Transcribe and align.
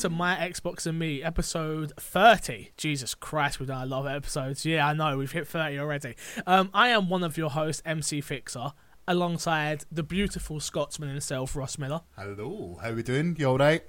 Hello 0.00 0.12
and 0.12 0.18
welcome 0.18 0.38
to 0.38 0.40
My 0.40 0.48
Xbox 0.50 0.86
and 0.86 0.98
Me, 0.98 1.22
episode 1.22 1.92
30. 1.98 2.70
Jesus 2.78 3.14
Christ, 3.14 3.60
we've 3.60 3.68
done 3.68 3.82
a 3.82 3.86
lot 3.86 4.06
of 4.06 4.12
episodes. 4.16 4.64
Yeah, 4.64 4.86
I 4.86 4.94
know, 4.94 5.18
we've 5.18 5.30
hit 5.30 5.46
30 5.46 5.78
already. 5.78 6.14
Um, 6.46 6.70
I 6.72 6.88
am 6.88 7.10
one 7.10 7.22
of 7.22 7.36
your 7.36 7.50
hosts, 7.50 7.82
MC 7.84 8.22
Fixer, 8.22 8.72
alongside 9.06 9.84
the 9.92 10.02
beautiful 10.02 10.58
Scotsman 10.58 11.10
himself, 11.10 11.54
Ross 11.54 11.76
Miller. 11.76 12.00
Hello, 12.16 12.78
how 12.80 12.88
are 12.88 12.94
we 12.94 13.02
doing? 13.02 13.36
You 13.38 13.50
all 13.50 13.58
right? 13.58 13.82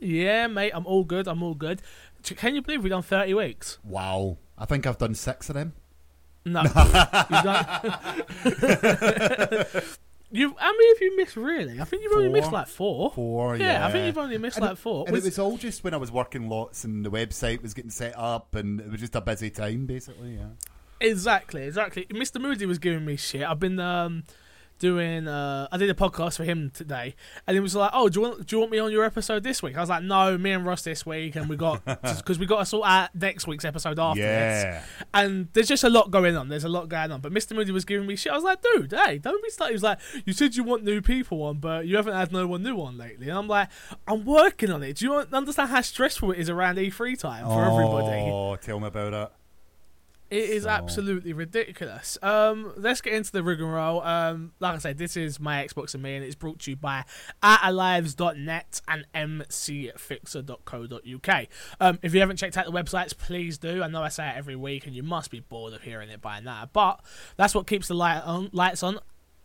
Yeah, 0.00 0.48
mate, 0.48 0.72
I'm 0.74 0.86
all 0.86 1.04
good, 1.04 1.28
I'm 1.28 1.40
all 1.40 1.54
good. 1.54 1.82
Can 2.24 2.56
you 2.56 2.62
believe 2.62 2.82
we've 2.82 2.90
done 2.90 3.02
30 3.02 3.34
weeks? 3.34 3.78
Wow, 3.84 4.38
I 4.58 4.64
think 4.64 4.88
I've 4.88 4.98
done 4.98 5.14
six 5.14 5.48
of 5.50 5.54
them. 5.54 5.74
No. 6.44 6.62
You've 7.30 7.44
done... 7.44 7.76
you, 10.34 10.54
how 10.58 10.72
many 10.72 10.88
have 10.88 11.00
you 11.00 11.16
missed, 11.16 11.36
really? 11.36 11.80
I 11.80 11.84
think 11.84 12.02
you've 12.02 12.12
only 12.12 12.28
Four. 12.28 12.36
missed 12.36 12.52
like 12.52 12.66
four. 12.66 13.12
Four, 13.12 13.56
Yeah, 13.56 13.78
yeah. 13.78 13.86
I 13.86 13.92
think 13.92 14.06
you've 14.06 14.18
only 14.18 14.38
missed 14.38 14.56
And 14.56 14.66
like 14.66 14.76
four. 14.76 15.04
And 15.06 15.16
it 15.16 15.22
was 15.22 15.38
all 15.38 15.56
just 15.56 15.84
when 15.84 15.94
I 15.94 15.96
was 15.96 16.10
working 16.10 16.48
lots 16.48 16.84
and 16.84 17.04
the 17.04 17.10
website 17.10 17.62
was 17.62 17.72
getting 17.72 17.90
set 17.90 18.18
up 18.18 18.54
and 18.54 18.80
it 18.80 18.90
was 18.90 19.00
just 19.00 19.14
a 19.14 19.20
busy 19.20 19.50
time, 19.50 19.86
basically, 19.86 20.34
yeah. 20.34 20.48
Exactly, 21.00 21.62
exactly. 21.62 22.06
Mr. 22.06 22.40
Moody 22.40 22.66
was 22.66 22.78
giving 22.78 23.04
me 23.04 23.16
shit. 23.16 23.42
I've 23.42 23.60
been 23.60 23.78
um 23.78 24.24
doing 24.84 25.26
uh 25.26 25.66
I 25.72 25.76
did 25.78 25.88
a 25.88 25.94
podcast 25.94 26.36
for 26.36 26.44
him 26.44 26.70
today 26.70 27.14
and 27.46 27.54
he 27.54 27.60
was 27.60 27.74
like, 27.74 27.90
Oh, 27.94 28.08
do 28.10 28.20
you 28.20 28.26
want 28.26 28.46
do 28.46 28.56
you 28.56 28.60
want 28.60 28.70
me 28.72 28.78
on 28.78 28.92
your 28.92 29.02
episode 29.04 29.42
this 29.42 29.62
week? 29.62 29.76
I 29.76 29.80
was 29.80 29.88
like, 29.88 30.02
No, 30.02 30.36
me 30.36 30.50
and 30.52 30.66
Ross 30.66 30.82
this 30.82 31.06
week 31.06 31.36
and 31.36 31.48
we 31.48 31.56
got 31.56 31.82
because 32.02 32.38
we 32.38 32.44
got 32.44 32.58
to 32.58 32.66
sort 32.66 32.86
out 32.86 33.14
next 33.14 33.46
week's 33.46 33.64
episode 33.64 33.98
after 33.98 34.20
this. 34.20 34.64
yeah. 34.64 34.84
And 35.14 35.48
there's 35.54 35.68
just 35.68 35.84
a 35.84 35.88
lot 35.88 36.10
going 36.10 36.36
on. 36.36 36.48
There's 36.48 36.64
a 36.64 36.68
lot 36.68 36.88
going 36.90 37.10
on. 37.12 37.20
But 37.22 37.32
Mr. 37.32 37.56
Moody 37.56 37.72
was 37.72 37.84
giving 37.86 38.06
me 38.06 38.16
shit. 38.16 38.32
I 38.32 38.34
was 38.34 38.44
like, 38.44 38.60
dude, 38.62 38.92
hey, 38.92 39.18
don't 39.18 39.42
be 39.42 39.48
starting. 39.50 39.72
He 39.72 39.76
was 39.76 39.82
like, 39.82 39.98
you 40.26 40.32
said 40.34 40.54
you 40.54 40.64
want 40.64 40.84
new 40.84 41.00
people 41.00 41.42
on, 41.44 41.58
but 41.58 41.86
you 41.86 41.96
haven't 41.96 42.14
had 42.14 42.30
no 42.30 42.46
one 42.46 42.62
new 42.62 42.76
on 42.82 42.98
lately. 42.98 43.28
And 43.30 43.38
I'm 43.38 43.48
like, 43.48 43.68
I'm 44.06 44.24
working 44.24 44.70
on 44.70 44.82
it. 44.82 44.96
Do 44.96 45.06
you 45.06 45.14
understand 45.14 45.70
how 45.70 45.80
stressful 45.80 46.32
it 46.32 46.38
is 46.38 46.50
around 46.50 46.76
E3 46.76 47.18
time 47.18 47.46
for 47.46 47.64
everybody? 47.64 48.30
Oh, 48.30 48.56
tell 48.56 48.78
me 48.80 48.88
about 48.88 49.14
it. 49.14 49.32
It 50.34 50.50
is 50.50 50.64
So- 50.64 50.70
absolutely 50.70 51.32
ridiculous. 51.32 52.18
Um, 52.20 52.72
let's 52.76 53.00
get 53.00 53.12
into 53.12 53.30
the 53.30 53.44
rigmarole. 53.44 54.02
Um, 54.02 54.52
like 54.58 54.74
I 54.74 54.78
said, 54.78 54.98
this 54.98 55.16
is 55.16 55.38
my 55.38 55.64
Xbox 55.64 55.94
and 55.94 56.02
me, 56.02 56.16
and 56.16 56.24
it's 56.24 56.34
brought 56.34 56.58
to 56.60 56.70
you 56.72 56.76
by 56.76 57.04
atalives.net 57.40 58.80
and 58.88 59.06
mcfixer.co.uk. 59.14 61.46
Um, 61.80 61.98
if 62.02 62.12
you 62.14 62.20
haven't 62.20 62.36
checked 62.38 62.56
out 62.58 62.66
the 62.66 62.72
websites, 62.72 63.16
please 63.16 63.58
do. 63.58 63.80
I 63.82 63.86
know 63.86 64.02
I 64.02 64.08
say 64.08 64.28
it 64.28 64.34
every 64.36 64.56
week, 64.56 64.86
and 64.86 64.96
you 64.96 65.04
must 65.04 65.30
be 65.30 65.38
bored 65.40 65.72
of 65.72 65.82
hearing 65.82 66.08
it 66.10 66.20
by 66.20 66.40
now, 66.40 66.68
but 66.72 66.98
that's 67.36 67.54
what 67.54 67.68
keeps 67.68 67.86
the 67.86 67.94
light 67.94 68.22
on, 68.24 68.50
lights 68.52 68.82
on. 68.82 68.98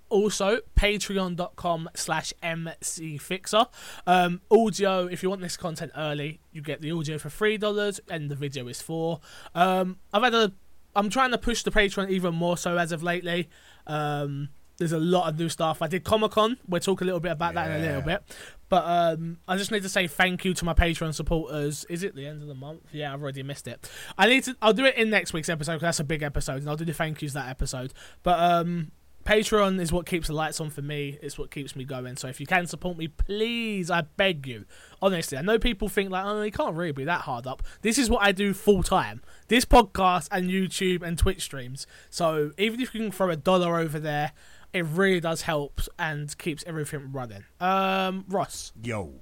Also, 0.09 0.59
patreon.com 0.75 1.87
slash 1.95 2.33
mcfixer. 2.41 3.67
Um, 4.07 4.41
audio, 4.49 5.05
if 5.05 5.21
you 5.21 5.29
want 5.29 5.41
this 5.41 5.55
content 5.55 5.91
early, 5.95 6.39
you 6.51 6.63
get 6.63 6.81
the 6.81 6.89
audio 6.91 7.19
for 7.19 7.29
$3 7.29 7.99
and 8.09 8.31
the 8.31 8.35
video 8.35 8.67
is 8.67 8.81
4 8.81 9.19
Um, 9.53 9.99
I've 10.11 10.23
had 10.23 10.33
a 10.33 10.51
I'm 10.95 11.09
trying 11.09 11.31
to 11.31 11.37
push 11.37 11.63
the 11.63 11.71
Patreon 11.71 12.09
even 12.09 12.35
more 12.35 12.57
so 12.57 12.77
as 12.77 12.91
of 12.91 13.03
lately. 13.03 13.49
Um, 13.87 14.49
there's 14.77 14.91
a 14.93 14.99
lot 14.99 15.27
of 15.27 15.37
new 15.37 15.49
stuff. 15.49 15.81
I 15.81 15.87
did 15.87 16.03
Comic 16.03 16.31
Con. 16.31 16.57
We'll 16.67 16.79
talk 16.79 17.01
a 17.01 17.03
little 17.03 17.19
bit 17.19 17.33
about 17.33 17.53
that 17.53 17.69
in 17.69 17.77
a 17.77 17.85
little 17.85 18.01
bit. 18.01 18.23
But 18.69 18.85
um, 18.85 19.37
I 19.47 19.57
just 19.57 19.71
need 19.71 19.83
to 19.83 19.89
say 19.89 20.07
thank 20.07 20.45
you 20.45 20.53
to 20.53 20.63
my 20.65 20.73
Patreon 20.73 21.13
supporters. 21.13 21.85
Is 21.89 22.03
it 22.03 22.15
the 22.15 22.25
end 22.25 22.41
of 22.41 22.47
the 22.47 22.55
month? 22.55 22.81
Yeah, 22.91 23.13
I've 23.13 23.21
already 23.21 23.43
missed 23.43 23.67
it. 23.67 23.89
I 24.17 24.27
need 24.27 24.45
to. 24.45 24.55
I'll 24.61 24.73
do 24.73 24.85
it 24.85 24.95
in 24.95 25.09
next 25.09 25.33
week's 25.33 25.49
episode 25.49 25.73
because 25.73 25.81
that's 25.81 25.99
a 25.99 26.05
big 26.05 26.23
episode, 26.23 26.61
and 26.61 26.69
I'll 26.69 26.77
do 26.77 26.85
the 26.85 26.93
thank 26.93 27.21
yous 27.21 27.33
that 27.33 27.49
episode. 27.49 27.93
But 28.23 28.39
um, 28.39 28.91
Patreon 29.25 29.79
is 29.79 29.91
what 29.91 30.05
keeps 30.07 30.27
the 30.27 30.33
lights 30.33 30.59
on 30.59 30.69
for 30.71 30.81
me. 30.81 31.19
It's 31.21 31.37
what 31.37 31.51
keeps 31.51 31.75
me 31.75 31.83
going. 31.83 32.15
So 32.17 32.27
if 32.27 32.39
you 32.39 32.47
can 32.47 32.65
support 32.65 32.97
me, 32.97 33.07
please, 33.07 33.91
I 33.91 34.01
beg 34.01 34.47
you. 34.47 34.65
Honestly, 35.01 35.37
I 35.37 35.41
know 35.41 35.59
people 35.59 35.87
think 35.87 36.09
like, 36.09 36.25
oh, 36.25 36.41
you 36.41 36.51
can't 36.51 36.75
really 36.75 36.91
be 36.93 37.03
that 37.03 37.21
hard 37.21 37.45
up. 37.45 37.61
This 37.81 37.97
is 37.99 38.09
what 38.09 38.23
I 38.23 38.31
do 38.31 38.53
full 38.53 38.81
time. 38.81 39.21
This 39.47 39.65
podcast 39.65 40.29
and 40.31 40.49
YouTube 40.49 41.03
and 41.03 41.17
Twitch 41.17 41.43
streams. 41.43 41.85
So 42.09 42.51
even 42.57 42.81
if 42.81 42.93
you 42.95 43.01
can 43.01 43.11
throw 43.11 43.29
a 43.29 43.35
dollar 43.35 43.77
over 43.77 43.99
there, 43.99 44.31
it 44.73 44.85
really 44.85 45.19
does 45.19 45.43
help 45.43 45.81
and 45.99 46.35
keeps 46.37 46.63
everything 46.65 47.11
running. 47.11 47.43
Um, 47.59 48.25
Ross, 48.27 48.71
Yo. 48.83 49.15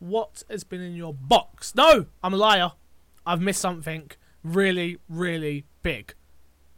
what 0.00 0.42
has 0.50 0.64
been 0.64 0.80
in 0.80 0.94
your 0.94 1.14
box? 1.14 1.74
No, 1.74 2.06
I'm 2.22 2.34
a 2.34 2.36
liar. 2.36 2.72
I've 3.26 3.40
missed 3.40 3.60
something 3.60 4.10
really, 4.42 4.98
really 5.08 5.66
big, 5.82 6.14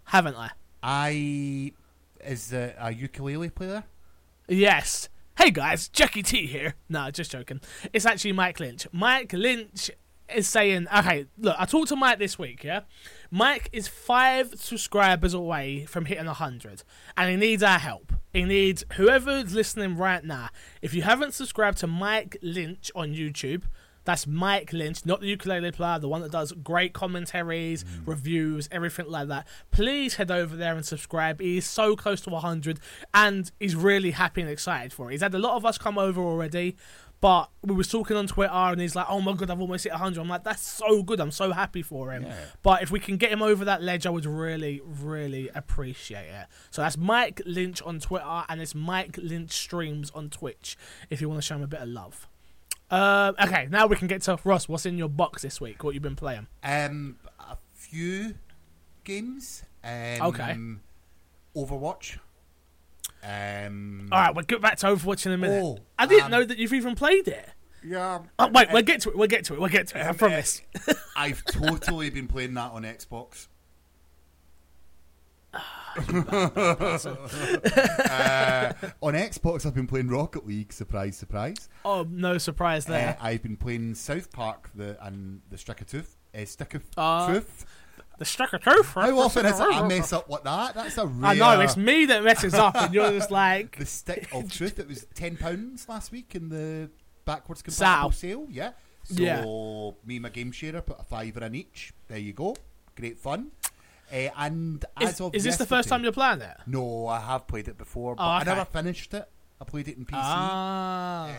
haven't 0.04 0.36
I? 0.36 0.50
I. 0.82 1.72
Is 2.26 2.52
uh, 2.52 2.72
a 2.78 2.92
ukulele 2.92 3.50
player? 3.50 3.84
Yes. 4.48 5.08
Hey 5.38 5.52
guys, 5.52 5.88
Jackie 5.88 6.24
T 6.24 6.46
here. 6.46 6.74
No, 6.88 7.08
just 7.12 7.30
joking. 7.30 7.60
It's 7.92 8.04
actually 8.04 8.32
Mike 8.32 8.58
Lynch. 8.58 8.88
Mike 8.90 9.32
Lynch 9.32 9.92
is 10.34 10.48
saying, 10.48 10.88
okay, 10.96 11.26
look, 11.38 11.54
I 11.56 11.66
talked 11.66 11.88
to 11.90 11.96
Mike 11.96 12.18
this 12.18 12.36
week, 12.36 12.64
yeah? 12.64 12.80
Mike 13.30 13.68
is 13.72 13.86
five 13.86 14.54
subscribers 14.56 15.34
away 15.34 15.84
from 15.84 16.06
hitting 16.06 16.26
100, 16.26 16.82
and 17.16 17.30
he 17.30 17.36
needs 17.36 17.62
our 17.62 17.78
help. 17.78 18.12
He 18.32 18.42
needs 18.42 18.84
whoever's 18.94 19.54
listening 19.54 19.96
right 19.96 20.24
now. 20.24 20.48
If 20.82 20.94
you 20.94 21.02
haven't 21.02 21.34
subscribed 21.34 21.78
to 21.78 21.86
Mike 21.86 22.38
Lynch 22.42 22.90
on 22.96 23.14
YouTube, 23.14 23.64
that's 24.06 24.26
Mike 24.26 24.72
Lynch, 24.72 25.04
not 25.04 25.20
the 25.20 25.26
ukulele 25.26 25.72
player, 25.72 25.98
the 25.98 26.08
one 26.08 26.22
that 26.22 26.32
does 26.32 26.52
great 26.52 26.94
commentaries, 26.94 27.84
mm. 27.84 28.06
reviews, 28.06 28.68
everything 28.72 29.10
like 29.10 29.28
that. 29.28 29.46
Please 29.70 30.14
head 30.14 30.30
over 30.30 30.56
there 30.56 30.74
and 30.74 30.86
subscribe. 30.86 31.40
He 31.40 31.58
is 31.58 31.66
so 31.66 31.96
close 31.96 32.20
to 32.22 32.30
100 32.30 32.80
and 33.12 33.50
he's 33.60 33.76
really 33.76 34.12
happy 34.12 34.40
and 34.40 34.48
excited 34.48 34.92
for 34.92 35.10
it. 35.10 35.12
He's 35.12 35.22
had 35.22 35.34
a 35.34 35.38
lot 35.38 35.56
of 35.56 35.66
us 35.66 35.76
come 35.76 35.98
over 35.98 36.22
already, 36.22 36.76
but 37.20 37.50
we 37.62 37.74
was 37.74 37.88
talking 37.88 38.16
on 38.16 38.26
Twitter 38.28 38.52
and 38.52 38.80
he's 38.80 38.94
like, 38.94 39.06
oh 39.08 39.20
my 39.20 39.32
god, 39.32 39.50
I've 39.50 39.60
almost 39.60 39.84
hit 39.84 39.92
100. 39.92 40.20
I'm 40.20 40.28
like, 40.28 40.44
that's 40.44 40.62
so 40.62 41.02
good. 41.02 41.18
I'm 41.18 41.30
so 41.32 41.52
happy 41.52 41.82
for 41.82 42.12
him. 42.12 42.24
Yeah. 42.24 42.36
But 42.62 42.82
if 42.82 42.90
we 42.90 43.00
can 43.00 43.16
get 43.16 43.32
him 43.32 43.42
over 43.42 43.64
that 43.64 43.82
ledge, 43.82 44.06
I 44.06 44.10
would 44.10 44.26
really, 44.26 44.80
really 44.84 45.48
appreciate 45.54 46.28
it. 46.28 46.46
So 46.70 46.82
that's 46.82 46.96
Mike 46.96 47.42
Lynch 47.44 47.82
on 47.82 47.98
Twitter 47.98 48.44
and 48.48 48.60
it's 48.60 48.74
Mike 48.74 49.18
Lynch 49.20 49.52
Streams 49.52 50.10
on 50.12 50.30
Twitch 50.30 50.76
if 51.10 51.20
you 51.20 51.28
want 51.28 51.40
to 51.40 51.46
show 51.46 51.56
him 51.56 51.62
a 51.62 51.66
bit 51.66 51.80
of 51.80 51.88
love. 51.88 52.28
Um, 52.90 53.34
okay, 53.42 53.66
now 53.70 53.86
we 53.86 53.96
can 53.96 54.06
get 54.08 54.22
to 54.22 54.38
Ross. 54.44 54.68
What's 54.68 54.86
in 54.86 54.96
your 54.98 55.08
box 55.08 55.42
this 55.42 55.60
week? 55.60 55.82
What 55.82 55.94
you've 55.94 56.02
been 56.02 56.16
playing? 56.16 56.46
Um, 56.62 57.16
a 57.40 57.56
few 57.74 58.34
games. 59.04 59.64
Um, 59.82 60.22
Okay. 60.22 60.56
Overwatch. 61.56 62.18
Um, 63.24 64.08
All 64.12 64.20
right, 64.20 64.34
we'll 64.34 64.44
get 64.44 64.60
back 64.60 64.76
to 64.78 64.86
Overwatch 64.86 65.26
in 65.26 65.32
a 65.32 65.38
minute. 65.38 65.62
Oh, 65.64 65.78
I 65.98 66.06
didn't 66.06 66.26
um, 66.26 66.30
know 66.30 66.44
that 66.44 66.58
you've 66.58 66.74
even 66.74 66.94
played 66.94 67.26
it. 67.26 67.48
Yeah. 67.84 68.20
Oh, 68.38 68.48
wait, 68.48 68.68
we'll 68.72 68.82
get 68.82 69.00
to 69.02 69.10
it. 69.10 69.16
We'll 69.16 69.28
get 69.28 69.44
to 69.46 69.54
it. 69.54 69.60
We'll 69.60 69.68
get 69.68 69.88
to 69.88 69.98
it. 69.98 70.02
I 70.04 70.08
Um, 70.08 70.16
promise. 70.16 70.62
I've 71.16 71.44
totally 71.44 72.10
been 72.10 72.28
playing 72.28 72.54
that 72.54 72.72
on 72.72 72.82
Xbox. 72.82 73.48
Uh, 75.98 76.02
on 79.02 79.14
Xbox, 79.14 79.66
I've 79.66 79.74
been 79.74 79.86
playing 79.86 80.08
Rocket 80.08 80.46
League. 80.46 80.72
Surprise, 80.72 81.16
surprise. 81.16 81.68
oh, 81.84 82.06
no 82.10 82.38
surprise 82.38 82.86
there. 82.86 83.16
Uh, 83.20 83.24
I've 83.26 83.42
been 83.42 83.56
playing 83.56 83.94
South 83.94 84.32
Park 84.32 84.70
the 84.74 84.96
and 85.04 85.40
the 85.50 85.58
Stick 85.58 85.80
of 85.80 85.86
Tooth. 85.86 86.16
Uh, 86.34 86.44
Stick 86.44 86.74
of 86.74 86.82
Uh, 86.96 87.26
Truth. 87.28 87.66
the 88.18 88.24
struck 88.24 88.52
of 88.52 88.60
truth. 88.62 88.92
How 88.94 89.18
often 89.20 89.46
is 89.46 89.58
it 89.60 89.62
I 89.62 89.86
mess 89.86 90.12
up 90.12 90.28
like 90.28 90.44
that? 90.44 90.74
That's 90.74 90.98
a 90.98 91.06
rare. 91.06 91.30
I 91.30 91.34
know 91.34 91.60
it's 91.60 91.76
me 91.76 92.06
that 92.06 92.24
messes 92.24 92.54
up, 92.54 92.74
and 92.76 92.94
you're 92.94 93.10
just 93.12 93.30
like, 93.30 93.78
the 93.78 93.86
Stick 93.86 94.28
of 94.32 94.50
Truth. 94.52 94.78
It 94.78 94.88
was 94.88 95.06
ten 95.14 95.36
pounds 95.36 95.88
last 95.88 96.12
week 96.12 96.34
in 96.34 96.48
the 96.48 96.90
backwards 97.24 97.62
compatible 97.62 98.12
sale. 98.12 98.46
Yeah. 98.50 98.72
So 99.04 99.22
Yeah. 99.22 99.42
me 100.04 100.16
and 100.16 100.22
my 100.24 100.28
game 100.30 100.50
sharer 100.52 100.82
put 100.82 100.98
a 101.00 101.04
fiver 101.04 101.44
in 101.44 101.54
each. 101.54 101.92
There 102.08 102.18
you 102.18 102.32
go. 102.32 102.56
Great 102.96 103.18
fun. 103.18 103.50
Uh, 104.12 104.28
and 104.36 104.84
as 104.96 105.14
is, 105.14 105.20
of 105.20 105.34
is 105.34 105.44
this 105.44 105.56
the 105.56 105.66
first 105.66 105.88
time 105.88 106.02
you're 106.02 106.12
playing 106.12 106.40
it? 106.40 106.56
No, 106.66 107.06
I 107.08 107.20
have 107.20 107.46
played 107.46 107.66
it 107.68 107.76
before, 107.76 108.14
but 108.14 108.22
Oh, 108.22 108.28
I 108.28 108.44
never 108.44 108.64
finished 108.64 109.12
it. 109.14 109.28
I 109.60 109.64
played 109.64 109.88
it 109.88 109.96
in 109.96 110.04
PC, 110.04 110.12
Ah, 110.14 111.28
uh, 111.28 111.32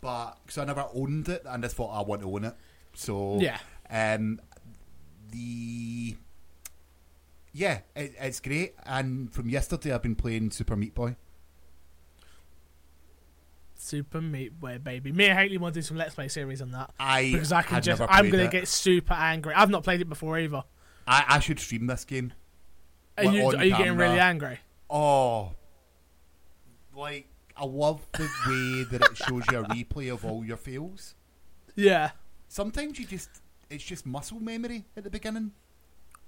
but 0.00 0.38
because 0.44 0.58
I 0.58 0.64
never 0.64 0.86
owned 0.94 1.28
it, 1.28 1.42
and 1.44 1.62
I 1.64 1.66
just 1.66 1.76
thought 1.76 1.96
I 1.96 2.02
want 2.02 2.22
to 2.22 2.32
own 2.32 2.44
it. 2.44 2.54
So 2.94 3.38
yeah. 3.40 3.58
um, 3.90 4.40
the 5.30 6.16
yeah, 7.52 7.80
it, 7.94 8.14
it's 8.18 8.40
great. 8.40 8.74
And 8.84 9.32
from 9.32 9.48
yesterday, 9.48 9.92
I've 9.92 10.02
been 10.02 10.16
playing 10.16 10.50
Super 10.50 10.74
Meat 10.74 10.94
Boy. 10.94 11.16
Super 13.76 14.20
Meat 14.20 14.58
Boy, 14.58 14.78
baby. 14.78 15.12
Me 15.12 15.26
and 15.26 15.38
Haley 15.38 15.58
want 15.58 15.74
to 15.74 15.80
do 15.80 15.84
some 15.84 15.96
Let's 15.96 16.14
Play 16.14 16.28
series 16.28 16.62
on 16.62 16.70
that 16.72 16.90
I 16.98 17.30
because 17.30 17.52
I 17.52 17.62
can 17.62 17.82
just. 17.82 18.00
I'm 18.00 18.30
gonna 18.30 18.44
it. 18.44 18.50
get 18.50 18.66
super 18.68 19.14
angry. 19.14 19.54
I've 19.54 19.70
not 19.70 19.84
played 19.84 20.00
it 20.00 20.08
before 20.08 20.38
either. 20.38 20.64
I, 21.06 21.24
I 21.28 21.38
should 21.40 21.60
stream 21.60 21.86
this 21.86 22.04
game. 22.04 22.32
Are 23.16 23.24
you, 23.24 23.46
are 23.46 23.64
you 23.64 23.76
getting 23.76 23.96
really 23.96 24.18
angry? 24.18 24.58
Oh, 24.90 25.52
like 26.96 27.28
I 27.56 27.64
love 27.64 28.06
the 28.12 28.28
way 28.48 28.84
that 28.90 29.02
it 29.10 29.16
shows 29.16 29.44
you 29.50 29.58
a 29.60 29.64
replay 29.64 30.12
of 30.12 30.24
all 30.24 30.44
your 30.44 30.56
fails. 30.56 31.14
Yeah. 31.74 32.10
Sometimes 32.48 32.98
you 32.98 33.06
just 33.06 33.28
it's 33.70 33.84
just 33.84 34.06
muscle 34.06 34.40
memory 34.40 34.84
at 34.96 35.04
the 35.04 35.10
beginning. 35.10 35.52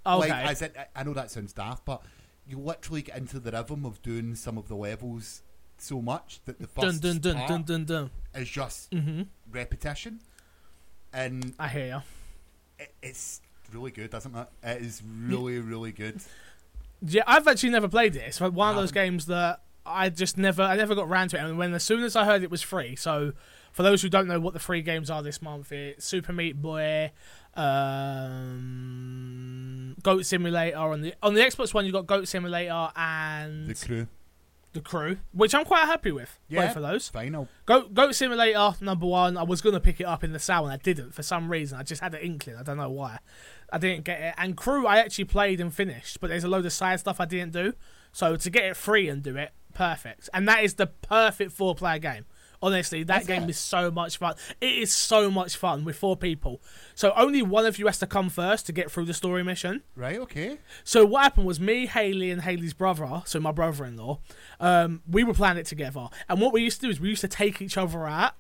Okay. 0.05 0.29
Like, 0.31 0.51
as 0.51 0.63
it, 0.63 0.77
I 0.95 1.03
know 1.03 1.13
that 1.15 1.31
sounds 1.31 1.53
daft, 1.53 1.85
but 1.85 2.03
you 2.49 2.59
literally 2.59 3.03
get 3.03 3.17
into 3.17 3.41
the 3.41 3.51
rhythm 3.51 3.85
of 3.85 4.01
doing 4.03 4.35
some 4.37 4.57
of 4.57 4.69
the 4.69 4.77
levels 4.77 5.43
so 5.79 6.01
much 6.01 6.41
that 6.45 6.59
the 6.61 6.67
first 6.67 7.03
dun 7.03 7.19
dun 7.19 7.35
part 7.37 7.49
dun 7.49 7.63
dun 7.65 7.85
dun. 7.85 8.11
is 8.35 8.49
just 8.49 8.91
Mm-hmm. 8.93 9.23
repetition, 9.51 10.21
and 11.13 11.55
I 11.59 11.69
hear 11.69 11.87
you. 11.87 12.03
it, 12.79 12.95
it's 13.03 13.41
really 13.73 13.91
good, 13.91 14.13
isn't 14.15 14.35
it? 14.37 14.49
It 14.63 14.83
is 14.83 15.03
really, 15.05 15.59
really 15.59 15.93
good. 15.93 16.21
Yeah, 17.03 17.23
I've 17.27 17.47
actually 17.47 17.71
never 17.71 17.89
played 17.89 18.17
it. 18.17 18.23
It's 18.27 18.41
one 18.41 18.71
of 18.71 18.77
those 18.77 18.93
games 18.93 19.27
that 19.27 19.61
I 19.85 20.09
just 20.09 20.39
never, 20.39 20.63
I 20.63 20.77
never 20.77 20.95
got 20.95 21.09
around 21.09 21.29
to 21.31 21.37
it. 21.37 21.41
And 21.41 21.59
when 21.59 21.75
as 21.75 21.85
soon 21.85 22.03
as 22.03 22.17
I 22.17 22.25
heard 22.25 22.43
it 22.43 22.51
was 22.51 22.63
free, 22.63 22.97
so 22.97 23.33
for 23.73 23.83
those 23.83 24.01
who 24.03 24.09
don't 24.09 24.27
know 24.27 24.41
what 24.41 24.55
the 24.55 24.61
free 24.61 24.81
games 24.83 25.11
are 25.11 25.23
this 25.23 25.43
month, 25.43 25.71
it's 25.73 26.07
Super 26.07 26.33
Meat 26.33 26.61
Boy, 26.61 27.13
um, 28.27 29.97
Goat 30.03 30.25
Simulator 30.25 30.79
on 30.79 31.03
the 31.03 31.15
on 31.23 31.35
the 31.35 31.43
Xbox 31.43 31.75
One. 31.75 31.85
You've 31.85 31.93
got 31.95 32.07
Goat 32.07 32.27
Simulator 32.29 32.91
and 32.97 33.69
The 33.69 33.75
crew, 33.87 34.07
the 34.77 34.81
Crew, 34.81 35.19
which 35.33 35.55
I'm 35.55 35.65
quite 35.65 35.85
happy 35.85 36.13
with. 36.13 36.39
Yeah. 36.49 36.67
both 36.67 36.77
of 36.77 36.83
those. 36.83 37.09
final. 37.09 37.49
Goat, 37.67 37.93
Goat 37.93 38.15
Simulator 38.15 38.75
number 38.81 39.07
one. 39.07 39.37
I 39.37 39.43
was 39.43 39.61
gonna 39.61 39.81
pick 39.81 40.01
it 40.01 40.05
up 40.05 40.23
in 40.23 40.33
the 40.33 40.39
sale 40.39 40.65
and 40.65 40.73
I 40.73 40.77
didn't 40.77 41.13
for 41.13 41.23
some 41.23 41.51
reason. 41.51 41.79
I 41.79 41.83
just 41.83 42.01
had 42.01 42.15
an 42.15 42.21
inkling. 42.21 42.57
I 42.57 42.63
don't 42.63 42.77
know 42.77 42.91
why. 42.91 43.19
I 43.73 43.79
didn't 43.79 44.05
get 44.05 44.21
it. 44.21 44.35
And 44.39 44.57
Crew, 44.57 44.87
I 44.87 44.99
actually 44.99 45.25
played 45.25 45.61
and 45.61 45.75
finished, 45.75 46.21
but 46.21 46.29
there's 46.31 46.45
a 46.45 46.49
load 46.49 46.65
of 46.65 46.73
side 46.73 47.01
stuff 47.01 47.21
I 47.21 47.25
didn't 47.25 47.53
do. 47.53 47.73
So 48.13 48.37
to 48.37 48.51
get 48.51 48.65
it 48.65 48.77
free 48.77 49.09
and 49.09 49.23
do 49.23 49.37
it, 49.37 49.51
perfect. 49.75 50.31
And 50.33 50.49
that 50.49 50.65
is 50.65 50.75
the 50.75 50.87
perfect 50.87 51.53
four-player 51.53 51.99
game. 51.99 52.25
Honestly, 52.63 53.03
that 53.05 53.23
Is 53.23 53.27
game 53.27 53.43
it? 53.45 53.51
is 53.51 53.59
so 53.59 53.91
much 53.91 54.19
fun. 54.19 54.35
It 54.61 54.75
is 54.75 54.93
so 54.93 55.31
much 55.31 55.57
fun 55.57 55.85
with 55.85 55.97
four 55.97 56.17
people. 56.17 56.61
So 56.95 57.13
only 57.17 57.43
one 57.43 57.67
of 57.67 57.79
you 57.79 57.87
has 57.87 57.99
to 57.99 58.07
come 58.07 58.29
first 58.29 58.67
to 58.67 58.73
get 58.73 58.91
through 58.91 59.05
the 59.05 59.15
story 59.15 59.43
mission. 59.43 59.83
Right, 59.95 60.19
okay. 60.19 60.59
So 60.85 61.05
what 61.05 61.23
happened 61.23 61.47
was 61.47 61.61
me, 61.61 61.87
Haley, 61.87 62.31
and 62.31 62.43
Haley's 62.43 62.75
brother, 62.75 63.23
so 63.27 63.41
my 63.41 63.53
brother-in-law, 63.53 64.19
um, 64.61 65.03
we 65.09 65.23
were 65.25 65.35
playing 65.35 65.59
it 65.59 65.67
together. 65.67 66.09
And 66.29 66.41
what 66.41 66.53
we 66.53 66.63
used 66.63 66.81
to 66.81 66.87
do 66.87 66.91
is 66.91 67.01
we 67.01 67.11
used 67.11 67.21
to 67.21 67.29
take 67.29 67.61
each 67.61 67.77
other 67.77 68.07
out. 68.07 68.35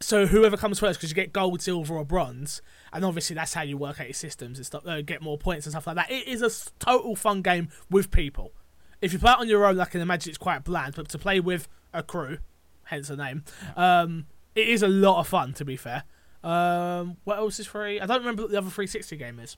So 0.00 0.26
whoever 0.26 0.56
comes 0.56 0.80
first, 0.80 0.98
because 0.98 1.10
you 1.10 1.14
get 1.14 1.32
gold, 1.32 1.62
silver, 1.62 1.94
or 1.94 2.04
bronze, 2.04 2.60
and 2.92 3.04
obviously 3.04 3.34
that's 3.34 3.54
how 3.54 3.62
you 3.62 3.78
work 3.78 4.00
out 4.00 4.06
your 4.06 4.12
systems 4.14 4.58
and 4.58 4.66
stuff. 4.66 4.86
Uh, 4.86 5.00
get 5.00 5.22
more 5.22 5.38
points 5.38 5.64
and 5.64 5.72
stuff 5.72 5.86
like 5.86 5.96
that. 5.96 6.10
It 6.10 6.28
is 6.28 6.42
a 6.42 6.50
total 6.78 7.16
fun 7.16 7.40
game 7.40 7.68
with 7.90 8.10
people. 8.10 8.52
If 9.00 9.12
you 9.12 9.18
play 9.18 9.32
it 9.32 9.38
on 9.38 9.48
your 9.48 9.64
own, 9.64 9.76
like 9.76 9.88
I 9.88 9.90
can 9.92 10.00
imagine 10.02 10.30
it's 10.30 10.38
quite 10.38 10.62
bland. 10.64 10.94
But 10.94 11.08
to 11.10 11.18
play 11.18 11.40
with 11.40 11.68
a 11.94 12.02
crew, 12.02 12.38
hence 12.86 13.08
the 13.08 13.16
name, 13.16 13.44
um, 13.76 14.26
it 14.54 14.68
is 14.68 14.82
a 14.82 14.88
lot 14.88 15.20
of 15.20 15.28
fun. 15.28 15.52
To 15.54 15.64
be 15.64 15.76
fair. 15.76 16.04
Um, 16.42 17.16
what 17.24 17.38
else 17.38 17.58
is 17.58 17.66
free? 17.66 17.98
I 18.00 18.06
don't 18.06 18.18
remember 18.18 18.42
what 18.42 18.50
the 18.50 18.58
other 18.58 18.68
360 18.68 19.16
game 19.16 19.38
is. 19.40 19.56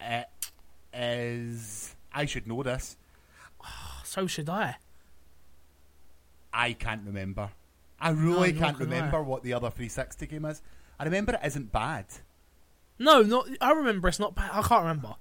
It 0.00 0.26
is. 0.92 1.94
I 2.12 2.24
should 2.26 2.46
know 2.48 2.62
this. 2.64 2.96
So 4.04 4.26
should 4.26 4.48
I. 4.50 4.76
I 6.52 6.72
can't 6.74 7.02
remember. 7.06 7.50
I 8.00 8.10
really 8.10 8.52
nor 8.52 8.60
can't 8.60 8.76
can 8.78 8.88
I. 8.88 8.94
remember 8.96 9.22
what 9.22 9.42
the 9.44 9.52
other 9.54 9.70
360 9.70 10.26
game 10.26 10.44
is. 10.44 10.60
I 10.98 11.04
remember 11.04 11.34
it 11.34 11.40
isn't 11.46 11.72
bad. 11.72 12.06
No, 12.98 13.22
not. 13.22 13.46
I 13.60 13.70
remember 13.72 14.08
it's 14.08 14.18
not 14.18 14.34
bad. 14.34 14.50
I 14.52 14.62
can't 14.62 14.82
remember. 14.82 15.14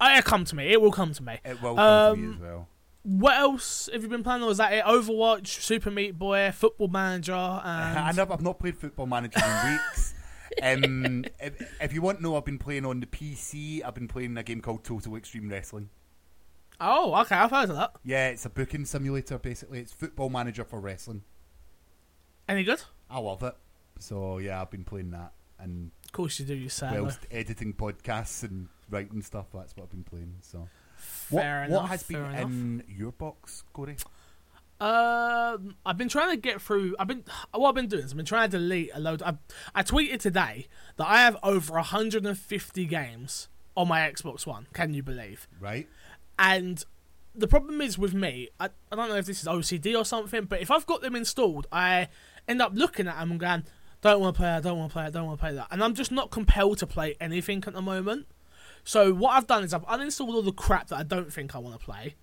It'll 0.00 0.22
come 0.22 0.44
to 0.46 0.56
me. 0.56 0.72
It 0.72 0.80
will 0.80 0.90
come 0.90 1.12
to 1.12 1.22
me. 1.22 1.38
It 1.44 1.62
will 1.62 1.76
come 1.76 2.16
to 2.16 2.20
me 2.22 2.26
Um, 2.28 2.34
as 2.34 2.40
well. 2.40 2.68
What 3.04 3.36
else 3.38 3.88
have 3.92 4.02
you 4.02 4.08
been 4.08 4.22
playing? 4.22 4.42
Or 4.42 4.50
is 4.50 4.56
that 4.56 4.72
it? 4.72 4.84
Overwatch, 4.84 5.46
Super 5.46 5.90
Meat 5.90 6.18
Boy, 6.18 6.50
Football 6.52 6.88
Manager, 6.88 7.34
I 7.34 8.08
and 8.08 8.16
never, 8.16 8.32
I've 8.32 8.42
not 8.42 8.58
played 8.58 8.76
Football 8.76 9.06
Manager 9.06 9.40
in 9.44 9.72
weeks. 9.72 10.14
um, 10.62 11.24
if, 11.38 11.74
if 11.80 11.92
you 11.92 12.00
want 12.02 12.18
to 12.18 12.22
know, 12.22 12.36
I've 12.36 12.44
been 12.44 12.58
playing 12.58 12.86
on 12.86 13.00
the 13.00 13.06
PC. 13.06 13.84
I've 13.84 13.94
been 13.94 14.08
playing 14.08 14.36
a 14.38 14.42
game 14.42 14.60
called 14.60 14.84
Total 14.84 15.16
Extreme 15.16 15.50
Wrestling. 15.50 15.90
oh, 16.80 17.14
okay, 17.20 17.36
I've 17.36 17.50
heard 17.50 17.70
of 17.70 17.76
that. 17.76 17.92
Yeah, 18.04 18.28
it's 18.28 18.46
a 18.46 18.50
booking 18.50 18.86
simulator 18.86 19.38
basically. 19.38 19.80
It's 19.80 19.92
Football 19.92 20.30
Manager 20.30 20.64
for 20.64 20.80
wrestling. 20.80 21.22
Any 22.48 22.64
good? 22.64 22.82
I 23.10 23.18
love 23.18 23.42
it. 23.42 23.54
So 23.98 24.38
yeah, 24.38 24.60
I've 24.60 24.70
been 24.70 24.84
playing 24.84 25.10
that 25.10 25.32
and 25.58 25.90
Of 26.04 26.12
course 26.12 26.38
you 26.38 26.46
do. 26.46 26.54
You 26.54 26.70
whilst 26.80 27.26
editing 27.30 27.72
podcasts 27.72 28.42
and 28.42 28.68
writing 28.90 29.22
stuff. 29.22 29.46
That's 29.52 29.76
what 29.76 29.84
I've 29.84 29.90
been 29.90 30.04
playing. 30.04 30.36
So 30.40 30.68
Fair 30.96 31.60
what, 31.60 31.68
enough. 31.68 31.82
what 31.82 31.90
has 31.90 32.02
been 32.02 32.24
enough. 32.24 32.40
in 32.42 32.84
your 32.88 33.12
box, 33.12 33.64
Corey? 33.72 33.96
Um, 34.80 35.76
I've 35.86 35.96
been 35.96 36.08
trying 36.08 36.30
to 36.30 36.36
get 36.36 36.60
through. 36.60 36.96
I've 36.98 37.06
been 37.06 37.24
what 37.52 37.68
I've 37.68 37.74
been 37.74 37.86
doing 37.86 38.04
is 38.04 38.12
I've 38.12 38.16
been 38.16 38.26
trying 38.26 38.50
to 38.50 38.58
delete 38.58 38.90
a 38.92 39.00
load. 39.00 39.22
I, 39.22 39.36
I 39.74 39.82
tweeted 39.82 40.18
today 40.18 40.66
that 40.96 41.06
I 41.06 41.18
have 41.18 41.36
over 41.42 41.74
150 41.74 42.86
games 42.86 43.48
on 43.76 43.88
my 43.88 44.00
Xbox 44.00 44.46
One. 44.46 44.66
Can 44.72 44.92
you 44.92 45.02
believe? 45.02 45.48
Right? 45.60 45.88
And 46.38 46.84
the 47.34 47.48
problem 47.48 47.80
is 47.80 47.98
with 47.98 48.14
me, 48.14 48.48
I, 48.60 48.70
I 48.90 48.96
don't 48.96 49.08
know 49.08 49.16
if 49.16 49.26
this 49.26 49.42
is 49.42 49.48
OCD 49.48 49.96
or 49.98 50.04
something, 50.04 50.44
but 50.44 50.60
if 50.60 50.70
I've 50.70 50.86
got 50.86 51.02
them 51.02 51.16
installed, 51.16 51.66
I 51.72 52.08
end 52.46 52.62
up 52.62 52.72
looking 52.74 53.08
at 53.08 53.18
them 53.18 53.32
and 53.32 53.40
going, 53.40 53.64
don't 54.00 54.20
want 54.20 54.36
to 54.36 54.40
play, 54.40 54.50
I 54.50 54.60
don't 54.60 54.78
want 54.78 54.90
to 54.90 54.92
play, 54.92 55.04
I 55.04 55.10
don't 55.10 55.26
want 55.26 55.38
to 55.38 55.42
play 55.42 55.54
that. 55.54 55.68
And 55.70 55.82
I'm 55.82 55.94
just 55.94 56.12
not 56.12 56.30
compelled 56.30 56.78
to 56.78 56.86
play 56.86 57.16
anything 57.20 57.64
at 57.66 57.72
the 57.72 57.82
moment. 57.82 58.26
So 58.84 59.12
what 59.14 59.30
I've 59.30 59.46
done 59.46 59.64
is 59.64 59.72
I've 59.74 59.86
uninstalled 59.86 60.28
all 60.34 60.42
the 60.42 60.52
crap 60.52 60.88
that 60.88 60.96
I 60.96 61.02
don't 61.02 61.32
think 61.32 61.54
I 61.54 61.58
want 61.58 61.78
to 61.78 61.84
play. 61.84 62.14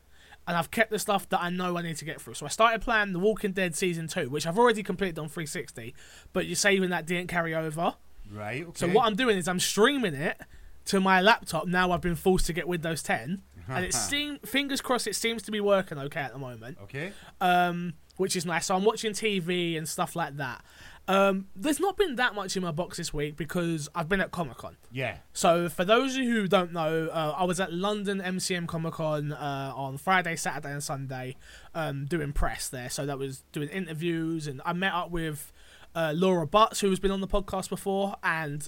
And 0.48 0.58
I've 0.58 0.72
kept 0.72 0.90
the 0.90 0.98
stuff 1.00 1.30
that 1.30 1.42
I 1.42 1.50
know 1.52 1.78
I 1.78 1.82
need 1.84 1.98
to 1.98 2.06
get 2.06 2.20
through. 2.20 2.34
So 2.34 2.46
I 2.46 2.50
started 2.50 2.82
playing 2.82 3.14
The 3.14 3.20
Walking 3.20 3.52
Dead 3.52 3.76
Season 3.76 4.08
2, 4.08 4.30
which 4.30 4.48
I've 4.48 4.58
already 4.58 4.82
completed 4.82 5.20
on 5.20 5.28
360, 5.28 5.94
but 6.34 6.48
you're 6.48 6.56
saving 6.56 6.90
that 6.90 7.06
didn't 7.06 7.28
carry 7.28 7.54
over. 7.54 7.94
Right. 8.32 8.64
Okay. 8.64 8.72
So 8.74 8.88
what 8.88 9.06
I'm 9.06 9.16
doing 9.16 9.38
is 9.38 9.48
I'm 9.48 9.60
streaming 9.60 10.16
it 10.16 10.40
to 10.86 11.00
my 11.00 11.22
laptop. 11.22 11.68
Now 11.68 11.92
I've 11.92 12.02
been 12.02 12.16
forced 12.16 12.48
to 12.48 12.54
get 12.54 12.68
Windows 12.68 13.04
10, 13.04 13.42
and 13.70 13.86
it 13.86 13.94
seem 13.94 14.40
fingers 14.40 14.82
crossed 14.82 15.06
it 15.06 15.16
seems 15.16 15.44
to 15.44 15.52
be 15.52 15.62
working 15.62 16.00
okay 16.00 16.22
at 16.22 16.34
the 16.34 16.40
moment, 16.40 16.78
Okay. 16.84 17.12
um, 17.40 17.94
which 18.18 18.36
is 18.36 18.44
nice. 18.46 18.66
So 18.66 18.76
I'm 18.76 18.84
watching 18.84 19.12
TV 19.14 19.78
and 19.78 19.88
stuff 19.88 20.16
like 20.16 20.38
that. 20.38 20.64
Um, 21.08 21.48
there's 21.56 21.80
not 21.80 21.98
been 21.98 22.16
that 22.16 22.36
much 22.36 22.56
in 22.56 22.64
my 22.64 22.72
box 22.72 22.98
this 22.98 23.14
week 23.14 23.36
because 23.36 23.90
I've 23.94 24.08
been 24.08 24.22
at 24.22 24.32
Comic 24.32 24.58
Con. 24.58 24.78
Yeah. 24.92 25.18
So 25.34 25.68
for 25.68 25.84
those 25.84 26.16
of 26.16 26.24
you 26.24 26.32
who 26.42 26.48
don't 26.48 26.72
know, 26.72 27.08
uh, 27.08 27.36
I 27.38 27.44
was 27.44 27.60
at 27.60 27.74
London 27.74 28.22
MCM 28.22 28.68
Comic 28.68 28.94
Con 28.94 29.34
uh, 29.34 29.74
on 29.76 29.98
Friday, 29.98 30.36
Saturday, 30.36 30.72
and 30.72 30.84
Sunday, 30.84 31.36
um, 31.76 32.06
doing 32.06 32.32
press 32.34 32.70
there. 32.70 32.90
So 32.90 33.06
that 33.06 33.18
was 33.18 33.44
doing 33.52 33.70
interviews, 33.70 34.48
and 34.48 34.62
I 34.64 34.74
met 34.74 34.94
up 34.94 35.12
with 35.12 35.52
uh, 35.96 36.14
Laura 36.16 36.48
Butts, 36.48 36.80
who's 36.80 37.00
been 37.00 37.12
on 37.12 37.22
the 37.22 37.28
podcast 37.28 37.70
before, 37.70 38.16
and 38.24 38.68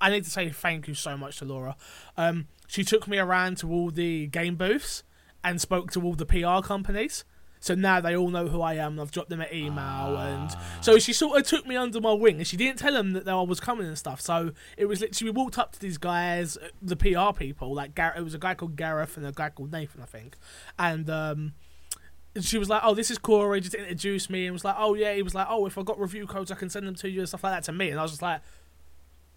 I 0.00 0.10
need 0.10 0.24
to 0.24 0.30
say 0.30 0.48
thank 0.50 0.88
you 0.88 0.94
so 0.94 1.16
much 1.16 1.38
to 1.38 1.44
Laura. 1.44 1.76
Um, 2.16 2.48
she 2.66 2.84
took 2.84 3.08
me 3.08 3.18
around 3.18 3.58
to 3.58 3.70
all 3.70 3.90
the 3.90 4.26
game 4.26 4.56
booths 4.56 5.02
and 5.42 5.60
spoke 5.60 5.90
to 5.92 6.02
all 6.02 6.14
the 6.14 6.26
PR 6.26 6.60
companies. 6.66 7.24
So 7.62 7.74
now 7.74 8.00
they 8.00 8.16
all 8.16 8.30
know 8.30 8.46
who 8.48 8.62
I 8.62 8.74
am. 8.74 8.92
and 8.92 9.00
I've 9.02 9.10
dropped 9.10 9.28
them 9.28 9.42
an 9.42 9.48
email, 9.52 10.16
and 10.16 10.50
so 10.80 10.98
she 10.98 11.12
sort 11.12 11.38
of 11.38 11.46
took 11.46 11.66
me 11.66 11.76
under 11.76 12.00
my 12.00 12.12
wing, 12.12 12.38
and 12.38 12.46
she 12.46 12.56
didn't 12.56 12.78
tell 12.78 12.94
them 12.94 13.12
that 13.12 13.28
I 13.28 13.42
was 13.42 13.60
coming 13.60 13.86
and 13.86 13.98
stuff. 13.98 14.20
So 14.20 14.52
it 14.78 14.86
was 14.86 15.00
literally 15.02 15.30
we 15.30 15.36
walked 15.36 15.58
up 15.58 15.72
to 15.72 15.78
these 15.78 15.98
guys, 15.98 16.56
uh, 16.56 16.68
the 16.80 16.96
PR 16.96 17.36
people, 17.38 17.74
like 17.74 17.94
Gar- 17.94 18.14
it 18.16 18.22
was 18.22 18.32
a 18.32 18.38
guy 18.38 18.54
called 18.54 18.76
Gareth 18.76 19.16
and 19.18 19.26
a 19.26 19.32
guy 19.32 19.50
called 19.50 19.72
Nathan, 19.72 20.00
I 20.00 20.06
think, 20.06 20.36
and 20.78 21.10
um, 21.10 21.52
and 22.34 22.42
she 22.44 22.56
was 22.56 22.70
like, 22.70 22.80
"Oh, 22.82 22.94
this 22.94 23.10
is 23.10 23.18
Corey," 23.18 23.60
just 23.60 23.74
introduced 23.74 24.30
me, 24.30 24.46
and 24.46 24.54
was 24.54 24.64
like, 24.64 24.76
"Oh 24.78 24.94
yeah," 24.94 25.12
he 25.14 25.22
was 25.22 25.34
like, 25.34 25.46
"Oh, 25.50 25.66
if 25.66 25.76
I 25.76 25.82
got 25.82 26.00
review 26.00 26.26
codes, 26.26 26.50
I 26.50 26.54
can 26.54 26.70
send 26.70 26.86
them 26.86 26.94
to 26.94 27.10
you 27.10 27.20
and 27.20 27.28
stuff 27.28 27.44
like 27.44 27.52
that 27.52 27.64
to 27.64 27.72
me," 27.72 27.90
and 27.90 27.98
I 27.98 28.02
was 28.02 28.12
just 28.12 28.22
like. 28.22 28.40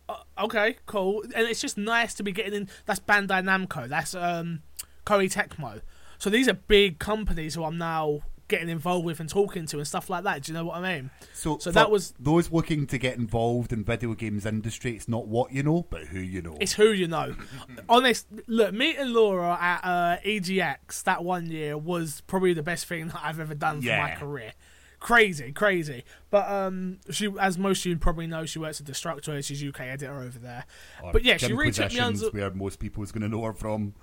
"Uh, 0.07 0.15
Okay, 0.39 0.77
cool, 0.85 1.23
and 1.35 1.47
it's 1.47 1.61
just 1.61 1.77
nice 1.77 2.13
to 2.15 2.23
be 2.23 2.31
getting 2.31 2.53
in. 2.53 2.69
That's 2.85 2.99
Bandai 2.99 3.41
Namco. 3.43 3.87
That's 3.87 4.15
um, 4.15 4.61
Koei 5.05 5.31
Tecmo. 5.31 5.81
So 6.23 6.29
these 6.29 6.47
are 6.47 6.53
big 6.53 6.99
companies 6.99 7.53
who 7.53 7.65
I'm 7.65 7.77
now 7.77 8.21
getting 8.47 8.69
involved 8.69 9.05
with 9.05 9.19
and 9.19 9.27
talking 9.27 9.65
to 9.65 9.79
and 9.79 9.85
stuff 9.85 10.09
like 10.09 10.23
that. 10.23 10.43
Do 10.43 10.53
you 10.53 10.57
know 10.57 10.63
what 10.63 10.77
I 10.77 10.95
mean? 10.95 11.11
So, 11.33 11.57
So 11.57 11.69
that 11.71 11.91
was- 11.91 12.13
those 12.17 12.49
looking 12.49 12.87
to 12.87 12.97
get 12.97 13.17
involved 13.17 13.73
in 13.73 13.83
video 13.83 14.13
games 14.13 14.45
industry. 14.45 14.95
It's 14.95 15.09
not 15.09 15.27
what 15.27 15.51
you 15.51 15.63
know, 15.63 15.85
but 15.89 16.05
who 16.05 16.21
you 16.21 16.41
know. 16.41 16.55
It's 16.61 16.71
who 16.71 16.93
you 16.93 17.09
know. 17.09 17.35
Honest, 17.89 18.27
look, 18.47 18.73
meeting 18.73 19.09
Laura 19.09 19.57
at 19.59 19.83
uh, 19.83 20.17
EGX 20.25 21.03
that 21.03 21.25
one 21.25 21.47
year 21.47 21.77
was 21.77 22.21
probably 22.21 22.53
the 22.53 22.63
best 22.63 22.85
thing 22.85 23.07
that 23.09 23.19
I've 23.21 23.41
ever 23.41 23.53
done 23.53 23.81
for 23.81 23.89
my 23.89 24.11
career. 24.11 24.53
Crazy, 25.01 25.51
crazy. 25.51 26.05
But 26.29 26.49
um, 26.49 27.01
she, 27.09 27.29
as 27.37 27.57
most 27.57 27.81
of 27.81 27.87
you 27.87 27.97
probably 27.97 28.27
know, 28.27 28.45
she 28.45 28.59
works 28.59 28.79
at 28.79 28.87
Destructoid. 28.87 29.43
She's 29.43 29.61
UK 29.61 29.81
editor 29.81 30.21
over 30.21 30.39
there. 30.39 30.63
Or 31.03 31.11
but 31.11 31.25
yeah, 31.25 31.35
she 31.35 31.47
gym 31.47 31.57
really 31.57 31.73
took 31.73 31.91
me 31.91 31.99
where 32.31 32.49
most 32.51 32.79
people 32.79 33.03
is 33.03 33.11
going 33.11 33.23
to 33.23 33.27
know 33.27 33.43
her 33.43 33.51
from. 33.51 33.93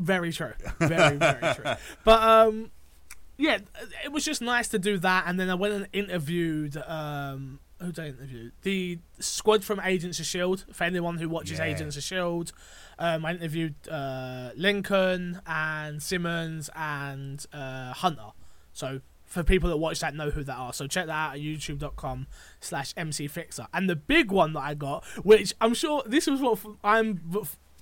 Very 0.00 0.32
true. 0.32 0.54
Very, 0.78 1.16
very 1.16 1.54
true. 1.54 1.64
But 2.04 2.22
um, 2.22 2.70
yeah, 3.36 3.58
it 4.04 4.10
was 4.12 4.24
just 4.24 4.40
nice 4.40 4.68
to 4.68 4.78
do 4.78 4.96
that. 4.98 5.24
And 5.26 5.38
then 5.38 5.50
I 5.50 5.54
went 5.54 5.74
and 5.74 5.88
interviewed. 5.92 6.76
Um, 6.86 7.60
who 7.80 7.92
did 7.92 8.04
I 8.04 8.08
interview? 8.08 8.50
The 8.62 8.98
squad 9.18 9.64
from 9.64 9.80
Agents 9.80 10.18
of 10.20 10.26
Shield. 10.26 10.64
For 10.72 10.84
anyone 10.84 11.18
who 11.18 11.28
watches 11.28 11.58
Yeah. 11.58 11.64
Agents 11.66 11.96
of 11.96 12.02
Shield, 12.02 12.52
um, 12.98 13.24
I 13.24 13.32
interviewed 13.32 13.74
uh, 13.88 14.50
Lincoln 14.56 15.40
and 15.46 16.02
Simmons 16.02 16.68
and 16.74 17.44
uh, 17.52 17.92
Hunter. 17.92 18.32
So 18.72 19.00
for 19.24 19.44
people 19.44 19.68
that 19.70 19.76
watch 19.76 20.00
that 20.00 20.14
know 20.14 20.30
who 20.30 20.42
that 20.44 20.56
are. 20.56 20.72
So 20.72 20.86
check 20.86 21.06
that 21.06 21.12
out 21.12 21.34
at 21.34 21.40
youtube.com 21.40 22.26
slash 22.60 22.92
mcfixer. 22.94 23.66
And 23.72 23.88
the 23.88 23.96
big 23.96 24.32
one 24.32 24.52
that 24.54 24.60
I 24.60 24.74
got, 24.74 25.04
which 25.24 25.54
I'm 25.60 25.72
sure 25.72 26.02
this 26.04 26.26
was 26.26 26.40
what 26.40 26.58
I'm 26.82 27.20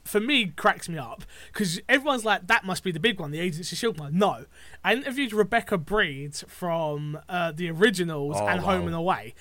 for 0.08 0.20
me 0.20 0.46
cracks 0.46 0.88
me 0.88 0.98
up 0.98 1.24
because 1.52 1.80
everyone's 1.88 2.24
like, 2.24 2.46
that 2.48 2.64
must 2.64 2.82
be 2.82 2.90
the 2.90 3.00
big 3.00 3.20
one, 3.20 3.30
the 3.30 3.40
Agents 3.40 3.70
of 3.70 3.78
Shield 3.78 3.98
one. 3.98 4.18
No, 4.18 4.46
I 4.82 4.94
interviewed 4.94 5.32
Rebecca 5.32 5.78
Breeds 5.78 6.44
from 6.48 7.18
uh, 7.28 7.52
the 7.52 7.70
originals 7.70 8.36
Oh, 8.38 8.46
and 8.46 8.60
Home 8.62 8.86
and 8.86 8.94
Away. 8.96 9.34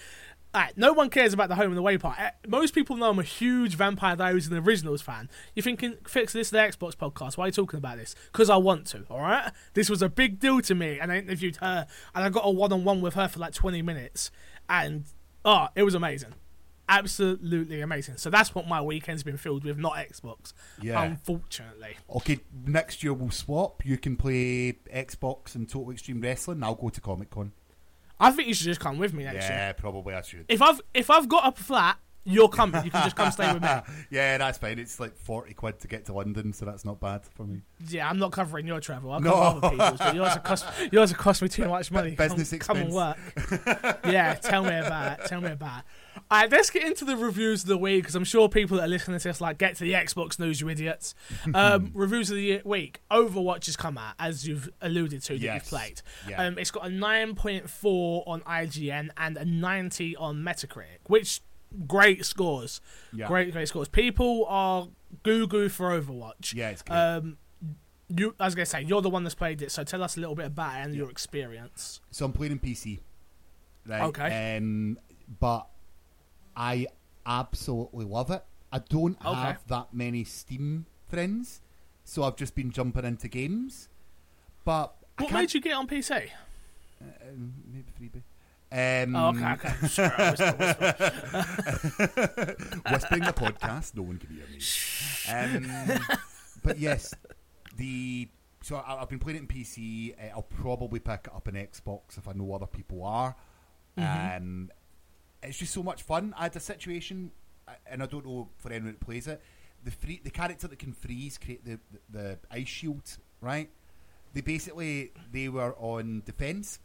Alright, 0.56 0.78
no 0.78 0.94
one 0.94 1.10
cares 1.10 1.34
about 1.34 1.50
the 1.50 1.56
Home 1.56 1.70
and 1.72 1.78
Away 1.78 1.98
part. 1.98 2.18
Eh, 2.20 2.32
Most 2.48 2.74
people 2.74 2.96
know 2.96 3.10
I'm 3.10 3.20
a 3.20 3.24
huge 3.24 3.76
Vampire 3.76 4.16
Diaries 4.16 4.48
and 4.48 4.56
the 4.56 4.62
Originals 4.62 5.02
fan. 5.02 5.30
You're 5.54 5.64
thinking, 5.64 5.98
Fix, 6.08 6.34
this 6.34 6.50
the 6.50 6.58
Xbox 6.58 6.96
podcast. 6.96 7.38
Why 7.38 7.44
are 7.46 7.48
you 7.48 7.52
talking 7.52 7.78
about 7.78 7.98
this? 7.98 8.16
Because 8.32 8.50
I 8.50 8.56
want 8.58 8.88
to, 8.88 9.04
alright? 9.12 9.52
This 9.74 9.90
was 9.90 10.02
a 10.02 10.10
big 10.10 10.40
deal 10.40 10.62
to 10.62 10.74
me, 10.74 11.00
and 11.00 11.12
I 11.12 11.18
interviewed 11.18 11.58
her, 11.58 11.86
and 12.16 12.24
I 12.24 12.30
got 12.30 12.42
a 12.46 12.50
one 12.50 12.72
on 12.74 12.84
one 12.86 13.02
with 13.02 13.14
her 13.16 13.28
for 13.28 13.40
like 13.40 13.54
20 13.54 13.82
minutes, 13.82 14.32
and 14.70 15.04
oh, 15.46 15.68
it 15.76 15.84
was 15.84 15.94
amazing. 15.94 16.34
Absolutely 16.90 17.82
amazing. 17.82 18.18
So 18.18 18.30
that's 18.30 18.56
what 18.56 18.68
my 18.68 18.82
weekend's 18.82 19.24
been 19.24 19.38
filled 19.38 19.66
with, 19.66 19.78
not 19.78 19.96
Xbox. 19.96 20.54
Yeah. 20.82 21.02
Unfortunately. 21.04 21.98
Okay, 22.16 22.40
next 22.66 23.04
year 23.04 23.14
we'll 23.14 23.32
swap. 23.32 23.86
You 23.86 23.98
can 23.98 24.16
play 24.16 24.80
Xbox 24.94 25.56
and 25.56 25.70
Total 25.70 25.92
Extreme 25.92 26.22
Wrestling. 26.22 26.64
I'll 26.64 26.76
go 26.76 26.90
to 26.90 27.02
Comic 27.02 27.30
Con. 27.30 27.52
I 28.20 28.32
think 28.32 28.48
you 28.48 28.54
should 28.54 28.66
just 28.66 28.80
come 28.80 28.98
with 28.98 29.14
me 29.14 29.26
next 29.26 29.48
year. 29.48 29.58
Yeah, 29.58 29.74
probably 29.74 30.14
I 30.14 30.22
should. 30.22 30.46
If 30.48 30.62
I've 30.62 30.82
if 30.94 31.10
I've 31.10 31.30
got 31.30 31.48
a 31.48 31.62
flat, 31.62 32.00
you're 32.28 32.50
coming. 32.50 32.84
You 32.86 32.92
can 32.92 33.04
just 33.04 33.16
come 33.16 33.32
stay 33.32 33.52
with 33.54 33.64
me. 33.64 33.70
yeah, 34.12 34.38
that's 34.38 34.58
fine. 34.58 34.78
It's 34.80 35.00
like 35.00 35.16
forty 35.18 35.54
quid 35.54 35.80
to 35.80 35.88
get 35.88 36.06
to 36.06 36.14
London, 36.14 36.54
so 36.54 36.66
that's 36.66 36.86
not 36.86 37.00
bad 37.00 37.26
for 37.26 37.44
me. 37.46 37.62
Yeah, 37.88 38.10
I'm 38.10 38.20
not 38.20 38.32
covering 38.32 38.68
your 38.68 38.80
travel. 38.80 39.12
I'll 39.12 39.20
No. 39.20 39.32
cover 39.32 39.66
other 39.66 39.70
people's, 39.72 40.00
but 40.00 40.16
yours 40.16 40.34
cost 40.44 40.66
yours 40.92 41.14
cost 41.14 41.42
me 41.42 41.48
too 41.48 41.68
much 41.68 41.92
money. 41.92 42.12
business 42.16 42.52
come, 42.52 42.60
come 42.60 42.78
and 42.78 42.94
work. 42.94 43.18
yeah, 44.06 44.34
tell 44.36 44.64
me 44.64 44.76
about 44.78 45.20
it. 45.20 45.26
Tell 45.28 45.42
me 45.42 45.52
about 45.52 45.80
it. 45.80 45.86
All 46.30 46.42
right, 46.42 46.52
let's 46.52 46.70
get 46.72 46.84
into 46.84 47.06
the 47.06 47.16
reviews 47.16 47.62
of 47.64 47.70
the 47.70 47.78
week 47.78 48.02
because 48.04 48.16
I'm 48.16 48.24
sure 48.26 48.50
people 48.50 48.78
that 48.78 48.84
are 48.84 48.88
listening 48.90 49.18
to 49.20 49.28
this 49.28 49.40
like 49.40 49.58
get 49.60 49.76
to 49.78 49.84
the 49.86 49.94
Xbox 49.94 50.38
news, 50.40 50.60
you 50.60 50.68
idiots. 50.70 51.16
Um, 51.54 51.92
reviews 51.94 52.30
of 52.32 52.36
the 52.38 52.62
week. 52.66 53.00
Overwatch 53.10 53.68
has 53.68 53.78
come 53.78 53.98
out 53.98 54.16
as 54.20 54.46
you've 54.48 54.68
alluded 54.82 55.22
to 55.24 55.34
that 55.34 55.40
Yes. 55.40 55.56
you've 55.56 55.70
played. 55.70 56.02
Yeah. 56.28 56.44
Um, 56.44 56.58
it's 56.58 56.72
got 56.72 56.86
a 56.88 56.90
9.4 56.90 58.24
on 58.28 58.42
IGN 58.42 59.10
and 59.16 59.38
a 59.38 59.46
90 59.46 60.16
on 60.18 60.38
Metacritic, 60.38 61.00
which 61.08 61.42
great 61.86 62.26
scores. 62.26 62.82
Yeah. 63.14 63.28
Great, 63.28 63.52
great 63.52 63.68
scores. 63.68 63.88
People 63.88 64.46
are 64.48 64.88
goo 65.24 65.48
goo 65.48 65.70
for 65.70 66.00
Overwatch. 66.00 66.54
Yeah, 66.54 66.70
it's 66.70 66.82
good. 66.82 66.94
Um, 66.94 67.38
you, 68.10 68.34
I 68.40 68.46
was 68.46 68.56
gonna 68.56 68.66
say 68.66 68.82
you're 68.84 69.02
the 69.02 69.10
one 69.10 69.24
that's 69.24 69.36
played 69.36 69.62
it, 69.62 69.72
so 69.72 69.84
tell 69.84 70.02
us 70.02 70.16
a 70.18 70.20
little 70.20 70.36
bit 70.36 70.46
about 70.46 70.80
it 70.80 70.86
and 70.86 70.96
your 70.96 71.10
experience. 71.12 72.00
so 72.12 72.26
I'm 72.26 72.32
playing 72.34 72.54
in 72.54 72.60
PC. 72.60 73.00
Right. 73.86 74.02
Okay. 74.04 74.58
Um, 74.58 74.98
but 75.40 75.68
I 76.56 76.88
absolutely 77.26 78.06
love 78.06 78.32
it. 78.32 78.44
I 78.72 78.80
don't 78.80 79.18
Okay. 79.26 79.34
have 79.40 79.68
that 79.68 79.94
many 79.94 80.24
Steam 80.24 80.86
friends, 81.10 81.62
so 82.04 82.24
I've 82.24 82.36
just 82.36 82.56
been 82.56 82.72
jumping 82.72 83.06
into 83.06 83.28
games. 83.28 83.90
But 84.66 84.94
What 85.18 85.32
made 85.32 85.54
you 85.54 85.62
get 85.62 85.74
on 85.74 85.88
PC? 85.88 86.30
Um, 87.02 87.54
maybe 87.72 87.86
freebie. 88.00 88.24
Um, 88.72 89.16
Oh, 89.16 89.30
okay, 89.30 89.52
okay. 89.54 89.88
Sure, 89.88 90.12
I 90.18 90.32
whisper, 90.32 90.56
whisper. 90.60 90.96
whispering 92.92 93.24
the 93.24 93.34
podcast, 93.34 93.96
no 93.96 94.02
one 94.04 94.18
can 94.18 94.30
hear 94.30 94.46
me. 94.52 94.60
Um, 95.32 96.00
but 96.64 96.78
yes, 96.78 97.14
the 97.78 98.28
so 98.62 98.76
I, 98.76 99.02
I've 99.02 99.10
been 99.10 99.20
playing 99.20 99.38
it 99.38 99.42
in 99.42 99.48
PC. 99.48 100.14
Uh, 100.20 100.36
I'll 100.36 100.42
probably 100.42 101.00
pick 101.00 101.28
it 101.28 101.34
up 101.34 101.48
on 101.48 101.54
Xbox 101.54 102.18
if 102.18 102.28
I 102.28 102.34
know 102.34 102.54
other 102.54 102.66
people 102.66 103.04
are. 103.06 103.36
Mm-hmm. 103.98 104.38
Um, 104.38 104.70
it's 105.42 105.58
just 105.58 105.74
so 105.74 105.84
much 105.84 106.04
fun. 106.04 106.34
I 106.38 106.44
had 106.44 106.56
a 106.56 106.60
situation, 106.60 107.32
and 107.90 108.04
I 108.04 108.06
don't 108.06 108.26
know 108.26 108.50
for 108.58 108.72
anyone 108.72 108.94
that 108.94 109.00
plays 109.00 109.28
it. 109.28 109.42
The 109.84 109.92
free, 109.92 110.20
the 110.22 110.32
character 110.32 110.68
that 110.68 110.80
can 110.80 110.92
freeze, 110.92 111.38
create 111.38 111.64
the, 111.64 111.80
the 111.92 112.20
the 112.20 112.40
ice 112.52 112.68
shield, 112.68 113.18
right? 113.40 113.70
They 114.34 114.42
basically 114.42 115.14
they 115.32 115.48
were 115.48 115.74
on 115.78 116.24
defense, 116.26 116.80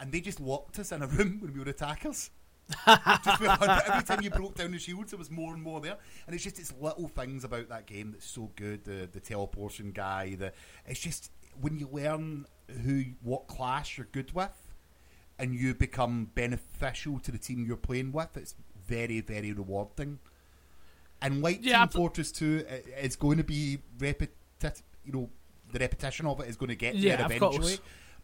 and 0.00 0.10
they 0.10 0.20
just 0.20 0.40
locked 0.40 0.78
us 0.78 0.92
in 0.92 1.02
a 1.02 1.06
room 1.06 1.38
when 1.40 1.52
we 1.52 1.60
were 1.60 1.70
attackers. 1.70 2.30
just 2.86 3.42
every 3.42 4.02
time 4.04 4.22
you 4.22 4.30
broke 4.30 4.54
down 4.54 4.70
the 4.70 4.78
shields, 4.78 5.10
there 5.10 5.18
was 5.18 5.30
more 5.30 5.52
and 5.52 5.62
more 5.62 5.80
there, 5.80 5.96
and 6.26 6.34
it's 6.34 6.44
just 6.44 6.58
it's 6.58 6.72
little 6.80 7.08
things 7.08 7.42
about 7.42 7.68
that 7.68 7.86
game 7.86 8.12
that's 8.12 8.26
so 8.26 8.50
good. 8.54 8.84
The 8.84 9.08
the 9.10 9.20
teleportation 9.20 9.90
guy, 9.90 10.36
the 10.36 10.52
it's 10.86 11.00
just 11.00 11.32
when 11.60 11.78
you 11.78 11.88
learn 11.90 12.46
who 12.84 13.04
what 13.22 13.48
class 13.48 13.98
you're 13.98 14.06
good 14.12 14.32
with, 14.34 14.52
and 15.38 15.54
you 15.54 15.74
become 15.74 16.30
beneficial 16.34 17.18
to 17.18 17.32
the 17.32 17.38
team 17.38 17.64
you're 17.66 17.76
playing 17.76 18.12
with. 18.12 18.36
It's 18.36 18.54
very 18.86 19.20
very 19.20 19.52
rewarding. 19.52 20.20
And 21.22 21.42
like 21.42 21.58
Yeah, 21.62 21.86
Team 21.86 21.88
Fortress 21.88 22.30
Two, 22.32 22.64
it, 22.68 22.86
it's 22.96 23.16
going 23.16 23.38
to 23.38 23.44
be 23.44 23.78
repetitive. 23.98 24.84
You 25.04 25.12
know, 25.12 25.30
the 25.72 25.78
repetition 25.78 26.26
of 26.26 26.40
it 26.40 26.48
is 26.48 26.56
going 26.56 26.68
to 26.68 26.76
get 26.76 26.94
Yeah, 26.94 27.16
there 27.16 27.26
eventually. 27.26 27.78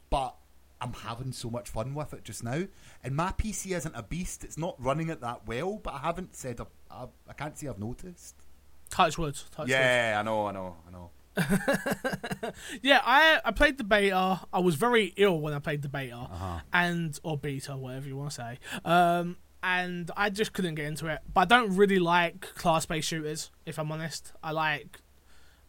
But 0.09 0.37
I'm 0.81 0.93
having 0.93 1.33
so 1.33 1.49
much 1.51 1.71
fun 1.71 1.95
with 1.95 2.13
it 2.13 2.25
just 2.25 2.45
now. 2.45 2.65
And 3.03 3.17
my 3.17 3.33
PC 3.33 3.75
isn't 3.77 3.95
a 3.97 4.03
beast; 4.03 4.45
it's 4.45 4.59
not 4.59 4.75
running 4.79 5.09
it 5.09 5.21
that 5.23 5.47
well. 5.47 5.81
But 5.83 5.95
I 5.95 5.99
haven't 5.99 6.35
said 6.37 6.61
a, 6.61 6.67
I, 6.91 7.07
I 7.29 7.33
can't 7.33 7.57
say 7.59 7.69
I've 7.69 7.79
noticed. 7.79 8.35
Touch 8.91 9.17
wood. 9.19 9.35
Touch 9.53 9.69
wood. 9.69 9.77
I 9.77 10.23
know, 10.23 10.47
I 10.47 10.53
know, 10.53 10.77
I 10.87 10.91
know. 10.93 11.11
Yeah, 12.83 13.01
I 13.05 13.41
I 13.45 13.51
played 13.53 13.79
the 13.79 13.85
beta. 13.85 14.41
I 14.53 14.59
was 14.59 14.75
very 14.77 15.13
ill 15.17 15.41
when 15.41 15.53
I 15.55 15.59
played 15.59 15.83
the 15.83 15.89
beta, 15.89 16.17
Uh-huh. 16.17 16.61
and 16.73 17.19
or 17.23 17.37
beta, 17.37 17.77
whatever 17.77 18.07
you 18.09 18.17
want 18.17 18.31
to 18.31 18.35
say. 18.37 18.59
Um, 18.85 19.37
and 19.63 20.11
I 20.17 20.31
just 20.31 20.53
couldn't 20.53 20.77
get 20.77 20.87
into 20.87 21.07
it. 21.09 21.21
But 21.33 21.41
I 21.43 21.45
don't 21.45 21.75
really 21.77 21.99
like 21.99 22.41
class-based 22.55 23.09
shooters. 23.09 23.51
If 23.65 23.79
I'm 23.79 23.91
honest, 23.91 24.33
I 24.43 24.53
like. 24.53 25.01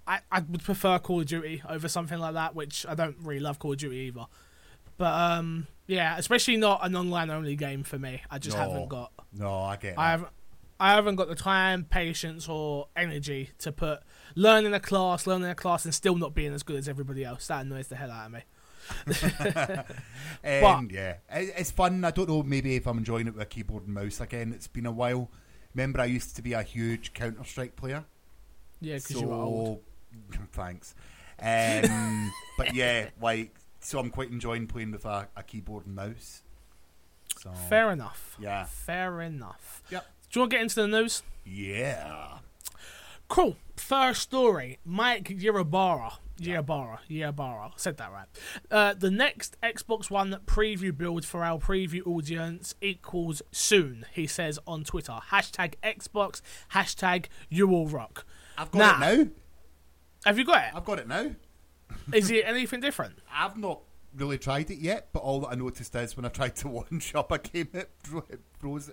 I, 0.06 0.20
I 0.32 0.40
would 0.40 0.64
prefer 0.64 1.00
Call 1.00 1.20
of 1.20 1.26
Duty 1.26 1.62
over 1.68 1.90
something 1.90 2.18
like 2.20 2.34
that, 2.36 2.56
which 2.56 2.86
I 2.88 2.96
don't 2.96 3.18
really 3.22 3.42
love 3.42 3.60
Call 3.60 3.74
of 3.74 3.78
Duty 3.80 3.98
either. 3.98 4.26
But 4.98 5.14
um, 5.14 5.68
yeah, 5.86 6.18
especially 6.18 6.58
not 6.58 6.86
an 6.86 6.96
online-only 6.96 7.56
game 7.56 7.84
for 7.84 7.98
me. 8.00 8.22
I 8.30 8.40
just 8.40 8.58
No. 8.58 8.64
haven't 8.64 8.88
got. 8.90 9.12
No, 9.34 9.54
I 9.60 9.76
get. 9.78 9.98
I 9.98 10.12
haven't. 10.12 10.30
I 10.80 10.92
haven't 10.94 11.16
got 11.16 11.28
the 11.28 11.36
time, 11.36 11.86
patience, 11.86 12.48
or 12.48 12.88
energy 12.96 13.50
to 13.60 13.72
put 13.72 14.02
learning 14.36 14.76
a 14.76 14.80
class, 14.80 15.26
learning 15.26 15.50
a 15.50 15.56
class, 15.56 15.86
and 15.86 15.94
still 15.94 16.16
not 16.16 16.36
being 16.36 16.54
as 16.54 16.62
good 16.62 16.76
as 16.76 16.88
everybody 16.88 17.24
else. 17.26 17.48
That 17.48 17.66
annoys 17.66 17.88
the 17.88 17.96
hell 17.96 18.12
out 18.12 18.28
of 18.28 18.32
me. 18.34 18.44
Um, 20.44 20.90
yeah, 20.92 21.16
it, 21.30 21.54
it's 21.58 21.72
fun. 21.72 22.06
I 22.06 22.12
don't 22.12 22.30
know, 22.30 22.44
maybe 22.44 22.76
if 22.76 22.88
I'm 22.88 23.00
enjoying 23.00 23.28
it 23.28 23.34
with 23.34 23.42
a 23.42 23.46
keyboard 23.46 23.86
and 23.86 23.94
mouse 23.94 24.22
again. 24.22 24.54
It's 24.54 24.68
been 24.68 24.86
a 24.86 24.92
while. 24.92 25.30
Remember, 25.74 26.00
I 26.00 26.06
used 26.06 26.36
to 26.38 26.42
be 26.42 26.54
a 26.54 26.62
huge 26.64 27.14
Counter 27.14 27.44
Strike 27.44 27.76
player. 27.76 28.06
Yeah, 28.80 28.96
because 28.96 29.16
so, 29.16 29.22
you 29.22 29.28
were 29.28 29.36
old. 29.36 29.82
thanks. 30.54 30.96
Um, 31.42 32.32
but 32.58 32.74
yeah, 32.74 33.10
like, 33.22 33.54
so 33.88 34.00
I'm 34.00 34.10
quite 34.10 34.30
enjoying 34.32 34.68
playing 34.68 34.92
with 34.92 35.06
a, 35.06 35.30
a 35.38 35.44
keyboard 35.44 35.86
and 35.86 35.96
mouse. 35.96 36.42
So, 37.40 37.52
Fair 37.70 37.92
enough. 37.92 38.36
Yeah. 38.38 38.66
Fair 38.66 39.22
enough. 39.22 39.82
Yep. 39.90 40.06
Do 40.30 40.40
you 40.40 40.42
want 40.42 40.52
to 40.52 40.58
get 40.58 40.62
into 40.64 40.76
the 40.82 40.88
news? 40.90 41.24
Yeah. 41.46 42.40
Cool. 43.30 43.56
First 43.78 44.22
story. 44.24 44.80
Mike 44.84 45.30
Yerabara. 45.30 46.16
Yerabara. 46.38 46.98
Yerabara. 47.10 47.72
Said 47.78 47.96
that 47.98 48.12
right. 48.12 48.28
Uh, 48.70 48.94
the 48.94 49.10
next 49.10 49.56
Xbox 49.64 50.10
One 50.10 50.38
preview 50.46 50.96
build 50.96 51.24
for 51.26 51.44
our 51.46 51.58
preview 51.58 52.06
audience 52.06 52.76
equals 52.82 53.42
soon, 53.54 54.06
he 54.12 54.28
says 54.28 54.60
on 54.68 54.84
Twitter. 54.84 55.18
Hashtag 55.32 55.76
Xbox. 55.82 56.42
Hashtag 56.74 57.28
you 57.50 57.72
all 57.72 57.88
rock. 57.88 58.26
I've 58.58 58.72
got 58.72 59.00
Nah. 59.00 59.08
it 59.08 59.18
now. 59.20 59.28
Have 60.26 60.38
you 60.38 60.44
got 60.44 60.64
it? 60.66 60.72
I've 60.76 60.86
got 60.86 61.00
it 61.00 61.08
now. 61.08 61.32
Is 62.14 62.30
it 62.32 62.44
anything 62.46 62.80
different? 62.80 63.16
I've 63.34 63.58
not 63.58 63.82
really 64.16 64.38
tried 64.38 64.72
it 64.72 64.80
yet, 64.80 65.10
but 65.14 65.20
all 65.20 65.42
that 65.42 65.50
I 65.50 65.56
noticed 65.56 65.96
is 65.96 66.16
when 66.18 66.26
I 66.26 66.30
tried 66.30 66.56
to 66.58 66.68
one 66.68 67.00
shop, 67.00 67.32
I 67.32 67.38
came 67.38 67.68
it, 67.74 67.90
fro- 68.04 68.26
it 68.30 68.40
froze. 68.60 68.90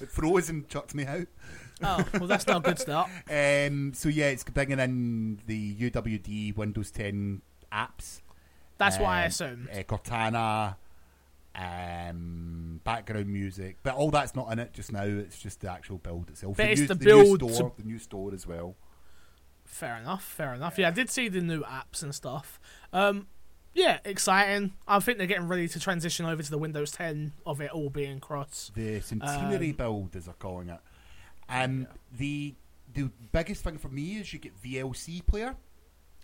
It 0.00 0.10
froze 0.10 0.50
and 0.50 0.68
chucked 0.68 0.94
me 0.94 1.06
out. 1.06 1.28
Oh, 1.82 2.04
well, 2.14 2.26
that's 2.26 2.46
not 2.46 2.58
a 2.58 2.60
good 2.60 2.78
start. 2.78 3.08
Um, 3.30 3.92
so 3.94 4.08
yeah, 4.08 4.26
it's 4.26 4.42
bringing 4.44 4.80
in 4.80 5.40
the 5.46 5.74
UWP 5.90 6.56
Windows 6.56 6.90
10 6.90 7.42
apps. 7.72 8.20
That's 8.78 8.98
why 8.98 9.18
I 9.18 9.22
Um, 9.22 9.28
assumed. 9.28 9.68
Uh, 9.72 9.82
Cortana, 9.84 10.76
um, 11.54 12.80
background 12.84 13.28
music, 13.28 13.76
but 13.82 13.94
all 13.94 14.10
that's 14.10 14.34
not 14.34 14.50
in 14.52 14.58
it 14.58 14.72
just 14.72 14.92
now. 14.92 15.04
It's 15.04 15.38
just 15.38 15.60
the 15.60 15.70
actual 15.70 15.98
build 15.98 16.28
itself. 16.30 16.56
But 16.56 16.64
the 16.64 16.70
it's 16.72 16.80
new, 16.82 16.86
the 16.88 16.94
the 16.94 17.04
build 17.04 17.40
new 17.42 17.48
to- 17.48 17.54
store, 17.54 17.72
the 17.76 17.84
new 17.84 17.98
store 17.98 18.34
as 18.34 18.46
well. 18.46 18.74
Fair 19.74 19.96
enough, 19.96 20.22
fair 20.22 20.54
enough. 20.54 20.78
Yeah, 20.78 20.86
I 20.86 20.90
did 20.92 21.10
see 21.10 21.28
the 21.28 21.40
new 21.40 21.62
apps 21.62 22.04
and 22.04 22.14
stuff. 22.14 22.60
Um, 22.92 23.26
yeah, 23.72 23.98
exciting. 24.04 24.74
I 24.86 25.00
think 25.00 25.18
they're 25.18 25.26
getting 25.26 25.48
ready 25.48 25.66
to 25.66 25.80
transition 25.80 26.26
over 26.26 26.44
to 26.44 26.48
the 26.48 26.58
Windows 26.58 26.92
10 26.92 27.32
of 27.44 27.60
it 27.60 27.72
all 27.72 27.90
being 27.90 28.20
cross. 28.20 28.70
The 28.76 29.00
centenary 29.00 29.70
Um, 29.70 29.76
build, 29.76 30.14
as 30.14 30.26
they're 30.26 30.34
calling 30.34 30.68
it. 30.68 30.78
Um, 31.48 31.88
the 32.16 32.54
the 32.94 33.10
biggest 33.32 33.64
thing 33.64 33.78
for 33.78 33.88
me 33.88 34.18
is 34.18 34.32
you 34.32 34.38
get 34.38 34.52
VLC 34.62 35.26
player. 35.26 35.56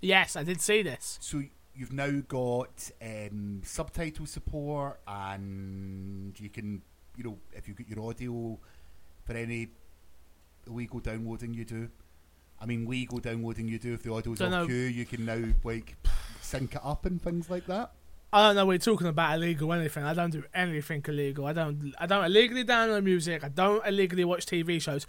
Yes, 0.00 0.36
I 0.36 0.44
did 0.44 0.60
see 0.60 0.82
this. 0.82 1.18
So 1.20 1.42
you've 1.74 1.92
now 1.92 2.20
got 2.28 2.88
um, 3.02 3.62
subtitle 3.64 4.26
support, 4.26 5.00
and 5.08 6.38
you 6.38 6.50
can, 6.50 6.82
you 7.16 7.24
know, 7.24 7.38
if 7.52 7.66
you 7.66 7.74
get 7.74 7.88
your 7.88 8.08
audio 8.08 8.60
for 9.24 9.32
any 9.32 9.70
illegal 10.68 11.00
downloading 11.00 11.52
you 11.52 11.64
do, 11.64 11.90
I 12.60 12.66
mean, 12.66 12.86
legal 12.86 13.18
downloading 13.18 13.68
you 13.68 13.78
do 13.78 13.94
if 13.94 14.02
the 14.02 14.12
audio's 14.12 14.38
Don't 14.38 14.52
off 14.52 14.62
know. 14.62 14.66
cue, 14.66 14.74
you 14.76 15.06
can 15.06 15.24
now 15.24 15.42
like 15.64 15.96
sync 16.42 16.74
it 16.74 16.80
up 16.84 17.06
and 17.06 17.20
things 17.20 17.48
like 17.48 17.66
that. 17.66 17.92
I 18.32 18.48
don't 18.48 18.56
know. 18.56 18.66
We're 18.66 18.78
talking 18.78 19.06
about 19.08 19.34
illegal 19.34 19.72
anything. 19.72 20.04
I 20.04 20.14
don't 20.14 20.30
do 20.30 20.44
anything 20.54 21.02
illegal. 21.08 21.46
I 21.46 21.52
don't. 21.52 21.94
I 21.98 22.06
don't 22.06 22.24
illegally 22.24 22.64
download 22.64 23.02
music. 23.02 23.42
I 23.42 23.48
don't 23.48 23.84
illegally 23.86 24.24
watch 24.24 24.46
TV 24.46 24.80
shows. 24.80 25.06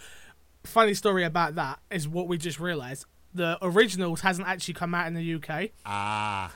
Funny 0.63 0.93
story 0.93 1.24
about 1.24 1.55
that 1.55 1.79
is 1.91 2.08
what 2.08 2.27
we 2.27 2.38
just 2.38 2.60
realised. 2.60 3.05
The 3.34 3.58
originals 3.62 4.22
hasn't 4.22 4.48
actually 4.48 4.74
come 4.75 4.96
out 4.96 5.08
in 5.08 5.13
the 5.13 5.36
UK. 5.36 5.70
Ah, 5.86 6.51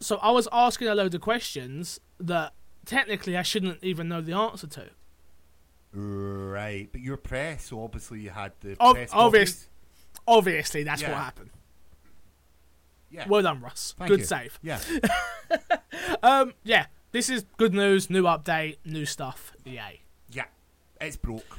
So 0.00 0.16
I 0.18 0.30
was 0.30 0.48
asking 0.52 0.88
a 0.88 0.94
load 0.94 1.14
of 1.14 1.20
questions 1.20 2.00
that 2.20 2.52
technically 2.84 3.36
I 3.36 3.42
shouldn't 3.42 3.82
even 3.84 4.08
know 4.08 4.20
the 4.20 4.32
answer 4.32 4.66
to. 4.66 4.86
right. 5.92 6.88
But 6.90 7.00
you're 7.00 7.16
press, 7.16 7.64
so 7.66 7.82
obviously 7.82 8.20
you 8.20 8.30
had 8.30 8.52
the 8.60 8.76
Ob- 8.80 8.94
press 8.96 9.10
obvious- 9.12 9.50
copies. 9.52 9.68
Obviously, 10.28 10.84
that's 10.84 11.02
Yeah. 11.02 11.08
what 11.12 11.18
happened. 11.18 11.50
Yeah. 13.10 13.26
Well 13.26 13.42
done, 13.42 13.60
Russ. 13.62 13.94
Thank 13.98 14.10
Good 14.10 14.20
you. 14.20 14.26
save. 14.26 14.58
Yeah. 14.62 14.80
Um, 16.22 16.54
yeah, 16.64 16.86
this 17.12 17.28
is 17.30 17.44
good 17.56 17.72
news, 17.74 18.10
new 18.10 18.24
update, 18.24 18.76
new 18.84 19.04
stuff. 19.06 19.52
Yay! 19.64 20.00
yeah. 20.30 20.44
It's 21.00 21.16
broke. 21.16 21.58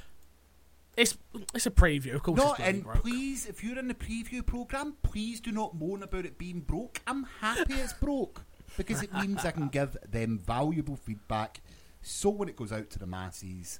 It's 0.98 1.18
it's 1.54 1.66
a 1.66 1.72
preview, 1.72 2.16
of 2.16 2.24
course. 2.24 2.38
No, 2.38 2.56
and 2.60 2.84
broke. 2.84 3.02
please, 3.02 3.46
if 3.46 3.64
you're 3.64 3.80
in 3.80 3.88
the 3.88 3.94
preview 3.94 4.46
program, 4.46 4.96
please 5.02 5.40
do 5.40 5.52
not 5.52 5.76
moan 5.80 6.04
about 6.04 6.26
it 6.26 6.38
being 6.38 6.60
broke. 6.60 7.02
I'm 7.08 7.26
happy 7.42 7.74
it's 7.76 7.94
broke 7.94 8.44
because 8.78 9.02
it 9.02 9.14
means 9.14 9.46
I 9.46 9.52
can 9.52 9.68
give 9.72 9.96
them 10.10 10.40
valuable 10.46 10.96
feedback. 10.98 11.62
So 12.02 12.30
when 12.30 12.50
it 12.50 12.56
goes 12.58 12.72
out 12.74 12.90
to 12.92 13.00
the 13.00 13.08
masses, 13.08 13.80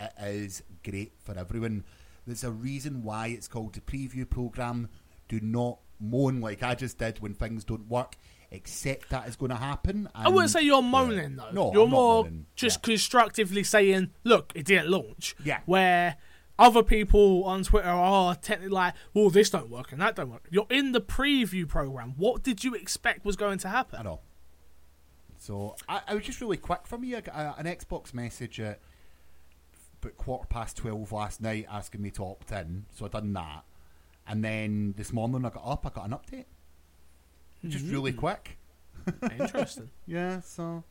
it 0.00 0.12
is 0.22 0.62
great 0.82 1.12
for 1.18 1.36
everyone. 1.38 1.84
There's 2.26 2.44
a 2.44 2.50
reason 2.52 3.02
why 3.02 3.28
it's 3.28 3.48
called 3.48 3.74
the 3.74 3.80
preview 3.80 4.28
program. 4.28 4.88
Do 5.28 5.40
not 5.40 5.78
moan 6.00 6.40
like 6.40 6.62
I 6.62 6.74
just 6.74 6.98
did 6.98 7.20
when 7.20 7.34
things 7.34 7.64
don't 7.64 7.88
work. 7.88 8.16
Accept 8.52 9.08
that 9.10 9.26
is 9.28 9.36
going 9.36 9.50
to 9.50 9.56
happen. 9.56 10.08
I 10.14 10.28
wouldn't 10.28 10.50
say 10.50 10.62
you're 10.62 10.78
uh, 10.78 10.82
moaning 10.82 11.36
though. 11.36 11.50
No, 11.50 11.72
you're 11.72 11.84
I'm 11.84 11.90
more 11.90 12.30
just 12.54 12.78
Yeah. 12.78 12.82
constructively 12.92 13.64
saying, 13.64 14.10
"Look, 14.22 14.52
it 14.54 14.64
didn't 14.66 14.88
launch." 14.90 15.34
Yeah. 15.44 15.60
Where 15.66 16.16
other 16.58 16.84
people 16.84 17.42
on 17.44 17.64
Twitter 17.64 17.88
are 17.88 18.34
technically 18.36 18.68
like, 18.72 18.94
"Well, 19.12 19.28
this 19.30 19.50
don't 19.50 19.70
work 19.70 19.90
and 19.92 20.00
that 20.00 20.14
don't 20.14 20.30
work." 20.30 20.46
You're 20.50 20.68
in 20.70 20.92
the 20.92 21.00
preview 21.00 21.66
program. 21.68 22.14
What 22.16 22.42
did 22.44 22.62
you 22.62 22.74
expect 22.74 23.24
was 23.24 23.34
going 23.36 23.58
to 23.58 23.68
I 23.68 23.70
happen? 23.72 24.04
know. 24.04 24.20
So 25.38 25.74
I, 25.88 26.02
I 26.08 26.14
was 26.14 26.24
just 26.24 26.40
really 26.40 26.56
quick 26.56 26.86
for 26.86 26.96
me. 26.96 27.14
I 27.16 27.20
got 27.22 27.34
a, 27.34 27.54
an 27.58 27.66
Xbox 27.66 28.14
message 28.14 28.60
at 28.60 28.80
about 30.04 30.16
quarter 30.16 30.46
past 30.48 30.76
twelve 30.76 31.12
last 31.12 31.40
night 31.40 31.66
asking 31.70 32.02
me 32.02 32.10
to 32.12 32.24
opt 32.24 32.52
in. 32.52 32.86
So 32.94 33.06
I 33.06 33.08
done 33.08 33.32
that, 33.32 33.64
and 34.26 34.44
then 34.44 34.94
this 34.96 35.12
morning 35.12 35.44
I 35.44 35.50
got 35.50 35.62
up. 35.66 35.86
I 35.86 35.90
got 35.90 36.06
an 36.06 36.12
update. 36.12 36.46
Just 37.66 37.86
really 37.86 38.12
quick. 38.12 38.58
Interesting. 39.22 39.90
Yeah. 40.06 40.40
So. 40.40 40.84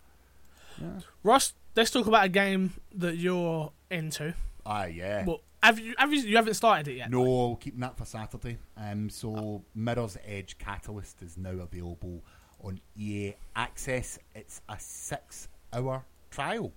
Yeah. 0.81 0.99
Russ, 1.21 1.53
let's 1.75 1.91
talk 1.91 2.07
about 2.07 2.25
a 2.25 2.29
game 2.29 2.73
that 2.95 3.17
you're 3.17 3.71
into. 3.91 4.33
Ah, 4.65 4.85
yeah. 4.85 5.23
Well, 5.25 5.41
have 5.61 5.77
you 5.79 5.93
have 5.97 6.11
you, 6.11 6.21
you 6.21 6.35
haven't 6.35 6.55
started 6.55 6.87
it 6.87 6.97
yet? 6.97 7.11
No, 7.11 7.55
keeping 7.55 7.81
that 7.81 7.97
for 7.97 8.05
Saturday. 8.05 8.57
Um, 8.75 9.09
so 9.09 9.63
Mirror's 9.75 10.17
Edge 10.25 10.57
Catalyst 10.57 11.21
is 11.21 11.37
now 11.37 11.51
available 11.51 12.23
on 12.63 12.79
EA 12.97 13.33
Access. 13.55 14.17
It's 14.33 14.61
a 14.67 14.77
six-hour 14.79 16.03
trial. 16.31 16.71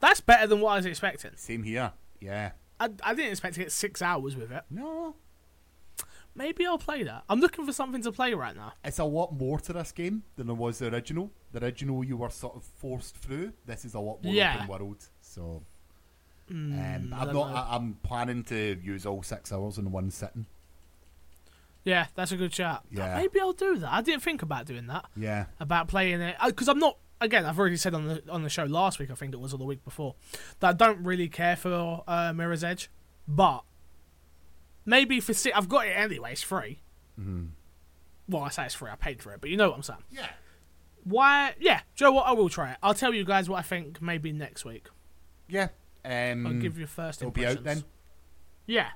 That's 0.00 0.20
better 0.20 0.46
than 0.46 0.60
what 0.60 0.72
I 0.72 0.76
was 0.76 0.86
expecting. 0.86 1.32
Same 1.36 1.62
here. 1.62 1.92
Yeah. 2.20 2.52
I, 2.78 2.90
I 3.02 3.14
didn't 3.14 3.30
expect 3.30 3.54
to 3.54 3.60
get 3.60 3.72
six 3.72 4.02
hours 4.02 4.36
with 4.36 4.52
it. 4.52 4.62
No, 4.70 5.16
Maybe 6.34 6.66
I'll 6.66 6.76
play 6.76 7.02
that. 7.02 7.24
I'm 7.30 7.40
looking 7.40 7.64
for 7.64 7.72
something 7.72 8.02
to 8.02 8.12
play 8.12 8.34
right 8.34 8.54
now. 8.54 8.74
it's 8.84 8.98
a 8.98 9.04
lot 9.04 9.32
more 9.32 9.58
to 9.60 9.72
this 9.72 9.90
game 9.90 10.22
than 10.36 10.48
there 10.48 10.54
was 10.54 10.78
the 10.80 10.92
original. 10.92 11.30
The 11.52 11.64
original 11.64 12.04
you 12.04 12.18
were 12.18 12.28
sort 12.28 12.56
of 12.56 12.62
forced 12.62 13.16
through. 13.16 13.54
This 13.64 13.86
is 13.86 13.94
a 13.94 14.00
lot 14.00 14.22
more 14.22 14.34
Yeah. 14.34 14.56
open 14.56 14.68
world. 14.68 15.08
So 15.22 15.62
Mm, 16.50 16.96
um, 16.96 17.14
I'm 17.14 17.32
don't 17.32 17.50
I, 17.50 17.74
I'm 17.74 17.94
planning 18.04 18.44
to 18.44 18.78
use 18.80 19.04
all 19.06 19.22
six 19.22 19.50
hours 19.50 19.78
in 19.78 19.90
one 19.90 20.10
sitting. 20.12 20.46
Yeah, 21.84 22.06
that's 22.14 22.30
a 22.32 22.36
good 22.36 22.52
shout. 22.54 22.84
Yeah. 22.90 23.16
Maybe 23.16 23.40
I'll 23.40 23.52
do 23.52 23.78
that. 23.78 23.92
I 23.92 24.00
didn't 24.02 24.22
think 24.22 24.42
about 24.42 24.66
doing 24.66 24.86
that. 24.88 25.06
Yeah. 25.16 25.46
About 25.58 25.88
playing 25.88 26.20
it 26.20 26.36
because 26.44 26.68
I'm 26.68 26.78
not. 26.78 26.98
Again, 27.20 27.46
I've 27.46 27.58
already 27.58 27.76
said 27.76 27.94
on 27.94 28.06
the 28.06 28.22
on 28.30 28.42
the 28.42 28.48
show 28.50 28.64
last 28.64 28.98
week. 28.98 29.10
I 29.10 29.14
think 29.14 29.32
it 29.32 29.40
was 29.40 29.54
or 29.54 29.58
the 29.58 29.64
week 29.64 29.82
before 29.84 30.14
that 30.60 30.68
I 30.68 30.72
don't 30.72 31.02
really 31.04 31.28
care 31.28 31.56
for 31.56 32.04
uh, 32.06 32.32
Mirror's 32.34 32.62
Edge, 32.62 32.90
but 33.26 33.62
maybe 34.84 35.20
for 35.20 35.32
si- 35.34 35.52
I've 35.52 35.68
got 35.68 35.86
it 35.86 35.92
anyway. 35.92 36.32
It's 36.32 36.42
free. 36.42 36.80
hmm 37.16 37.46
Well, 38.28 38.42
I 38.42 38.50
say 38.50 38.66
it's 38.66 38.74
free. 38.74 38.90
I 38.90 38.96
paid 38.96 39.22
for 39.22 39.32
it, 39.32 39.40
but 39.40 39.50
you 39.50 39.56
know 39.56 39.68
what 39.70 39.76
I'm 39.76 39.82
saying. 39.82 40.02
Yeah. 40.10 40.28
Why? 41.04 41.54
Yeah, 41.60 41.80
Joe. 41.94 42.12
What 42.12 42.26
I 42.26 42.32
will 42.32 42.48
try 42.48 42.72
it. 42.72 42.78
I'll 42.82 42.92
tell 42.94 43.14
you 43.14 43.24
guys 43.24 43.48
what 43.48 43.58
I 43.58 43.62
think. 43.62 44.02
Maybe 44.02 44.32
next 44.32 44.64
week. 44.64 44.88
Yeah. 45.48 45.68
Um, 46.04 46.46
I'll 46.46 46.52
give 46.54 46.78
you 46.78 46.86
first 46.86 47.22
it'll 47.22 47.30
be 47.32 47.46
out 47.46 47.64
then. 47.64 47.84
Yeah. 48.66 48.88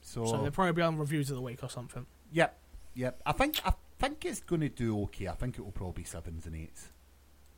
So, 0.00 0.24
So 0.24 0.42
they'll 0.42 0.50
probably 0.50 0.72
be 0.72 0.82
on 0.82 0.96
reviews 0.98 1.30
of 1.30 1.36
the 1.36 1.42
week 1.42 1.62
or 1.62 1.68
something. 1.68 2.06
yep, 2.32 2.58
yep. 2.94 3.20
I 3.26 3.32
think 3.32 3.60
I 3.64 3.72
think 3.98 4.24
it's 4.24 4.40
going 4.40 4.60
to 4.62 4.68
do 4.68 5.02
okay. 5.04 5.28
I 5.28 5.32
think 5.32 5.58
it 5.58 5.62
will 5.62 5.72
probably 5.72 6.02
be 6.02 6.04
sevens 6.04 6.46
and 6.46 6.56
eights. 6.56 6.88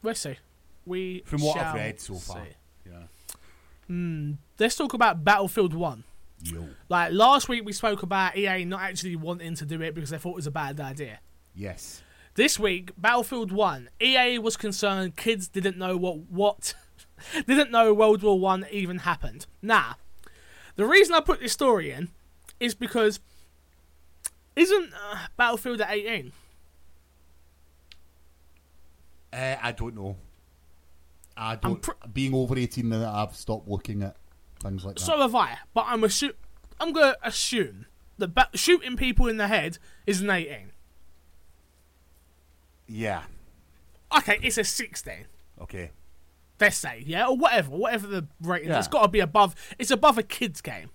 Let's 0.02 0.20
see. 0.20 0.36
We 0.86 1.22
From 1.26 1.42
what 1.42 1.56
I've 1.58 1.74
read 1.74 2.00
so 2.00 2.14
far. 2.14 2.36
see. 2.44 2.90
Yeah. 2.90 3.02
Hmm. 3.86 4.32
Let's 4.58 4.76
talk 4.76 4.94
about 4.94 5.24
Battlefield 5.24 5.74
One. 5.74 6.04
Yo. 6.42 6.68
Like 6.88 7.12
last 7.12 7.48
week, 7.48 7.64
we 7.64 7.72
spoke 7.72 8.02
about 8.02 8.36
EA 8.36 8.64
not 8.64 8.80
actually 8.80 9.16
wanting 9.16 9.54
to 9.56 9.66
do 9.66 9.80
it 9.82 9.94
because 9.94 10.10
they 10.10 10.18
thought 10.18 10.30
it 10.30 10.36
was 10.36 10.46
a 10.46 10.50
bad 10.50 10.80
idea. 10.80 11.20
Yes. 11.54 12.02
This 12.34 12.58
week, 12.58 12.92
Battlefield 12.96 13.52
One, 13.52 13.90
EA 14.00 14.38
was 14.38 14.56
concerned 14.56 15.16
kids 15.16 15.48
didn't 15.48 15.76
know 15.76 15.96
what 15.96 16.18
what 16.30 16.74
didn't 17.46 17.70
know 17.70 17.92
World 17.92 18.22
War 18.22 18.38
One 18.38 18.66
even 18.70 19.00
happened. 19.00 19.46
Now, 19.60 19.96
the 20.76 20.86
reason 20.86 21.14
I 21.14 21.20
put 21.20 21.40
this 21.40 21.52
story 21.52 21.90
in 21.90 22.08
is 22.58 22.74
because 22.74 23.20
isn't 24.56 24.92
uh, 24.94 25.18
Battlefield 25.36 25.80
at 25.82 25.90
eighteen? 25.90 26.32
Uh, 29.32 29.56
I 29.62 29.72
don't 29.72 29.94
know. 29.94 30.16
I 31.36 31.56
don't. 31.56 31.80
pr- 31.80 31.92
being 32.12 32.34
over 32.34 32.58
eighteen 32.58 32.88
now, 32.88 33.10
I've 33.12 33.34
stopped 33.36 33.68
looking 33.68 34.02
at 34.02 34.16
things 34.62 34.84
like 34.84 34.96
that. 34.96 35.02
So 35.02 35.18
have 35.18 35.34
I, 35.34 35.58
but 35.72 35.86
I'm 35.88 36.02
assu- 36.02 36.34
I'm 36.80 36.92
gonna 36.92 37.16
assume 37.22 37.86
that 38.18 38.34
ba- 38.34 38.50
shooting 38.54 38.96
people 38.96 39.26
in 39.28 39.36
the 39.36 39.46
head 39.48 39.78
is 40.06 40.20
an 40.20 40.30
eighteen. 40.30 40.72
yeah. 42.88 43.22
Okay, 44.16 44.38
it's 44.42 44.58
a 44.58 44.64
sixteen. 44.64 45.26
Okay. 45.60 45.90
let's 46.58 46.76
say, 46.76 47.02
yeah, 47.06 47.26
or 47.26 47.36
whatever, 47.36 47.70
whatever 47.70 48.06
the 48.06 48.26
rating. 48.42 48.68
Yeah. 48.70 48.78
It's 48.78 48.88
got 48.88 49.02
to 49.02 49.08
be 49.08 49.20
above. 49.20 49.54
It's 49.78 49.90
above 49.90 50.18
a 50.18 50.22
kids' 50.22 50.60
game. 50.60 50.90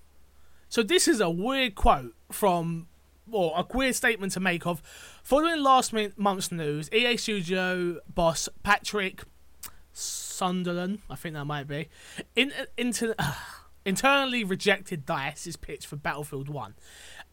So 0.70 0.84
this 0.84 1.08
is 1.08 1.22
a 1.22 1.30
weird 1.30 1.76
quote 1.76 2.14
from, 2.32 2.88
or 3.32 3.54
a 3.56 3.66
weird 3.74 3.96
statement 3.96 4.34
to 4.34 4.40
make 4.40 4.66
of, 4.66 4.82
following 5.24 5.62
last 5.62 5.94
month's 6.18 6.52
news, 6.52 6.90
EA 6.92 7.18
Studio 7.18 8.00
boss 8.14 8.50
Patrick 8.64 9.24
Sunderland, 9.94 11.00
I 11.10 11.16
think 11.16 11.36
that 11.36 11.46
might 11.46 11.68
be, 11.68 11.90
in, 12.36 12.52
inter, 12.78 13.16
internally 13.86 14.44
rejected 14.44 15.06
Dice's 15.06 15.56
pitch 15.56 15.86
for 15.86 15.96
Battlefield 15.96 16.50
One. 16.50 16.76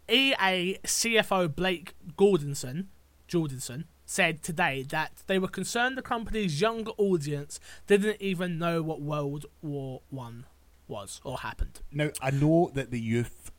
EA 0.09 0.78
CFO 0.85 1.55
Blake 1.55 1.94
Gordonson, 2.16 2.87
Jordanson, 3.28 3.85
said 4.05 4.42
today 4.42 4.83
that 4.90 5.22
they 5.26 5.38
were 5.38 5.48
concerned 5.48 5.96
the 5.96 6.02
company's 6.02 6.61
younger 6.61 6.90
audience 6.98 7.59
didn't 7.87 8.20
even 8.20 8.59
know 8.59 8.83
what 8.83 9.00
World 9.00 9.46
War 9.62 10.02
One 10.11 10.44
was 10.87 11.20
or 11.24 11.38
happened. 11.38 11.81
Now 11.90 12.11
I 12.20 12.31
know 12.31 12.70
that 12.74 12.90
the 12.90 13.00
youth 13.00 13.50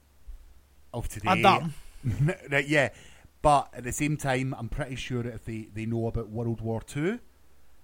of 0.94 1.08
today 1.10 1.28
Are 1.28 1.38
dumb. 1.38 1.74
right, 2.52 2.68
yeah, 2.68 2.90
but 3.42 3.70
at 3.74 3.84
the 3.84 3.92
same 3.92 4.18
time, 4.18 4.56
I'm 4.58 4.70
pretty 4.70 4.96
sure 4.96 5.24
that 5.24 5.34
if 5.34 5.46
they, 5.46 5.70
they 5.74 5.86
know 5.86 6.08
about 6.08 6.30
World 6.30 6.62
War 6.62 6.82
Two, 6.82 7.20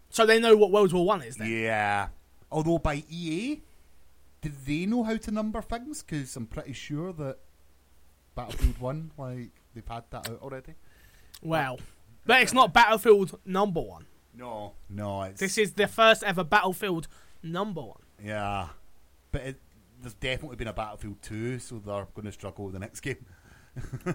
So 0.10 0.26
they 0.26 0.40
know 0.40 0.56
what 0.58 0.72
World 0.72 0.94
War 0.94 1.06
One 1.06 1.22
is 1.22 1.36
then. 1.38 1.50
yeah. 1.52 2.08
Although 2.52 2.80
by 2.80 3.04
EA, 3.10 3.62
did 4.42 4.54
they 4.66 4.86
know 4.86 5.04
how 5.04 5.18
to 5.18 5.32
number 5.32 5.62
things? 5.62 6.02
Because 6.02 6.36
I'm 6.36 6.48
pretty 6.48 6.74
sure 6.74 7.14
that 7.14 7.38
Battlefield 8.36 8.78
One, 8.80 9.12
like 9.18 9.52
they've 9.74 9.88
had 9.88 10.04
that 10.10 10.30
out 10.30 10.40
already. 10.42 10.74
Well, 11.42 11.80
but 12.26 12.42
it's 12.42 12.54
not 12.54 12.74
Battlefield 12.74 13.40
number 13.46 13.82
one. 13.82 14.06
No, 14.36 14.74
no, 14.90 15.24
it's 15.24 15.40
This 15.40 15.58
is 15.58 15.74
the 15.74 15.88
first 15.88 16.24
ever 16.24 16.44
Battlefield 16.44 17.08
number 17.44 17.82
one. 17.82 18.02
yeah, 18.24 18.70
but 19.32 19.42
it, 19.42 19.62
there's 20.02 20.14
definitely 20.16 20.56
been 20.56 20.68
a 20.70 20.74
Battlefield 20.74 21.22
Two, 21.22 21.60
so 21.60 21.76
they're 21.80 22.08
going 22.16 22.26
to 22.26 22.32
struggle 22.32 22.66
with 22.66 22.74
the 22.74 22.80
next 22.80 23.00
game. 23.02 23.26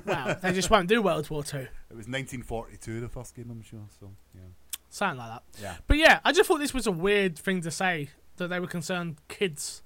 Wow, 0.07 0.35
they 0.43 0.53
just 0.53 0.71
won't 0.71 0.89
do 0.89 1.01
World 1.03 1.29
War 1.31 1.43
Two. 1.43 1.59
It 1.59 1.97
was 1.97 2.07
1942, 2.09 3.01
the 3.01 3.09
first 3.09 3.35
game, 3.35 3.51
I'm 3.51 3.63
sure. 3.63 3.87
So 4.01 4.11
yeah, 4.35 4.41
Something 4.91 5.19
like 5.19 5.31
that. 5.31 5.43
yeah. 5.61 5.77
But 5.87 5.97
yeah, 5.99 6.21
I 6.25 6.33
just 6.33 6.49
thought 6.49 6.59
this 6.59 6.75
was 6.75 6.87
a 6.87 6.93
weird 6.93 7.39
thing 7.39 7.61
to 7.63 7.71
say 7.71 8.11
that 8.37 8.49
they 8.49 8.61
were 8.61 8.67
concerned 8.67 9.17
kids, 9.29 9.83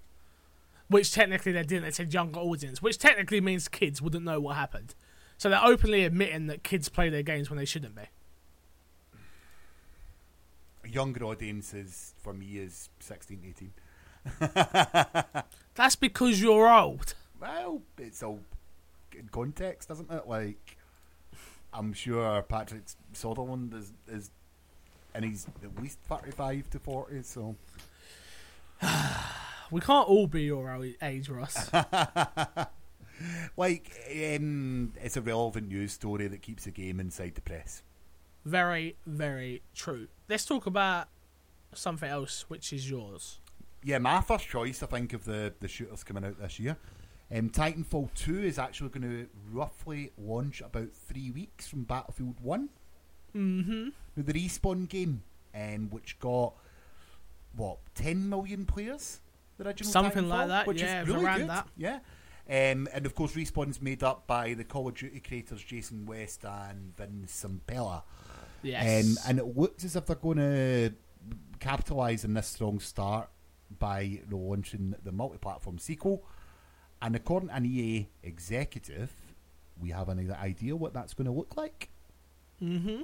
which 0.88 1.12
technically 1.12 1.52
they 1.52 1.62
didn't. 1.62 1.84
They 1.84 1.90
said 1.90 2.12
younger 2.14 2.40
audience, 2.40 2.80
which 2.82 2.98
technically 2.98 3.40
means 3.40 3.68
kids 3.68 4.00
wouldn't 4.02 4.24
know 4.24 4.40
what 4.40 4.56
happened. 4.56 4.94
So 5.36 5.48
they're 5.50 5.64
openly 5.64 6.04
admitting 6.04 6.46
that 6.48 6.62
kids 6.64 6.88
play 6.88 7.10
their 7.10 7.22
games 7.22 7.48
when 7.50 7.58
they 7.58 7.64
shouldn't 7.64 7.94
be. 7.94 8.02
Younger 10.84 11.24
audiences 11.24 12.14
for 12.18 12.32
me 12.32 12.58
is 12.58 12.88
16, 13.00 13.54
18. 14.40 15.32
That's 15.74 15.96
because 15.96 16.40
you're 16.40 16.68
old. 16.68 17.14
Well, 17.40 17.82
it's 17.98 18.22
all 18.22 18.40
in 19.18 19.28
context, 19.28 19.88
doesn't 19.88 20.10
it? 20.10 20.26
Like, 20.26 20.76
I'm 21.72 21.92
sure 21.92 22.42
Patrick 22.42 22.82
Sutherland 23.12 23.74
is, 23.74 23.92
is 24.06 24.30
and 25.14 25.24
he's 25.24 25.46
at 25.62 25.80
least 25.80 25.98
35 26.08 26.70
to 26.70 26.78
40, 26.78 27.22
so. 27.22 27.56
We 29.70 29.82
can't 29.82 30.08
all 30.08 30.26
be 30.26 30.44
your 30.44 30.82
age, 31.02 31.28
Ross. 31.28 31.70
Like, 33.56 33.90
um, 34.10 34.92
it's 35.02 35.16
a 35.16 35.20
relevant 35.20 35.68
news 35.68 35.92
story 35.92 36.28
that 36.28 36.42
keeps 36.42 36.64
the 36.64 36.70
game 36.70 37.00
inside 37.00 37.34
the 37.34 37.40
press. 37.40 37.82
very, 38.44 38.96
very 39.06 39.62
true. 39.74 40.08
Let's 40.28 40.44
talk 40.44 40.66
about 40.66 41.08
something 41.74 42.08
else, 42.08 42.44
which 42.48 42.72
is 42.72 42.88
yours. 42.88 43.40
Yeah, 43.82 43.98
my 43.98 44.20
first 44.20 44.46
choice, 44.48 44.82
I 44.82 44.86
think, 44.86 45.12
of 45.12 45.24
the, 45.24 45.52
the 45.60 45.68
shooters 45.68 46.04
coming 46.04 46.24
out 46.24 46.40
this 46.40 46.58
year. 46.58 46.76
Um, 47.34 47.50
Titanfall 47.50 48.12
2 48.14 48.42
is 48.44 48.58
actually 48.58 48.88
going 48.88 49.02
to 49.02 49.26
roughly 49.52 50.12
launch 50.16 50.60
about 50.60 50.92
three 50.92 51.30
weeks 51.30 51.66
from 51.66 51.84
Battlefield 51.84 52.36
1. 52.40 52.68
Mm-hmm. 53.36 53.88
Now, 54.16 54.22
the 54.22 54.32
Respawn 54.32 54.88
game, 54.88 55.22
um, 55.54 55.90
which 55.90 56.18
got, 56.18 56.54
what, 57.54 57.78
10 57.94 58.28
million 58.28 58.64
players? 58.64 59.20
The 59.58 59.66
original 59.66 59.90
Something 59.90 60.28
like 60.28 60.48
that, 60.48 60.66
which 60.66 60.80
yeah, 60.80 61.02
is 61.02 61.08
really 61.08 61.24
around 61.24 61.38
good. 61.40 61.48
that. 61.50 61.68
Yeah. 61.76 61.98
Um, 62.48 62.88
and 62.94 63.04
of 63.04 63.14
course, 63.14 63.34
Respawn's 63.34 63.82
made 63.82 64.02
up 64.02 64.26
by 64.26 64.54
the 64.54 64.64
Call 64.64 64.88
of 64.88 64.94
Duty 64.94 65.20
creators 65.20 65.62
Jason 65.62 66.06
West 66.06 66.44
and 66.44 66.96
Vince 66.96 67.44
Zampella. 67.44 68.04
Yes. 68.62 69.04
Um, 69.04 69.16
and 69.28 69.38
it 69.38 69.56
looks 69.56 69.84
as 69.84 69.96
if 69.96 70.06
they're 70.06 70.16
going 70.16 70.38
to 70.38 70.94
capitalise 71.60 72.24
on 72.24 72.32
this 72.34 72.46
strong 72.46 72.80
start 72.80 73.28
by 73.78 74.22
launching 74.30 74.94
the 75.04 75.12
multi-platform 75.12 75.78
sequel. 75.78 76.24
And 77.00 77.14
according 77.14 77.48
to 77.50 77.54
an 77.54 77.64
EA 77.66 78.08
executive, 78.22 79.10
we 79.80 79.90
have 79.90 80.08
an 80.08 80.32
idea 80.40 80.74
what 80.76 80.92
that's 80.92 81.14
going 81.14 81.26
to 81.26 81.32
look 81.32 81.56
like. 81.56 81.88
mm-hmm. 82.62 83.02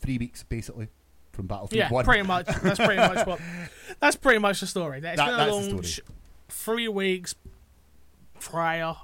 Three 0.00 0.18
weeks, 0.18 0.42
basically, 0.44 0.88
from 1.32 1.46
Battlefield 1.46 1.78
Yeah, 1.78 1.90
One. 1.90 2.04
pretty 2.04 2.22
much. 2.22 2.46
That's 2.46 2.78
pretty 2.78 2.96
much 2.96 3.26
what. 3.26 3.40
That's 4.00 4.14
pretty 4.16 4.38
much 4.38 4.60
the 4.60 4.66
story. 4.68 4.98
It's 4.98 5.04
That- 5.04 5.16
going 5.16 5.36
that's 5.36 5.56
to 5.56 5.62
the 5.70 5.74
launch 5.74 5.86
story. 5.94 6.08
three 6.48 6.88
weeks 6.88 7.34
prior 8.40 8.94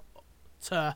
to 0.67 0.95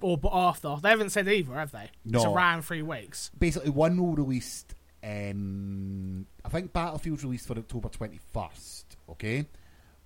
or 0.00 0.18
after. 0.32 0.76
They 0.82 0.88
haven't 0.90 1.10
said 1.10 1.28
either, 1.28 1.54
have 1.54 1.72
they? 1.72 1.90
No. 2.04 2.18
It's 2.18 2.26
around 2.26 2.62
three 2.62 2.80
weeks. 2.82 3.30
Basically, 3.38 3.70
one 3.70 3.98
will 4.00 4.14
released. 4.14 4.74
Um, 5.04 6.26
I 6.44 6.48
think 6.48 6.72
Battlefield's 6.72 7.22
released 7.22 7.46
for 7.46 7.56
October 7.58 7.88
twenty 7.90 8.18
first. 8.32 8.96
Okay. 9.10 9.44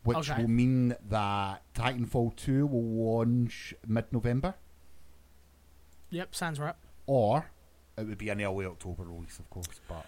Which 0.03 0.31
Okay. 0.31 0.41
will 0.43 0.49
mean 0.49 0.95
that 1.11 1.63
Titanfall 1.75 2.35
2 2.37 2.67
will 2.67 2.83
launch 3.19 3.75
mid 3.87 4.11
November. 4.13 4.55
Yep, 6.11 6.35
sounds 6.35 6.59
right. 6.59 6.75
or 7.07 7.51
it 7.97 8.07
would 8.07 8.19
be 8.19 8.29
an 8.31 8.41
early 8.41 8.65
October 8.67 9.05
release, 9.05 9.39
of 9.39 9.49
course. 9.51 9.67
But 9.89 10.07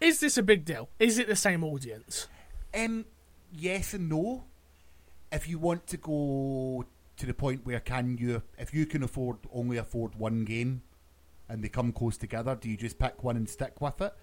Is 0.00 0.20
this 0.20 0.36
a 0.38 0.42
big 0.42 0.64
deal? 0.64 0.88
Is 0.98 1.18
it 1.18 1.26
the 1.26 1.36
same 1.36 1.64
audience? 1.64 2.28
um, 2.74 3.04
yes 3.52 3.94
and 3.94 4.08
no. 4.08 4.44
If 5.32 5.48
you 5.48 5.58
want 5.58 5.86
to 5.88 5.96
go 5.96 6.84
to 7.16 7.26
the 7.26 7.34
point 7.34 7.64
where 7.66 7.80
can 7.80 8.18
you, 8.18 8.42
if 8.58 8.72
you 8.72 8.86
can 8.86 9.02
afford 9.02 9.38
only 9.52 9.76
afford 9.78 10.14
one 10.14 10.44
game, 10.44 10.82
and 11.48 11.62
they 11.62 11.68
come 11.68 11.92
close 11.92 12.16
together, 12.16 12.54
do 12.54 12.70
you 12.70 12.76
just 12.76 12.98
pick 12.98 13.22
one 13.24 13.36
and 13.36 13.48
stick 13.48 13.80
with 13.80 14.00
it? 14.00 14.14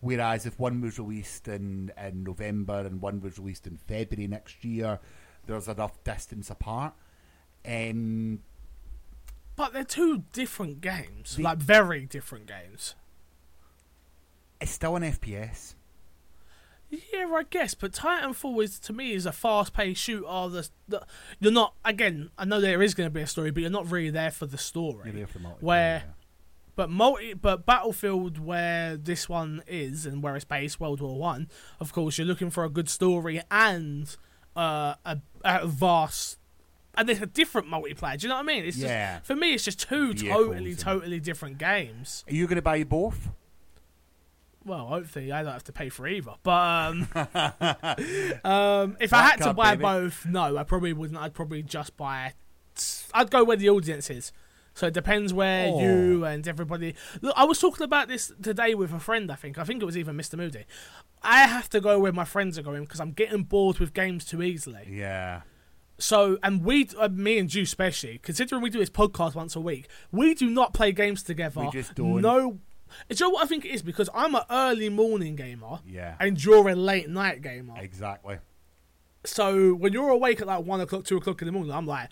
Whereas 0.00 0.46
if 0.46 0.58
one 0.58 0.80
was 0.80 0.98
released 0.98 1.46
in, 1.48 1.92
in 2.02 2.24
November 2.24 2.80
and 2.80 3.02
one 3.02 3.20
was 3.20 3.38
released 3.38 3.66
in 3.66 3.76
February 3.76 4.26
next 4.28 4.64
year, 4.64 4.98
there's 5.46 5.68
enough 5.68 6.02
distance 6.04 6.48
apart. 6.50 6.94
Um, 7.66 8.40
But 9.56 9.72
they're 9.74 9.84
two 9.84 10.24
different 10.32 10.80
games, 10.80 11.36
The- 11.36 11.42
like 11.42 11.58
very 11.58 12.06
different 12.06 12.46
games. 12.46 12.94
it's 14.60 14.70
still 14.72 14.96
an 14.96 15.02
FPS. 15.02 15.74
Yeah, 16.90 17.30
I 17.34 17.44
guess. 17.48 17.74
But 17.74 17.92
Titanfall 17.92 18.64
is 18.64 18.78
to 18.80 18.92
me 18.92 19.12
is 19.12 19.24
a 19.26 19.32
fast-paced 19.32 20.00
shooter. 20.02 20.22
The, 20.48 20.68
the 20.88 21.06
you're 21.38 21.52
not 21.52 21.74
again. 21.84 22.30
I 22.36 22.44
know 22.44 22.60
there 22.60 22.82
is 22.82 22.94
going 22.94 23.06
to 23.08 23.14
be 23.14 23.20
a 23.20 23.26
story, 23.28 23.50
but 23.52 23.60
you're 23.60 23.70
not 23.70 23.90
really 23.90 24.10
there 24.10 24.30
for 24.32 24.46
the 24.46 24.58
story. 24.58 25.02
You're 25.04 25.14
there 25.14 25.26
for 25.28 25.38
multiplayer, 25.38 25.62
Where-. 25.62 26.02
But 26.80 26.88
multi, 26.88 27.34
but 27.34 27.66
Battlefield, 27.66 28.38
where 28.38 28.96
this 28.96 29.28
one 29.28 29.62
is 29.66 30.06
and 30.06 30.22
where 30.22 30.34
it's 30.34 30.46
based, 30.46 30.80
World 30.80 31.02
War 31.02 31.18
One. 31.18 31.50
Of 31.78 31.92
course, 31.92 32.16
you're 32.16 32.26
looking 32.26 32.48
for 32.48 32.64
a 32.64 32.70
good 32.70 32.88
story 32.88 33.42
and 33.50 34.16
uh, 34.56 34.94
a, 35.04 35.18
a 35.44 35.66
vast, 35.66 36.38
and 36.94 37.06
there's 37.06 37.20
a 37.20 37.26
different 37.26 37.68
multiplayer. 37.68 38.18
Do 38.18 38.22
you 38.24 38.28
know 38.30 38.36
what 38.36 38.44
I 38.44 38.44
mean? 38.44 38.64
It's 38.64 38.78
Yeah. 38.78 39.16
just 39.16 39.26
for 39.26 39.36
me, 39.36 39.52
it's 39.52 39.64
just 39.64 39.80
two 39.90 40.14
Vehicles 40.14 40.46
totally, 40.46 40.74
totally 40.74 41.20
different 41.20 41.58
games. 41.58 42.24
Are 42.26 42.32
you 42.32 42.46
going 42.46 42.56
to 42.56 42.62
buy 42.62 42.82
both? 42.84 43.28
Well, 44.64 44.86
hopefully, 44.86 45.32
I 45.32 45.42
don't 45.42 45.52
have 45.52 45.64
to 45.64 45.72
pay 45.72 45.90
for 45.90 46.08
either. 46.08 46.32
But 46.42 46.50
um, 46.50 47.08
um, 48.42 48.96
if 49.00 49.12
I 49.12 49.20
had 49.20 49.36
to 49.42 49.52
buy 49.52 49.72
baby. 49.72 49.82
both, 49.82 50.24
no, 50.24 50.56
I 50.56 50.62
probably 50.62 50.94
wouldn't. 50.94 51.20
I'd 51.20 51.34
probably 51.34 51.62
just 51.62 51.98
buy. 51.98 52.32
I'd 53.12 53.30
go 53.30 53.44
where 53.44 53.58
the 53.58 53.68
audience 53.68 54.08
is. 54.08 54.32
So 54.74 54.86
it 54.86 54.94
depends 54.94 55.32
where 55.34 55.66
Oh. 55.68 55.80
you 55.80 56.24
and 56.24 56.46
everybody. 56.46 56.94
Look, 57.20 57.34
I 57.36 57.44
was 57.44 57.58
talking 57.58 57.84
about 57.84 58.08
this 58.08 58.32
today 58.42 58.74
with 58.74 58.92
a 58.92 59.00
friend. 59.00 59.30
I 59.30 59.34
think. 59.34 59.58
I 59.58 59.64
think 59.64 59.82
it 59.82 59.84
was 59.84 59.96
even 59.98 60.16
Mr. 60.16 60.36
Moody. 60.36 60.64
I 61.22 61.46
have 61.46 61.68
to 61.70 61.80
go 61.80 61.98
where 62.00 62.12
my 62.12 62.24
friends 62.24 62.58
are 62.58 62.62
going 62.62 62.84
because 62.84 63.00
I'm 63.00 63.12
getting 63.12 63.42
bored 63.42 63.78
with 63.78 63.92
games 63.92 64.24
too 64.24 64.42
easily. 64.42 64.86
Yeah. 64.90 65.42
So, 65.98 66.38
and 66.42 66.64
we, 66.64 66.88
uh, 66.98 67.08
me 67.10 67.36
and 67.38 67.52
you 67.52 67.62
especially, 67.64 68.18
considering 68.22 68.62
we 68.62 68.70
do 68.70 68.78
this 68.78 68.88
podcast 68.88 69.34
once 69.34 69.54
a 69.54 69.60
week, 69.60 69.86
we 70.10 70.32
do 70.34 70.48
not 70.48 70.72
play 70.72 70.92
games 70.92 71.22
together. 71.22 71.60
We 71.60 71.70
just 71.70 71.94
don't. 71.94 72.22
No. 72.22 72.58
Do 73.08 73.14
you 73.16 73.16
know 73.26 73.30
what 73.30 73.44
I 73.44 73.46
think 73.46 73.66
it 73.66 73.68
is? 73.68 73.82
Because 73.82 74.08
I'm 74.14 74.34
an 74.34 74.42
early 74.50 74.88
morning 74.88 75.36
gamer 75.36 75.80
Yeah. 75.86 76.16
and 76.18 76.42
you're 76.42 76.66
a 76.70 76.74
late 76.74 77.08
night 77.10 77.42
gamer. 77.42 77.74
Exactly. 77.76 78.38
So 79.24 79.74
when 79.74 79.92
you're 79.92 80.08
awake 80.08 80.40
at 80.40 80.46
like 80.46 80.64
one 80.64 80.80
o'clock, 80.80 81.04
two 81.04 81.16
o'clock 81.18 81.42
in 81.42 81.46
the 81.46 81.52
morning, 81.52 81.72
I'm 81.72 81.86
like, 81.86 82.08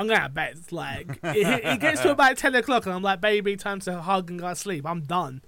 I'm 0.00 0.06
going 0.06 0.22
to 0.22 0.28
bed. 0.30 0.58
Like, 0.70 1.18
it, 1.22 1.64
it 1.64 1.80
gets 1.80 2.00
to 2.00 2.10
about 2.10 2.38
10 2.38 2.54
o'clock 2.54 2.86
and 2.86 2.94
I'm 2.94 3.02
like, 3.02 3.20
baby, 3.20 3.54
time 3.56 3.80
to 3.80 4.00
hug 4.00 4.30
and 4.30 4.40
go 4.40 4.48
to 4.48 4.56
sleep. 4.56 4.86
I'm 4.86 5.02
done. 5.02 5.42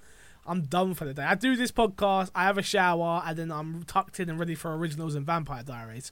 I'm 0.45 0.61
done 0.61 0.93
for 0.93 1.05
the 1.05 1.13
day. 1.13 1.23
I 1.23 1.33
do 1.33 1.55
this 1.55 1.71
podcast, 1.71 2.29
I 2.35 2.43
have 2.43 2.59
a 2.59 2.61
shower, 2.61 3.23
and 3.25 3.35
then 3.35 3.51
I'm 3.51 3.83
tucked 3.83 4.19
in 4.19 4.29
and 4.29 4.37
ready 4.37 4.53
for 4.53 4.75
Originals 4.75 5.15
and 5.15 5.25
Vampire 5.25 5.63
Diaries. 5.63 6.11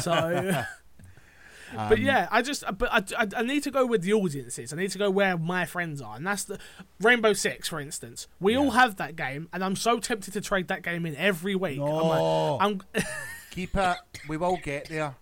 So. 0.00 0.64
But 1.72 1.98
Um, 1.98 2.04
yeah, 2.04 2.26
I 2.32 2.42
just 2.42 2.64
but 2.78 2.92
I, 2.92 3.04
I, 3.16 3.28
I 3.36 3.42
need 3.42 3.62
to 3.62 3.70
go 3.70 3.86
with 3.86 4.02
the 4.02 4.12
audiences. 4.12 4.72
I 4.72 4.76
need 4.76 4.90
to 4.90 4.98
go 4.98 5.08
where 5.08 5.38
my 5.38 5.66
friends 5.66 6.02
are, 6.02 6.16
and 6.16 6.26
that's 6.26 6.42
the 6.42 6.58
Rainbow 7.00 7.32
Six, 7.32 7.68
for 7.68 7.78
instance. 7.78 8.26
We 8.40 8.56
all 8.56 8.72
have 8.72 8.96
that 8.96 9.14
game, 9.14 9.48
and 9.52 9.62
I'm 9.62 9.76
so 9.76 10.00
tempted 10.00 10.32
to 10.32 10.40
trade 10.40 10.66
that 10.66 10.82
game 10.82 11.06
in 11.06 11.14
every 11.14 11.54
week. 11.54 11.78
I'm 11.78 11.86
like, 11.86 12.60
I'm, 12.60 13.04
Keep 13.52 13.76
it. 13.76 13.96
We 14.28 14.36
will 14.36 14.56
get 14.60 14.88
there. 14.88 15.14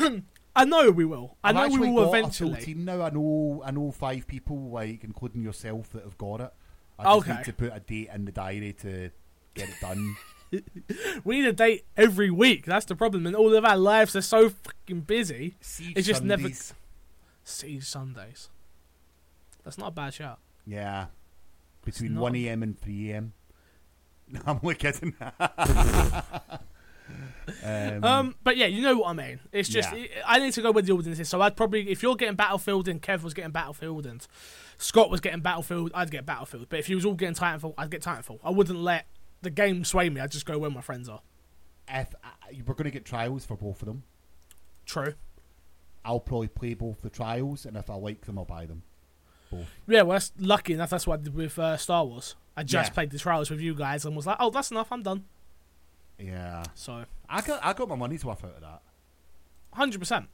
I 0.54 0.64
know 0.66 0.90
we 0.90 1.04
will. 1.04 1.36
I 1.42 1.48
I've 1.50 1.54
know 1.72 1.80
we 1.80 1.90
will 1.90 2.08
eventually. 2.14 2.60
team 2.60 2.84
now. 2.84 3.02
I 3.02 3.10
know. 3.10 3.62
I 3.64 3.70
know 3.70 3.90
five 3.90 4.26
people, 4.26 4.70
like 4.70 5.02
including 5.02 5.42
yourself, 5.42 5.90
that 5.92 6.04
have 6.04 6.18
got 6.18 6.40
it. 6.42 6.52
I 6.98 7.04
just 7.04 7.16
Okay. 7.28 7.34
need 7.36 7.44
to 7.46 7.52
put 7.54 7.72
a 7.74 7.80
date 7.80 8.10
in 8.14 8.24
the 8.26 8.32
diary 8.32 8.72
to 8.80 9.10
get 9.54 9.68
it 9.70 9.74
done. 9.80 10.16
We 11.24 11.40
need 11.40 11.46
a 11.48 11.52
date 11.54 11.86
every 11.96 12.30
week. 12.30 12.66
That's 12.66 12.84
the 12.84 12.94
problem, 12.94 13.26
and 13.26 13.34
all 13.34 13.54
of 13.54 13.64
our 13.64 13.78
lives 13.78 14.14
are 14.14 14.20
so 14.20 14.50
fucking 14.50 15.00
busy. 15.00 15.56
Siege 15.62 15.94
It's 15.96 16.06
just 16.06 16.22
never-. 16.22 16.50
Siege 17.42 17.84
Sundays. 17.84 18.50
That's 19.64 19.78
not 19.78 19.88
a 19.88 19.92
bad 19.92 20.12
shout. 20.12 20.40
Yeah. 20.66 21.06
Between 21.86 22.12
not- 22.14 22.20
one 22.20 22.36
a.m. 22.36 22.62
and 22.62 22.78
three 22.78 23.12
a.m. 23.12 23.32
I'm 24.46 24.60
only 24.62 24.74
kidding. 24.74 25.14
um, 27.64 28.04
Um, 28.04 28.34
but 28.42 28.56
yeah, 28.56 28.66
you 28.66 28.82
know 28.82 28.96
what 28.98 29.08
I 29.08 29.12
mean. 29.12 29.40
It's 29.52 29.68
just 29.68 29.92
Yeah. 29.92 30.06
I 30.26 30.38
need 30.38 30.52
to 30.54 30.62
go 30.62 30.70
with 30.72 30.86
the 30.86 30.92
audiences. 30.92 31.28
So 31.28 31.40
I'd 31.40 31.56
probably, 31.56 31.88
if 31.90 32.02
you're 32.02 32.16
getting 32.16 32.36
Battlefield 32.36 32.88
and 32.88 33.00
Kev 33.02 33.22
was 33.22 33.34
getting 33.34 33.50
Battlefield 33.52 34.06
and 34.06 34.26
Scott 34.78 35.10
was 35.10 35.20
getting 35.20 35.40
Battlefield, 35.40 35.90
I'd 35.94 36.10
get 36.10 36.24
Battlefield. 36.26 36.68
But 36.68 36.78
if 36.78 36.88
you 36.88 36.96
was 36.96 37.04
all 37.04 37.14
getting 37.14 37.34
Titanfall, 37.34 37.74
I'd 37.78 37.90
get 37.90 38.02
Titanfall. 38.02 38.38
I 38.44 38.50
wouldn't 38.50 38.78
let 38.78 39.06
the 39.42 39.50
game 39.50 39.84
sway 39.84 40.08
me. 40.08 40.20
I'd 40.20 40.30
just 40.30 40.46
go 40.46 40.58
where 40.58 40.70
my 40.70 40.80
friends 40.80 41.08
are. 41.08 41.20
if 41.88 42.14
uh, 42.24 42.28
we're 42.66 42.74
going 42.74 42.84
to 42.84 42.90
get 42.90 43.04
trials 43.04 43.44
for 43.44 43.56
both 43.56 43.82
of 43.82 43.86
them, 43.86 44.02
True. 44.86 45.14
I'll 46.04 46.20
probably 46.20 46.48
play 46.48 46.74
both 46.74 47.00
the 47.02 47.10
trials, 47.10 47.64
and 47.64 47.76
if 47.76 47.88
I 47.88 47.94
like 47.94 48.22
them, 48.22 48.38
I'll 48.38 48.44
buy 48.44 48.66
them. 48.66 48.82
Both. 49.50 49.68
Yeah, 49.86 50.02
well, 50.02 50.16
that's 50.16 50.32
lucky 50.38 50.72
enough. 50.74 50.90
That's 50.90 51.06
what 51.06 51.20
I 51.20 51.22
did 51.22 51.34
with 51.34 51.58
uh, 51.58 51.76
Star 51.76 52.04
Wars. 52.04 52.34
I 52.56 52.64
just 52.64 52.90
Yeah. 52.90 52.94
played 52.94 53.10
the 53.10 53.18
trials 53.18 53.50
with 53.50 53.60
you 53.60 53.74
guys 53.74 54.04
and 54.04 54.16
was 54.16 54.26
like, 54.26 54.36
oh, 54.40 54.50
that's 54.50 54.70
enough. 54.72 54.90
I'm 54.90 55.02
done. 55.02 55.24
Yeah. 56.22 56.62
So, 56.74 57.04
I 57.28 57.40
got 57.40 57.64
I 57.64 57.72
got 57.72 57.88
my 57.88 57.96
money's 57.96 58.24
worth 58.24 58.44
out 58.44 58.54
of 58.56 58.60
that. 58.60 58.82
hundred 59.72 59.98
percent. 59.98 60.28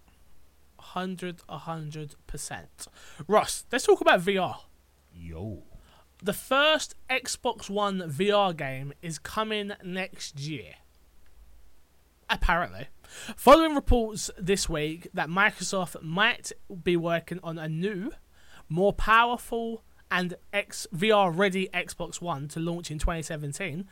Hundred, 0.79 1.41
a 1.49 1.59
hundred 1.59 2.15
percent. 2.27 2.87
Ross, 3.27 3.65
let's 3.73 3.85
talk 3.85 4.01
about 4.01 4.21
VR. 4.21 4.57
Yo. 5.13 5.65
The 6.23 6.33
first 6.33 6.95
Xbox 7.09 7.71
One 7.71 8.01
VR 8.11 8.57
game 8.57 8.93
is 9.03 9.19
coming 9.19 9.73
next 9.85 10.39
year. 10.41 10.75
Apparently. 12.31 12.89
Following 13.37 13.75
reports 13.75 14.31
this 14.39 14.69
week 14.69 15.09
that 15.15 15.29
Microsoft 15.29 16.03
might 16.03 16.53
be 16.83 16.97
working 16.97 17.41
on 17.43 17.59
a 17.59 17.69
new, 17.69 18.13
more 18.69 18.93
powerful, 18.93 19.83
and 20.11 20.35
X 20.53 20.87
VR 20.95 21.37
ready 21.37 21.69
Xbox 21.73 22.21
One 22.21 22.49
to 22.49 22.61
launch 22.61 22.91
in 22.91 22.99
2017, 22.99 23.87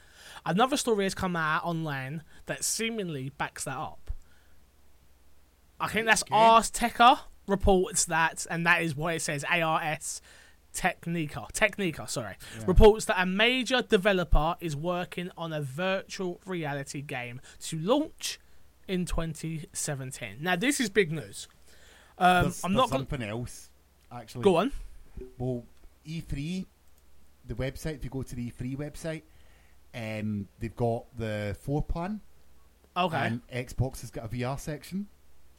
another 0.44 0.76
story 0.76 1.04
has 1.04 1.14
come 1.14 1.36
out 1.36 1.64
online 1.64 2.22
that 2.46 2.64
seemingly 2.64 3.30
backs 3.30 3.64
that 3.64 3.76
up. 3.76 4.10
I 5.78 5.88
think 5.88 6.06
that's 6.06 6.22
Okay. 6.22 6.34
Ars 6.34 6.70
Technica 6.70 7.20
reports 7.46 8.06
that, 8.06 8.46
and 8.50 8.66
that 8.66 8.82
is 8.82 8.96
what 8.96 9.14
it 9.14 9.22
says 9.22 9.44
ARS 9.44 10.20
Technica. 10.72 11.46
Technica, 11.52 12.08
sorry. 12.08 12.36
Reports 12.66 13.06
that 13.06 13.20
a 13.20 13.26
major 13.26 13.82
developer 13.82 14.56
is 14.60 14.76
working 14.76 15.30
on 15.36 15.52
a 15.52 15.60
virtual 15.60 16.40
reality 16.44 17.02
game 17.02 17.40
to 17.60 17.78
launch 17.78 18.38
in 18.88 19.04
2017. 19.04 20.36
Now, 20.40 20.56
this 20.56 20.80
is 20.80 20.90
big 20.90 21.12
news. 21.12 21.48
Um, 22.18 22.44
there's, 22.44 22.64
I'm 22.64 22.72
there's 22.72 22.82
not 22.82 22.90
going 22.90 23.06
something 23.08 23.28
else. 23.28 23.70
Actually, 24.12 24.44
Go 24.44 24.56
on. 24.56 24.72
Well, 25.38 25.64
E3, 26.06 26.66
the 27.46 27.54
website. 27.54 27.96
If 27.96 28.04
you 28.04 28.10
go 28.10 28.22
to 28.22 28.34
the 28.34 28.50
E3 28.50 28.76
website, 28.76 29.22
um, 29.94 30.48
they've 30.58 30.74
got 30.76 31.04
the 31.18 31.56
floor 31.60 31.82
plan, 31.82 32.20
Okay. 32.96 33.16
and 33.16 33.46
Xbox 33.48 34.00
has 34.00 34.10
got 34.10 34.24
a 34.24 34.28
VR 34.28 34.58
section. 34.58 35.08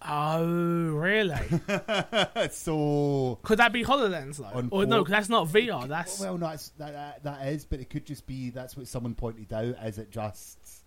oh, 0.08 0.46
really? 0.92 1.36
so, 2.52 3.40
Could 3.42 3.58
that 3.60 3.74
be 3.74 3.84
HoloLens, 3.84 4.38
though? 4.38 4.68
Or 4.72 4.86
no, 4.86 5.04
that's 5.04 5.28
not 5.30 5.48
VR. 5.48 5.88
That's. 5.88 6.20
well, 6.20 6.38
no, 6.38 6.50
it's, 6.50 6.70
that, 6.78 6.94
that 6.94 7.24
that 7.24 7.48
is, 7.48 7.66
but 7.66 7.80
it 7.80 7.90
could 7.90 8.06
just 8.06 8.28
be 8.28 8.50
that's 8.52 8.78
what 8.78 8.88
someone 8.88 9.16
pointed 9.16 9.52
out. 9.52 9.76
Is 9.84 9.98
it 9.98 10.12
just 10.12 10.84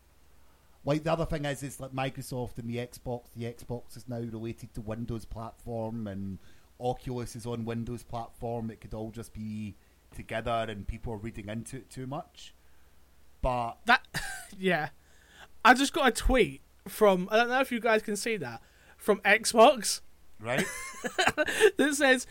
like 0.85 1.03
the 1.05 1.13
other 1.13 1.27
thing 1.27 1.45
is 1.45 1.63
is 1.63 1.81
like 1.81 1.93
Microsoft 1.93 2.59
and 2.59 2.69
the 2.69 2.77
Xbox. 2.77 3.25
The 3.37 3.45
Xbox 3.45 3.97
is 3.97 4.09
now 4.09 4.21
related 4.21 4.73
to 4.75 4.81
Windows 4.81 5.25
platform, 5.25 6.07
and 6.07 6.39
Oculus 6.81 7.37
is 7.37 7.47
on 7.47 7.65
Windows 7.65 8.03
platform. 8.03 8.71
It 8.71 8.81
could 8.81 8.95
all 8.95 9.11
just 9.11 9.33
be 9.33 9.77
together, 10.15 10.67
and 10.69 10.87
people 10.87 11.13
are 11.13 11.19
reading 11.19 11.49
into 11.49 11.77
it 11.77 11.91
too 11.91 12.07
much. 12.07 12.55
But 13.43 13.79
That. 13.87 14.07
yeah. 14.59 14.91
I 15.65 15.75
just 15.75 15.93
got 15.93 16.09
a 16.09 16.13
tweet 16.13 16.63
from. 16.89 17.29
I 17.31 17.37
don't 17.37 17.49
know 17.49 17.61
if 17.61 17.71
you 17.71 17.81
guys 17.81 18.03
can 18.03 18.17
see 18.17 18.37
that. 18.39 18.63
From 18.97 19.21
Xbox. 19.21 20.01
right, 20.41 20.65
that 21.77 21.95
says, 21.95 22.27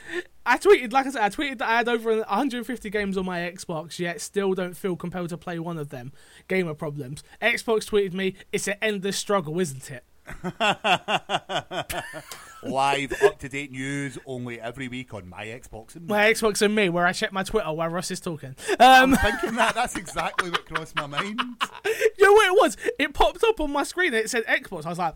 I 0.46 0.58
tweeted, 0.58 0.94
like 0.94 1.08
I 1.08 1.12
said, 1.12 1.22
I 1.22 1.30
tweeted 1.30 1.58
that 1.60 1.70
I 1.70 1.78
had 1.78 1.90
over 1.90 2.16
150 2.16 2.90
games 2.90 3.18
on 3.18 3.26
my 3.26 3.40
Xbox, 3.40 4.00
yet 4.00 4.22
still 4.22 4.54
don't 4.54 4.76
feel 4.76 4.96
compelled 4.96 5.30
to 5.30 5.38
play 5.38 5.60
one 5.60 5.78
of 5.78 5.90
them. 5.90 6.12
Gamer 6.48 6.76
problems. 6.76 7.24
Xbox 7.42 7.90
tweeted 7.90 8.14
me, 8.14 8.36
it's 8.52 8.68
an 8.68 8.76
endless 8.82 9.18
struggle, 9.18 9.60
isn't 9.60 9.92
it? 9.92 10.04
live 12.64 13.14
up 13.24 13.40
to 13.40 13.50
date 13.50 13.72
news 13.72 14.18
only 14.26 14.60
every 14.60 14.88
week 14.88 15.14
on 15.14 15.28
my 15.28 15.46
Xbox 15.46 15.96
and 15.96 16.06
me. 16.06 16.10
My 16.10 16.32
Xbox 16.32 16.62
and 16.62 16.76
me, 16.76 16.90
where 16.90 17.06
I 17.06 17.14
check 17.14 17.32
my 17.32 17.44
Twitter 17.44 17.72
while 17.72 17.90
Ross 17.90 18.12
is 18.12 18.20
talking. 18.20 18.56
Um, 18.80 19.14
I'm 19.14 19.16
thinking 19.16 19.56
that 19.56 19.76
that's 19.76 19.96
exactly 19.96 20.50
what 20.50 20.66
crossed 20.66 20.96
my 20.96 21.08
mind. 21.08 21.40
you 21.86 22.26
know 22.26 22.34
what 22.34 22.48
it 22.48 22.62
was? 22.62 22.78
It 22.98 23.14
popped 23.14 23.44
up 23.44 23.60
on 23.60 23.72
my 23.72 23.84
screen 23.84 24.14
and 24.14 24.24
it 24.24 24.30
said 24.30 24.46
Xbox. 24.46 24.86
I 24.86 24.90
was 24.90 25.00
like, 25.00 25.16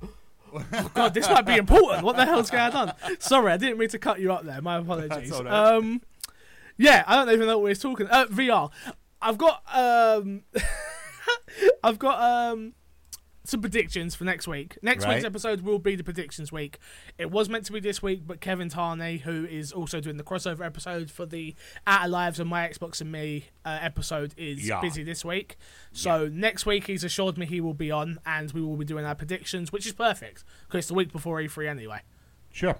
oh 0.53 0.91
god, 0.93 1.13
this 1.13 1.29
might 1.29 1.45
be 1.45 1.55
important. 1.55 2.03
What 2.03 2.15
the 2.15 2.25
hell's 2.25 2.49
going 2.49 2.73
on? 2.73 2.93
Sorry, 3.19 3.51
I 3.51 3.57
didn't 3.57 3.77
mean 3.77 3.89
to 3.89 3.99
cut 3.99 4.19
you 4.19 4.31
up 4.31 4.43
there. 4.43 4.61
My 4.61 4.77
apologies. 4.79 5.09
That's 5.09 5.31
all 5.31 5.43
right. 5.43 5.53
Um, 5.53 6.01
yeah, 6.77 7.03
I 7.07 7.15
don't 7.15 7.33
even 7.33 7.47
know 7.47 7.57
what 7.57 7.65
we're 7.65 7.75
talking. 7.75 8.07
Uh, 8.07 8.25
VR. 8.25 8.71
I've 9.21 9.37
got 9.37 9.63
um, 9.73 10.43
I've 11.83 11.99
got 11.99 12.51
um, 12.51 12.73
some 13.45 13.59
predictions 13.61 14.15
for 14.15 14.23
next 14.23 14.47
week. 14.47 14.77
Next 14.81 15.05
week's 15.05 15.25
episode 15.25 15.61
will 15.61 15.79
be 15.79 15.95
the 15.95 16.03
predictions 16.03 16.51
week. 16.51 16.79
It 17.17 17.29
was 17.29 17.49
meant 17.49 17.65
to 17.65 17.73
be 17.73 17.79
this 17.81 18.01
week, 18.01 18.25
but 18.25 18.39
Kevin 18.39 18.69
Tarney, 18.69 19.17
who 19.21 19.45
is 19.45 19.71
also 19.73 19.99
doing 19.99 20.15
the 20.17 20.23
crossover 20.23 20.65
episode 20.65 21.11
for 21.11 21.25
the 21.25 21.53
Outer 21.85 22.07
Lives 22.09 22.39
and 22.39 22.49
My 22.49 22.67
Xbox 22.67 23.01
and 23.01 23.11
Me 23.11 23.47
uh, 23.65 23.79
episode, 23.81 24.33
is 24.37 24.65
Yeah. 24.67 24.79
busy 24.79 25.03
this 25.03 25.25
week. 25.25 25.57
So 25.91 26.27
next 26.29 26.65
week, 26.65 26.87
he's 26.87 27.03
assured 27.03 27.37
me 27.37 27.45
he 27.45 27.59
will 27.59 27.73
be 27.73 27.91
on, 27.91 28.19
and 28.25 28.51
we 28.53 28.61
will 28.61 28.77
be 28.77 28.85
doing 28.85 29.03
our 29.05 29.15
predictions, 29.15 29.71
which 29.73 29.85
is 29.85 29.91
perfect 29.93 30.45
because 30.67 30.79
it's 30.79 30.87
the 30.87 30.93
week 30.93 31.11
before 31.11 31.39
E3 31.41 31.67
anyway. 31.69 31.99
Sure. 32.51 32.77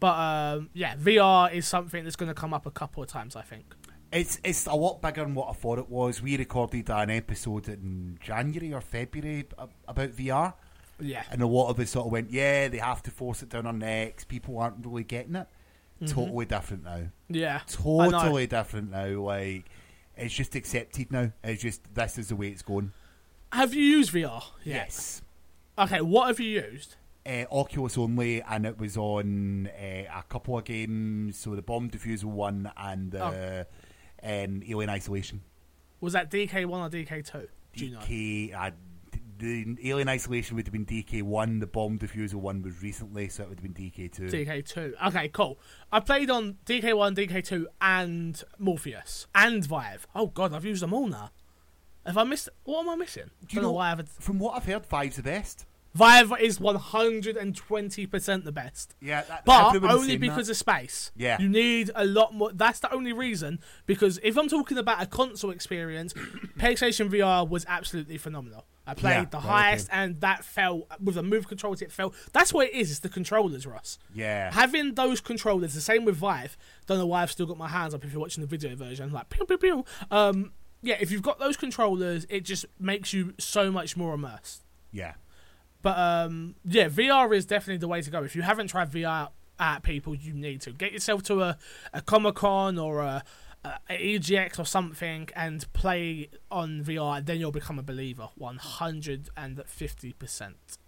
But 0.00 0.18
um, 0.18 0.70
yeah, 0.74 0.96
VR 0.96 1.52
is 1.52 1.66
something 1.66 2.04
that's 2.04 2.16
going 2.16 2.28
to 2.28 2.34
come 2.34 2.52
up 2.52 2.66
a 2.66 2.70
couple 2.70 3.02
of 3.02 3.08
times, 3.08 3.36
I 3.36 3.42
think. 3.42 3.74
It's 4.12 4.38
it's 4.44 4.66
a 4.66 4.74
lot 4.74 5.00
bigger 5.00 5.22
than 5.22 5.34
what 5.34 5.48
I 5.48 5.52
thought 5.54 5.78
it 5.78 5.88
was. 5.88 6.20
We 6.22 6.36
recorded 6.36 6.90
an 6.90 7.10
episode 7.10 7.68
in 7.68 8.18
January 8.20 8.74
or 8.74 8.80
February 8.82 9.46
about 9.88 10.10
VR, 10.10 10.52
Yeah, 11.00 11.22
and 11.30 11.40
a 11.40 11.46
lot 11.46 11.70
of 11.70 11.80
us 11.80 11.90
sort 11.90 12.06
of 12.06 12.12
went, 12.12 12.30
"Yeah, 12.30 12.68
they 12.68 12.78
have 12.78 13.02
to 13.04 13.10
force 13.10 13.42
it 13.42 13.48
down 13.48 13.66
our 13.66 13.72
necks. 13.72 14.24
People 14.24 14.58
aren't 14.58 14.84
really 14.84 15.04
getting 15.04 15.34
it." 15.36 15.46
Totally 16.06 16.44
different 16.46 16.82
now. 16.84 17.06
yeah, 17.28 17.60
Totally 17.68 18.46
different 18.48 18.90
now. 18.90 19.06
Like 19.20 19.64
it's 20.16 20.34
just 20.34 20.54
accepted 20.56 21.10
now. 21.12 21.30
It's 21.42 21.62
just 21.62 21.80
this 21.94 22.18
is 22.18 22.28
the 22.28 22.36
way 22.36 22.48
it's 22.48 22.62
going. 22.62 22.92
Have 23.52 23.72
you 23.72 23.82
used 23.84 24.12
VR? 24.12 24.42
Yes. 24.64 25.22
Okay, 25.78 26.00
what 26.02 26.26
have 26.28 26.38
you 26.40 26.60
used? 26.60 26.96
Uh, 27.24 27.44
Oculus 27.52 27.96
only, 27.96 28.42
and 28.42 28.66
it 28.66 28.78
was 28.78 28.96
on 28.96 29.68
uh, 29.68 30.18
a 30.18 30.24
couple 30.28 30.58
of 30.58 30.64
games. 30.64 31.38
So 31.38 31.54
the 31.54 31.62
bomb 31.62 31.88
defusal 31.88 32.24
one 32.24 32.70
and 32.76 33.12
the 33.12 33.24
Oh. 33.24 33.64
Um, 34.22 34.62
Alien 34.68 34.90
Isolation. 34.90 35.42
Was 36.00 36.12
that 36.14 36.30
DK 36.30 36.66
one 36.66 36.80
or 36.82 36.90
DK 36.90 37.24
two? 37.24 37.48
Do 37.74 37.84
you 37.86 37.92
know? 37.92 38.00
DK, 38.00 38.72
the 39.38 39.76
Alien 39.84 40.08
Isolation 40.08 40.56
would 40.56 40.66
have 40.66 40.72
been 40.72 40.86
DK 40.86 41.22
one. 41.22 41.58
The 41.58 41.66
bomb 41.66 41.98
defusal 41.98 42.34
one 42.34 42.62
was 42.62 42.80
recently, 42.82 43.28
so 43.28 43.42
it 43.42 43.48
would 43.48 43.60
have 43.60 43.74
been 43.74 43.90
DK 43.90 44.12
two. 44.12 44.24
DK 44.26 44.64
two. 44.64 44.94
Okay, 45.06 45.28
cool. 45.28 45.58
I 45.90 46.00
played 46.00 46.30
on 46.30 46.58
DK 46.64 46.96
one, 46.96 47.16
DK 47.16 47.44
two, 47.44 47.66
and 47.80 48.42
Morpheus 48.58 49.26
and 49.34 49.64
Vive. 49.66 50.06
Oh 50.14 50.26
god, 50.28 50.52
I've 50.52 50.64
used 50.64 50.82
them 50.82 50.92
all 50.92 51.08
now. 51.08 51.30
Have 52.06 52.18
I 52.18 52.24
missed? 52.24 52.48
What 52.64 52.80
am 52.82 52.90
I 52.90 52.96
missing? 52.96 53.30
Do 53.46 53.56
you 53.56 53.62
know 53.62 53.68
know- 53.68 53.72
why 53.74 53.86
I 53.86 53.88
haven't. 53.90 54.08
From 54.10 54.38
what 54.38 54.56
I've 54.56 54.64
heard, 54.64 54.86
Vive's 54.86 55.16
the 55.16 55.22
best. 55.22 55.66
Vive 55.94 56.32
is 56.40 56.58
one 56.58 56.76
hundred 56.76 57.36
and 57.36 57.54
twenty 57.54 58.06
percent 58.06 58.44
the 58.44 58.52
best. 58.52 58.94
Yeah, 59.00 59.22
that, 59.22 59.44
But 59.44 59.76
only 59.84 60.16
because 60.16 60.46
that. 60.46 60.52
of 60.52 60.56
space. 60.56 61.10
Yeah. 61.14 61.38
You 61.40 61.48
need 61.48 61.90
a 61.94 62.04
lot 62.06 62.34
more. 62.34 62.50
That's 62.52 62.78
the 62.80 62.92
only 62.92 63.12
reason. 63.12 63.60
Because 63.86 64.18
if 64.22 64.38
I'm 64.38 64.48
talking 64.48 64.78
about 64.78 65.02
a 65.02 65.06
console 65.06 65.50
experience, 65.50 66.12
PlayStation 66.58 67.10
VR 67.10 67.48
was 67.48 67.64
absolutely 67.68 68.16
phenomenal. 68.18 68.64
I 68.86 68.94
played 68.94 69.12
Yeah, 69.12 69.24
the 69.26 69.40
highest, 69.40 69.88
and 69.92 70.20
that 70.22 70.44
felt 70.44 70.88
with 71.00 71.14
the 71.14 71.22
move 71.22 71.46
controls. 71.46 71.82
It 71.82 71.92
felt 71.92 72.14
that's 72.32 72.52
what 72.52 72.68
it 72.68 72.74
is. 72.74 72.90
It's 72.90 73.00
the 73.00 73.08
controllers, 73.08 73.66
Ross. 73.66 73.98
yeah, 74.14 74.50
Having 74.52 74.94
those 74.94 75.20
controllers, 75.20 75.74
the 75.74 75.80
same 75.80 76.04
with 76.04 76.16
Vive. 76.16 76.56
Don't 76.86 76.98
know 76.98 77.06
why 77.06 77.22
I've 77.22 77.30
still 77.30 77.46
got 77.46 77.58
my 77.58 77.68
hands 77.68 77.94
up 77.94 78.04
if 78.04 78.12
you're 78.12 78.20
watching 78.20 78.40
the 78.40 78.48
video 78.48 78.74
version. 78.74 79.12
Like 79.12 79.28
pew 79.28 79.44
pew 79.46 79.56
pew. 79.58 79.84
Um, 80.10 80.52
yeah, 80.82 80.96
if 80.98 81.12
you've 81.12 81.22
got 81.22 81.38
those 81.38 81.56
controllers, 81.56 82.26
it 82.28 82.40
just 82.40 82.64
makes 82.80 83.12
you 83.12 83.34
so 83.38 83.70
much 83.70 83.96
more 83.96 84.14
immersed. 84.14 84.64
yeah, 84.90 85.12
But 85.82 85.98
um, 85.98 86.54
yeah, 86.64 86.88
VR 86.88 87.34
is 87.34 87.44
definitely 87.44 87.78
the 87.78 87.88
way 87.88 88.00
to 88.00 88.10
go. 88.10 88.22
If 88.22 88.36
you 88.36 88.42
haven't 88.42 88.68
tried 88.68 88.90
VR 88.90 89.28
at 89.58 89.82
people, 89.82 90.14
you 90.14 90.32
need 90.32 90.60
to 90.62 90.72
get 90.72 90.92
yourself 90.92 91.22
to 91.24 91.42
a, 91.42 91.58
a 91.92 92.00
Comic 92.00 92.36
Con 92.36 92.78
or 92.78 93.00
a, 93.00 93.24
a, 93.64 93.72
EGX 93.90 94.58
or 94.58 94.64
something 94.64 95.28
and 95.34 95.70
play 95.72 96.30
on 96.50 96.84
VR. 96.84 97.24
Then 97.24 97.40
you'll 97.40 97.52
become 97.52 97.78
a 97.78 97.82
believer, 97.82 98.28
one 98.36 98.58
hundred 98.58 99.28
and 99.36 99.62
fifty 99.66 100.12
percent. 100.12 100.78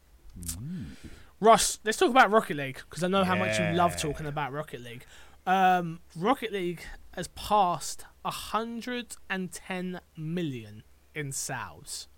Ross, 1.40 1.78
let's 1.84 1.98
talk 1.98 2.10
about 2.10 2.30
Rocket 2.30 2.56
League 2.56 2.80
because 2.88 3.02
I 3.04 3.08
know 3.08 3.24
how 3.24 3.36
much 3.36 3.58
you 3.58 3.72
love 3.72 3.96
talking 3.96 4.26
about 4.26 4.52
Rocket 4.52 4.82
League. 4.82 5.04
Um, 5.46 6.00
Rocket 6.16 6.52
League 6.52 6.82
has 7.12 7.28
passed 7.28 8.04
hundred 8.24 9.16
and 9.28 9.52
ten 9.52 10.00
million 10.16 10.82
in 11.14 11.32
sales. 11.32 12.08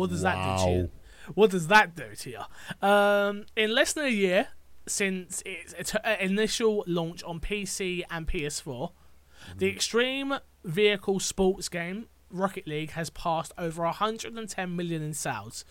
What 0.00 0.10
does 0.10 0.22
that 0.22 0.56
do 0.58 0.64
to 0.64 0.70
you? 0.70 0.90
What 1.34 1.50
does 1.50 1.68
that 1.68 1.94
do 1.94 2.14
to 2.14 2.30
you? 2.30 2.88
Um, 2.88 3.44
in 3.54 3.74
less 3.74 3.92
than 3.92 4.06
a 4.06 4.08
year 4.08 4.48
since 4.86 5.42
its, 5.44 5.74
its 5.74 5.94
uh, 5.94 6.16
initial 6.18 6.82
launch 6.86 7.22
on 7.22 7.38
PC 7.38 8.02
and 8.10 8.26
PS4, 8.26 8.92
the 9.58 9.68
Extreme 9.68 10.38
Vehicle 10.64 11.20
Sports 11.20 11.68
game 11.68 12.06
Rocket 12.30 12.66
League 12.66 12.92
has 12.92 13.10
passed 13.10 13.52
over 13.58 13.82
110 13.82 14.74
million 14.74 15.02
in 15.02 15.12
sales. 15.12 15.64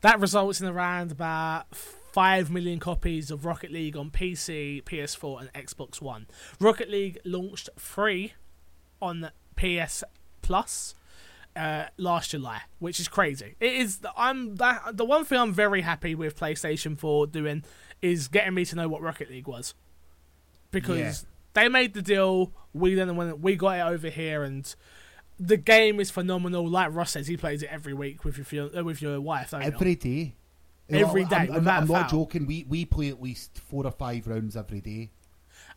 That 0.00 0.18
results 0.18 0.60
in 0.60 0.66
around 0.66 1.12
about 1.12 1.74
5 1.74 2.50
million 2.50 2.78
copies 2.78 3.30
of 3.30 3.44
Rocket 3.44 3.70
League 3.70 3.96
on 3.96 4.10
PC, 4.10 4.82
PS4, 4.84 5.40
and 5.40 5.52
Xbox 5.52 6.00
One. 6.00 6.26
Rocket 6.58 6.88
League 6.88 7.18
launched 7.24 7.68
free 7.76 8.32
on 9.02 9.30
PS 9.56 10.04
Plus 10.40 10.94
uh, 11.58 11.88
last 11.96 12.30
July, 12.30 12.62
which 12.78 13.00
is 13.00 13.08
crazy. 13.08 13.56
It 13.60 13.72
is. 13.74 14.00
I'm 14.16 14.56
that 14.56 14.96
the 14.96 15.04
one 15.04 15.24
thing 15.24 15.38
I'm 15.38 15.52
very 15.52 15.80
happy 15.82 16.14
with 16.14 16.38
PlayStation 16.38 16.98
4 16.98 17.26
doing 17.26 17.64
is 18.00 18.28
getting 18.28 18.54
me 18.54 18.64
to 18.66 18.76
know 18.76 18.88
what 18.88 19.02
Rocket 19.02 19.28
League 19.30 19.48
was, 19.48 19.74
because 20.70 20.98
Yeah. 20.98 21.12
they 21.54 21.68
made 21.68 21.94
the 21.94 22.02
deal. 22.02 22.52
We 22.72 22.94
then 22.94 23.16
when 23.16 23.40
we 23.42 23.56
got 23.56 23.78
it 23.78 23.92
over 23.92 24.08
here, 24.08 24.42
and 24.42 24.72
the 25.38 25.56
game 25.56 26.00
is 26.00 26.10
phenomenal. 26.10 26.68
Like 26.68 26.94
Ross 26.94 27.12
says, 27.12 27.26
he 27.26 27.36
plays 27.36 27.62
it 27.62 27.70
every 27.70 27.94
week 27.94 28.24
with 28.24 28.52
your 28.52 28.76
uh, 28.76 28.84
with 28.84 29.02
your 29.02 29.20
wife. 29.20 29.50
don't 29.50 29.62
you? 29.62 29.68
Every 29.68 29.94
day. 29.94 30.34
Every 30.90 31.24
day, 31.26 31.36
I'm, 31.36 31.52
I'm, 31.56 31.68
I'm 31.68 31.86
not 31.86 32.10
joking. 32.10 32.46
We 32.46 32.64
we 32.68 32.84
play 32.86 33.08
at 33.10 33.20
least 33.20 33.58
four 33.58 33.84
or 33.84 33.90
five 33.90 34.26
rounds 34.26 34.56
every 34.56 34.80
day. 34.80 35.10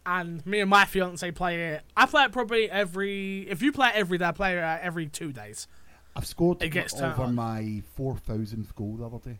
And 0.05 0.45
me 0.45 0.59
and 0.61 0.69
my 0.69 0.85
fiance 0.85 1.29
play 1.31 1.73
it. 1.73 1.81
I 1.95 2.05
play 2.05 2.23
it 2.25 2.31
probably 2.31 2.69
every. 2.69 3.41
If 3.49 3.61
you 3.61 3.71
play 3.71 3.89
it 3.89 3.95
every 3.95 4.17
day, 4.17 4.25
I 4.25 4.31
play 4.31 4.57
it 4.57 4.63
uh, 4.63 4.77
every 4.81 5.07
two 5.07 5.31
days. 5.31 5.67
I've 6.15 6.25
scored 6.25 6.61
It 6.61 6.69
gets 6.69 6.99
over 6.99 7.23
on. 7.23 7.35
my 7.35 7.81
four 7.95 8.17
thousandth 8.17 8.75
goal 8.75 8.97
the 8.97 9.05
other 9.05 9.19
day. 9.19 9.39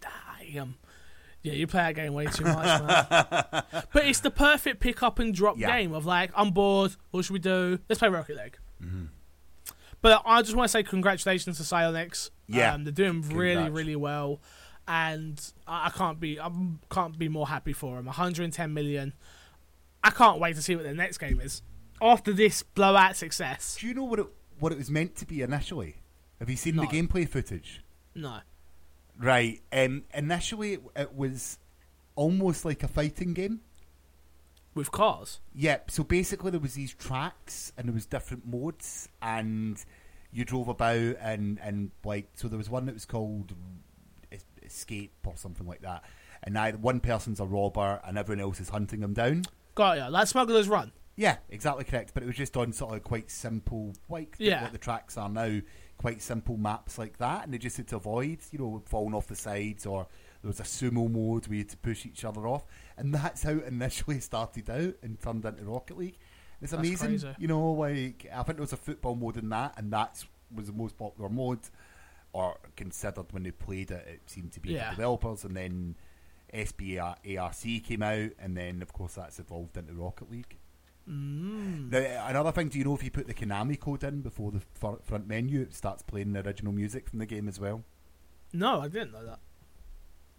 Damn. 0.00 0.76
Yeah, 1.42 1.52
you 1.52 1.66
play 1.66 1.82
that 1.82 1.94
game 1.94 2.12
way 2.14 2.26
too 2.26 2.44
much, 2.44 2.82
man. 2.82 3.62
but 3.92 4.04
it's 4.06 4.20
the 4.20 4.30
perfect 4.30 4.80
pick 4.80 5.02
up 5.02 5.18
and 5.20 5.32
drop 5.34 5.56
Yeah. 5.58 5.76
game 5.78 5.92
of 5.92 6.04
like, 6.06 6.30
I'm 6.34 6.50
bored. 6.50 6.96
What 7.10 7.24
should 7.24 7.34
we 7.34 7.38
do? 7.38 7.78
Let's 7.88 7.98
play 8.00 8.08
Rocket 8.08 8.36
League. 8.36 8.58
Mm-hmm. 8.82 9.04
But 10.02 10.22
I 10.24 10.42
just 10.42 10.56
want 10.56 10.66
to 10.68 10.72
say 10.72 10.82
congratulations 10.82 11.56
to 11.58 11.62
Psyonix. 11.62 12.30
Yeah. 12.48 12.74
um, 12.74 12.84
they're 12.84 12.92
doing 12.92 13.22
really, 13.22 13.54
Congrats. 13.54 13.74
really 13.74 13.96
well, 13.96 14.40
and 14.88 15.40
I, 15.66 15.86
I 15.86 15.90
can't 15.90 16.18
be, 16.18 16.40
I 16.40 16.50
can't 16.90 17.16
be 17.18 17.28
more 17.28 17.46
happy 17.46 17.72
for 17.72 17.96
them. 17.96 18.06
110 18.06 18.72
million. 18.74 19.12
I 20.06 20.10
can't 20.10 20.38
wait 20.38 20.54
to 20.54 20.62
see 20.62 20.76
what 20.76 20.84
their 20.84 20.94
next 20.94 21.18
game 21.18 21.40
is 21.40 21.62
after 22.00 22.32
this 22.32 22.62
blowout 22.62 23.16
success. 23.16 23.76
Do 23.80 23.88
you 23.88 23.94
know 23.94 24.04
what 24.04 24.20
it 24.20 24.26
what 24.60 24.70
it 24.72 24.78
was 24.78 24.90
meant 24.90 25.16
to 25.16 25.26
be 25.26 25.42
initially? 25.42 25.96
Have 26.38 26.48
you 26.48 26.56
seen 26.56 26.76
No. 26.76 26.82
the 26.82 26.88
gameplay 26.88 27.28
footage? 27.28 27.82
No. 28.14 28.38
Right. 29.18 29.60
Um, 29.72 30.04
initially, 30.14 30.74
it, 30.74 30.82
it 30.94 31.14
was 31.16 31.58
almost 32.14 32.64
like 32.64 32.82
a 32.82 32.88
fighting 32.88 33.34
game. 33.34 33.60
With 34.74 34.92
cars. 34.92 35.40
Yep. 35.54 35.90
So 35.90 36.04
basically, 36.04 36.50
there 36.50 36.60
was 36.60 36.74
these 36.74 36.92
tracks, 36.94 37.72
and 37.76 37.88
there 37.88 37.94
was 37.94 38.04
different 38.06 38.46
modes, 38.46 39.08
and 39.22 39.82
you 40.30 40.44
drove 40.44 40.68
about, 40.68 41.16
and 41.20 41.58
and 41.62 41.90
like 42.04 42.28
so, 42.34 42.46
there 42.46 42.58
was 42.58 42.68
one 42.70 42.84
that 42.86 42.94
was 42.94 43.06
called 43.06 43.54
Escape 44.62 45.12
or 45.24 45.34
something 45.36 45.66
like 45.66 45.80
that, 45.80 46.04
and 46.42 46.54
now 46.54 46.70
one 46.72 47.00
person's 47.00 47.40
a 47.40 47.44
robber, 47.46 48.00
and 48.04 48.18
everyone 48.18 48.42
else 48.42 48.60
is 48.60 48.68
hunting 48.68 49.00
them 49.00 49.14
down. 49.14 49.44
Got 49.76 49.98
ya. 49.98 50.08
Like 50.08 50.26
Smuggler's 50.26 50.68
Run. 50.68 50.90
Yeah, 51.14 51.36
exactly 51.48 51.84
correct. 51.84 52.12
But 52.12 52.24
it 52.24 52.26
was 52.26 52.34
just 52.36 52.56
on 52.56 52.72
sort 52.72 52.94
of 52.96 53.04
quite 53.04 53.30
simple, 53.30 53.94
like 54.08 54.34
Yeah. 54.38 54.62
what 54.62 54.72
the 54.72 54.78
tracks 54.78 55.16
are 55.16 55.28
now, 55.28 55.60
quite 55.96 56.20
simple 56.20 56.56
maps 56.56 56.98
like 56.98 57.18
that, 57.18 57.44
and 57.44 57.54
they 57.54 57.58
just 57.58 57.76
had 57.76 57.86
to 57.88 57.96
avoid, 57.96 58.40
you 58.50 58.58
know, 58.58 58.82
falling 58.86 59.14
off 59.14 59.28
the 59.28 59.36
sides, 59.36 59.86
or 59.86 60.08
there 60.42 60.48
was 60.48 60.60
a 60.60 60.64
sumo 60.64 61.08
mode 61.10 61.46
where 61.46 61.54
you 61.56 61.60
had 61.62 61.68
to 61.70 61.76
push 61.78 62.04
each 62.04 62.24
other 62.24 62.46
off, 62.48 62.66
and 62.98 63.14
that's 63.14 63.44
how 63.44 63.52
it 63.52 63.64
initially 63.64 64.18
started 64.20 64.68
out 64.68 64.94
and 65.02 65.20
turned 65.20 65.44
into 65.44 65.64
Rocket 65.64 65.96
League. 65.96 66.18
It's 66.60 66.72
That's 66.72 66.80
amazing, 66.86 67.08
crazy. 67.08 67.34
you 67.38 67.48
know. 67.48 67.72
Like 67.72 68.26
I 68.32 68.42
think 68.42 68.56
there 68.56 68.62
was 68.62 68.72
a 68.72 68.78
football 68.78 69.14
mode 69.14 69.36
in 69.36 69.48
that, 69.50 69.74
and 69.78 69.92
that 69.92 70.24
was 70.54 70.66
the 70.68 70.72
most 70.72 70.96
popular 70.98 71.28
mode, 71.30 71.60
or 72.32 72.58
considered 72.76 73.26
when 73.32 73.42
they 73.42 73.50
played 73.50 73.90
it. 73.90 74.06
It 74.06 74.20
seemed 74.30 74.52
to 74.52 74.60
be 74.60 74.70
Yeah. 74.72 74.90
the 74.90 74.96
developers, 74.96 75.44
and 75.44 75.54
then 75.56 75.96
SBARC 76.56 77.84
came 77.84 78.02
out, 78.02 78.30
and 78.38 78.56
then 78.56 78.82
of 78.82 78.92
course 78.92 79.14
that's 79.14 79.38
evolved 79.38 79.76
into 79.76 79.92
Rocket 79.92 80.30
League. 80.30 80.56
Mm. 81.08 81.90
Now, 81.90 82.26
another 82.26 82.52
thing, 82.52 82.68
do 82.68 82.78
you 82.78 82.84
know 82.84 82.94
if 82.94 83.04
you 83.04 83.10
put 83.10 83.26
the 83.28 83.34
Konami 83.34 83.78
code 83.78 84.02
in 84.02 84.22
before 84.22 84.50
the 84.50 84.60
front 85.04 85.28
menu, 85.28 85.62
it 85.62 85.74
starts 85.74 86.02
playing 86.02 86.32
the 86.32 86.44
original 86.44 86.72
music 86.72 87.08
from 87.08 87.20
the 87.20 87.26
game 87.26 87.46
as 87.48 87.60
well? 87.60 87.84
No, 88.52 88.80
I 88.80 88.88
didn't 88.88 89.12
know 89.12 89.24
that. 89.24 89.38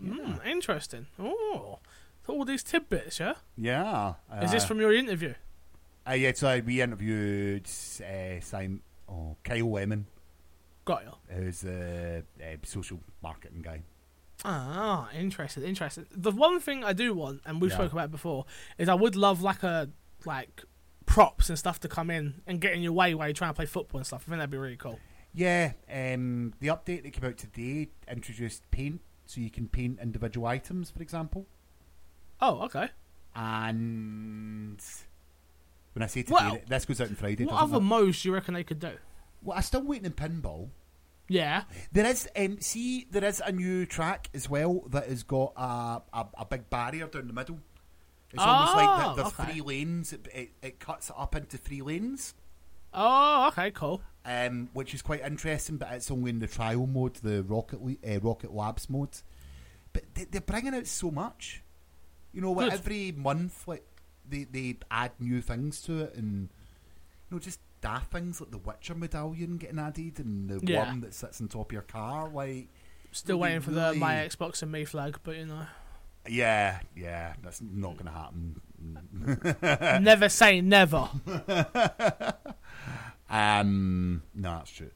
Mm, 0.01 0.45
interesting. 0.45 1.07
Oh, 1.17 1.79
all 2.27 2.45
these 2.45 2.63
tidbits, 2.63 3.19
yeah. 3.19 3.35
Yeah. 3.55 4.15
Is 4.41 4.51
this 4.51 4.63
uh, 4.63 4.67
from 4.67 4.79
your 4.79 4.93
interview? 4.93 5.33
Uh, 6.07 6.13
yeah, 6.13 6.31
so 6.35 6.61
we 6.65 6.81
interviewed 6.81 7.67
uh, 8.01 8.39
Simon, 8.41 8.81
oh, 9.09 9.37
Kyle 9.43 9.71
Lemon, 9.71 10.07
Got 10.85 11.03
you. 11.03 11.35
who's 11.35 11.61
the 11.61 12.23
uh, 12.41 12.55
social 12.63 12.99
marketing 13.21 13.61
guy. 13.61 13.81
Ah, 14.45 15.09
interesting, 15.13 15.63
interesting. 15.63 16.05
The 16.11 16.31
one 16.31 16.59
thing 16.59 16.83
I 16.83 16.93
do 16.93 17.13
want, 17.13 17.41
and 17.45 17.59
we've 17.61 17.71
Yeah. 17.71 17.77
spoken 17.77 17.97
about 17.97 18.05
it 18.05 18.11
before, 18.11 18.45
is 18.77 18.87
I 18.87 18.93
would 18.93 19.15
love 19.15 19.41
like 19.41 19.63
a 19.63 19.89
like 20.25 20.63
props 21.05 21.49
and 21.49 21.57
stuff 21.57 21.79
to 21.79 21.87
come 21.87 22.09
in 22.09 22.41
and 22.45 22.59
get 22.61 22.73
in 22.73 22.81
your 22.81 22.91
way 22.93 23.13
while 23.15 23.27
you're 23.27 23.33
trying 23.33 23.49
to 23.51 23.55
play 23.55 23.65
football 23.65 23.97
and 23.99 24.05
stuff. 24.07 24.23
I 24.23 24.29
think 24.29 24.37
that'd 24.39 24.49
be 24.49 24.57
really 24.57 24.75
cool. 24.77 24.99
Yeah, 25.33 25.73
um, 25.91 26.53
the 26.59 26.67
update 26.67 27.03
that 27.03 27.13
came 27.13 27.25
out 27.25 27.37
today 27.37 27.89
introduced 28.07 28.69
paint, 28.71 29.01
so 29.25 29.39
you 29.41 29.49
can 29.49 29.67
paint 29.67 29.99
individual 30.01 30.47
items, 30.47 30.89
for 30.91 31.01
example. 31.01 31.47
Oh, 32.41 32.61
okay. 32.63 32.89
And 33.35 34.81
when 35.93 36.03
I 36.03 36.07
say 36.07 36.23
today, 36.23 36.33
Well, 36.35 36.59
this 36.67 36.85
goes 36.85 37.01
out 37.01 37.09
on 37.09 37.15
Friday. 37.15 37.45
what 37.45 37.61
other 37.61 37.77
it? 37.77 37.81
modes 37.81 38.21
do 38.21 38.29
you 38.29 38.33
reckon 38.33 38.53
they 38.53 38.63
could 38.63 38.79
do? 38.79 38.97
well, 39.41 39.57
I'm 39.57 39.63
still 39.63 39.83
waiting 39.83 40.05
in 40.05 40.13
pinball. 40.13 40.69
Yeah. 41.29 41.63
There 41.91 42.05
is, 42.05 42.27
um, 42.37 42.59
see, 42.61 43.05
there 43.11 43.23
is 43.25 43.41
a 43.45 43.51
new 43.51 43.85
track 43.85 44.29
as 44.33 44.49
well 44.49 44.83
that 44.91 45.07
has 45.07 45.23
got 45.23 45.53
a, 45.57 46.01
a, 46.13 46.25
a 46.39 46.45
big 46.45 46.69
barrier 46.69 47.07
down 47.07 47.27
the 47.27 47.33
middle. 47.33 47.59
It's 48.33 48.43
almost 48.43 48.75
like 48.75 48.87
Oh, 48.89 49.03
th- 49.03 49.15
there's 49.15 49.39
okay. 49.39 49.51
three 49.51 49.61
lanes. 49.61 50.13
It, 50.13 50.27
it, 50.33 50.49
it 50.61 50.79
cuts 50.79 51.09
it 51.09 51.15
up 51.17 51.35
into 51.35 51.57
three 51.57 51.81
lanes, 51.81 52.33
Oh, 52.93 53.47
okay, 53.49 53.71
cool. 53.71 54.01
um, 54.25 54.69
which 54.73 54.93
is 54.93 55.01
quite 55.01 55.21
interesting. 55.25 55.77
But 55.77 55.91
it's 55.93 56.09
only 56.11 56.29
in 56.31 56.39
the 56.39 56.47
trial 56.47 56.87
mode, 56.87 57.15
the 57.15 57.43
Rocket 57.43 57.79
uh, 57.81 58.19
Rocket 58.21 58.53
Labs 58.53 58.89
mode. 58.89 59.09
But 59.93 60.03
they, 60.13 60.25
they're 60.25 60.41
bringing 60.41 60.73
out 60.75 60.87
so 60.87 61.11
much. 61.11 61.63
You 62.33 62.41
know, 62.41 62.53
Good. 62.55 62.71
every 62.73 63.11
month, 63.13 63.67
like 63.67 63.85
they 64.29 64.43
they 64.45 64.77
add 64.91 65.11
new 65.19 65.41
things 65.41 65.81
to 65.83 66.01
it, 66.03 66.15
and 66.15 66.49
you 67.29 67.35
know, 67.35 67.39
just 67.39 67.59
daft 67.87 68.11
things 68.11 68.39
like 68.41 68.51
the 68.51 68.57
Witcher 68.57 68.95
medallion 68.95 69.57
getting 69.57 69.79
added, 69.79 70.19
and 70.19 70.49
the 70.49 70.59
Yeah. 70.71 70.87
one 70.87 71.01
that 71.01 71.13
sits 71.13 71.39
on 71.41 71.47
top 71.47 71.69
of 71.69 71.73
your 71.73 71.81
car, 71.83 72.29
like. 72.29 72.67
Still 73.11 73.37
waiting 73.39 73.61
for 73.61 73.71
the 73.71 73.93
my 73.95 74.15
Xbox 74.15 74.61
and 74.61 74.71
me 74.71 74.85
flag, 74.85 75.19
but 75.23 75.37
you 75.37 75.45
know, 75.45 75.65
Yeah, 76.27 76.79
yeah, 76.95 77.33
that's 77.41 77.61
not 77.61 77.93
going 77.97 78.05
to 78.05 78.11
happen. 78.11 78.61
never 80.03 80.29
say 80.29 80.61
never. 80.61 81.09
um, 83.29 84.23
no, 84.35 84.51
that's 84.57 84.71
true. 84.71 84.91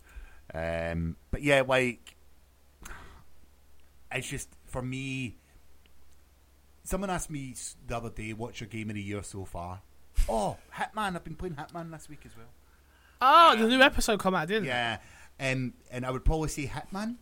Um, 0.54 1.16
but 1.32 1.42
yeah, 1.42 1.62
like 1.66 2.16
it's 4.12 4.28
just 4.28 4.50
for 4.66 4.82
me. 4.82 5.38
Someone 6.84 7.10
asked 7.10 7.30
me 7.30 7.56
the 7.88 7.96
other 7.96 8.10
day, 8.10 8.34
"What's 8.34 8.60
your 8.60 8.68
game 8.68 8.90
of 8.90 8.96
the 8.96 9.02
year 9.02 9.24
so 9.24 9.46
far?" 9.46 9.82
Oh, 10.28 10.58
Hitman! 10.76 11.16
I've 11.16 11.24
been 11.24 11.36
playing 11.36 11.56
Hitman 11.56 11.92
this 11.92 12.10
week 12.10 12.22
as 12.26 12.36
well. 12.36 12.48
Oh, 13.22 13.56
the 13.56 13.68
new 13.68 13.82
episode 13.82 14.20
come 14.20 14.34
out, 14.36 14.48
didn't 14.48 14.66
Yeah, 14.66 14.98
um, 15.40 15.74
and 15.92 16.06
I 16.06 16.12
would 16.12 16.26
probably 16.26 16.50
say 16.50 16.66
Hitman. 16.68 17.18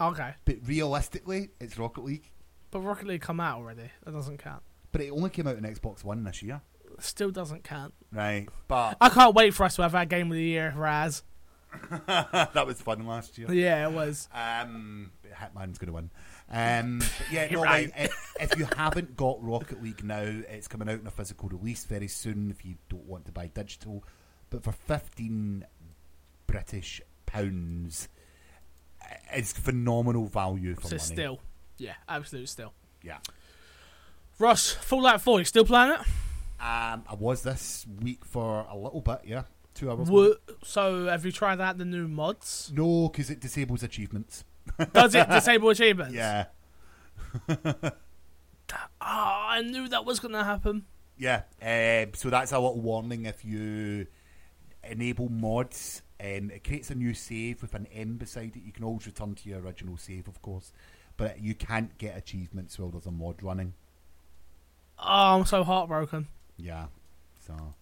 Okay, 0.00 0.34
but 0.44 0.56
realistically, 0.64 1.50
it's 1.60 1.78
Rocket 1.78 2.04
League. 2.04 2.30
but 2.70 2.80
Rocket 2.80 3.06
League 3.06 3.20
come 3.22 3.40
out 3.40 3.58
already. 3.58 3.90
That 4.04 4.12
doesn't 4.12 4.38
count. 4.38 4.62
But 4.92 5.00
it 5.00 5.10
only 5.10 5.30
came 5.30 5.46
out 5.46 5.56
on 5.56 5.62
Xbox 5.62 6.04
One 6.04 6.22
this 6.24 6.42
year, 6.42 6.60
Still 6.98 7.30
doesn't 7.30 7.64
count. 7.64 7.94
right? 8.12 8.46
But 8.68 8.96
I 9.00 9.08
can't 9.08 9.34
wait 9.34 9.54
for 9.54 9.64
us 9.64 9.76
to 9.76 9.82
have 9.82 9.94
our 9.94 10.04
game 10.04 10.30
of 10.30 10.36
the 10.36 10.42
year, 10.42 10.72
Raz. 10.76 11.22
that 12.06 12.66
was 12.66 12.80
fun 12.82 13.06
last 13.06 13.38
year. 13.38 13.50
Yeah, 13.52 13.88
it 13.88 13.92
was. 13.92 14.28
Um, 14.34 15.10
Hitman's 15.34 15.78
going 15.78 15.86
to 15.86 15.92
win. 15.94 16.10
Um, 16.50 16.98
but 16.98 17.12
yeah, 17.32 17.48
no, 17.50 17.62
Right. 17.62 17.90
like, 17.96 18.10
if, 18.10 18.34
if 18.52 18.58
you 18.58 18.66
haven't 18.76 19.16
got 19.16 19.42
Rocket 19.42 19.82
League 19.82 20.04
now, 20.04 20.20
it's 20.20 20.68
coming 20.68 20.88
out 20.90 21.00
in 21.00 21.06
a 21.06 21.10
physical 21.10 21.48
release 21.48 21.84
very 21.86 22.08
soon. 22.08 22.50
If 22.50 22.64
you 22.66 22.74
don't 22.90 23.06
want 23.06 23.24
to 23.26 23.32
buy 23.32 23.46
digital, 23.46 24.04
but 24.52 24.62
for 24.62 24.72
fifteen 24.72 25.64
British 26.46 27.00
pounds, 27.26 28.08
it's 29.32 29.52
phenomenal 29.52 30.26
value 30.26 30.74
for 30.74 30.82
So 30.88 30.96
money. 30.96 30.98
still, 30.98 31.40
yeah, 31.78 31.94
absolute 32.08 32.48
still. 32.48 32.72
yeah. 33.02 33.18
Ross, 34.38 34.70
Fallout 34.72 35.20
4, 35.20 35.38
you 35.40 35.44
still 35.44 35.64
playing 35.64 35.92
it? 35.92 36.00
Um, 36.60 37.04
I 37.08 37.14
was 37.18 37.42
this 37.42 37.86
week 38.02 38.24
for 38.24 38.66
a 38.68 38.76
little 38.76 39.00
bit, 39.00 39.20
yeah, 39.24 39.42
two 39.74 39.90
hours. 39.90 40.10
Wo- 40.10 40.34
so, 40.64 41.06
have 41.06 41.24
you 41.24 41.30
tried 41.32 41.60
out 41.60 41.78
the 41.78 41.84
new 41.84 42.08
mods? 42.08 42.72
No, 42.74 43.08
because 43.08 43.30
it 43.30 43.40
disables 43.40 43.82
achievements. 43.82 44.44
Does 44.92 45.14
it 45.14 45.28
disable 45.30 45.70
achievements? 45.70 46.14
Yeah, 46.14 46.46
Oh, 47.48 47.90
I 49.00 49.62
knew 49.62 49.88
that 49.88 50.04
was 50.04 50.18
going 50.20 50.32
to 50.34 50.44
happen. 50.44 50.86
Yeah, 51.18 51.42
um, 51.60 52.12
so 52.14 52.30
that's 52.30 52.52
a 52.52 52.58
little 52.58 52.80
warning 52.80 53.26
if 53.26 53.44
you 53.44 54.06
enable 54.88 55.28
mods. 55.28 56.02
Um, 56.20 56.50
it 56.50 56.64
creates 56.64 56.90
a 56.90 56.94
new 56.94 57.14
save 57.14 57.62
with 57.62 57.74
an 57.74 57.86
M 57.92 58.16
beside 58.16 58.56
it. 58.56 58.62
You 58.64 58.72
can 58.72 58.84
always 58.84 59.06
return 59.06 59.34
to 59.34 59.48
your 59.48 59.60
original 59.60 59.96
save, 59.96 60.28
of 60.28 60.40
course, 60.42 60.72
but 61.16 61.40
you 61.40 61.54
can't 61.54 61.96
get 61.98 62.16
achievements 62.16 62.78
while 62.78 62.90
there's 62.90 63.06
a 63.06 63.10
mod 63.10 63.42
running. 63.42 63.74
Oh, 64.98 65.38
I'm 65.38 65.44
so 65.46 65.64
heartbroken. 65.64 66.28
Yeah, 66.56 66.86
so 67.44 67.74